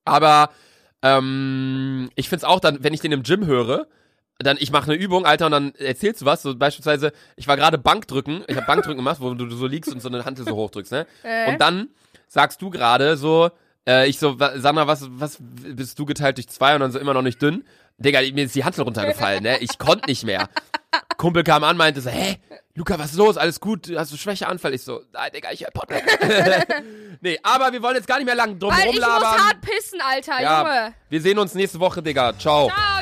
Aber 0.06 0.50
ähm, 1.02 2.10
ich 2.16 2.30
find's 2.30 2.44
auch 2.44 2.60
dann, 2.60 2.84
wenn 2.84 2.94
ich 2.94 3.02
den 3.02 3.12
im 3.12 3.24
Gym 3.24 3.46
höre, 3.46 3.88
dann 4.42 4.58
ich 4.60 4.72
mache 4.72 4.90
eine 4.92 5.02
Übung, 5.02 5.26
Alter, 5.26 5.48
und 5.48 5.52
dann 5.52 5.76
erzählst 5.76 6.22
du 6.22 6.26
was. 6.26 6.42
So 6.42 6.56
beispielsweise, 6.56 7.12
ich 7.36 7.48
war 7.48 7.58
gerade 7.58 7.78
Bankdrücken, 7.78 8.44
ich 8.48 8.56
habe 8.56 8.66
Bankdrücken 8.66 8.98
gemacht, 8.98 9.18
wo 9.20 9.34
du 9.34 9.50
so 9.56 9.68
liegst 9.68 9.92
und 9.92 10.02
so 10.02 10.08
eine 10.08 10.24
Hantel 10.26 10.46
so 10.46 10.56
hochdrückst, 10.56 10.92
ne? 10.94 11.08
Äh. 11.24 11.52
Und 11.52 11.60
dann 11.62 11.90
sagst 12.30 12.62
du 12.62 12.70
gerade 12.70 13.18
so, 13.18 13.50
äh, 13.86 14.08
ich 14.08 14.18
so, 14.18 14.38
Sandra, 14.56 14.88
was, 14.88 15.08
was 15.10 15.38
bist 15.42 16.00
du 16.00 16.06
geteilt 16.06 16.38
durch 16.38 16.48
zwei 16.48 16.76
und 16.76 16.80
dann 16.80 16.92
so 16.92 17.00
immer 17.00 17.14
noch 17.14 17.24
nicht 17.24 17.42
dünn? 17.42 17.66
Digga, 17.98 18.22
mir 18.22 18.46
ist 18.46 18.56
die 18.56 18.64
Hantel 18.64 18.84
runtergefallen, 18.86 19.44
ne? 19.44 19.58
Ich 19.60 19.78
konnte 19.78 20.06
nicht 20.08 20.24
mehr. 20.24 20.48
Kumpel 21.18 21.44
kam 21.44 21.66
an, 21.66 21.76
meinte 21.76 22.00
so, 22.00 22.10
hä, 22.10 22.38
Luca, 22.76 22.98
was 22.98 23.12
ist 23.12 23.18
los? 23.18 23.36
Alles 23.36 23.60
gut? 23.60 23.92
Hast 23.94 24.14
du 24.14 24.16
Schwächeanfall? 24.18 24.74
Ich 24.74 24.84
so, 24.84 25.02
nein, 25.12 25.32
Digga, 25.36 25.52
ich 25.52 25.62
hör 25.62 25.72
Podcast. 25.72 26.04
nee, 27.22 27.38
aber 27.44 27.74
wir 27.74 27.84
wollen 27.84 27.96
jetzt 27.96 28.08
gar 28.08 28.18
nicht 28.20 28.26
mehr 28.26 28.36
lang 28.36 28.58
drum 28.58 28.72
Weil 28.72 28.88
ich 28.92 28.96
muss 28.96 29.04
rumlabern. 29.04 29.48
hart 29.48 29.60
pissen, 29.60 30.00
Alter, 30.02 30.42
ja, 30.42 30.62
Junge. 30.62 30.94
wir 31.10 31.22
sehen 31.22 31.38
uns 31.40 31.56
nächste 31.56 31.80
Woche, 31.82 32.02
Digga. 32.02 32.32
Ciao. 32.40 32.68
Ciao, 32.70 33.02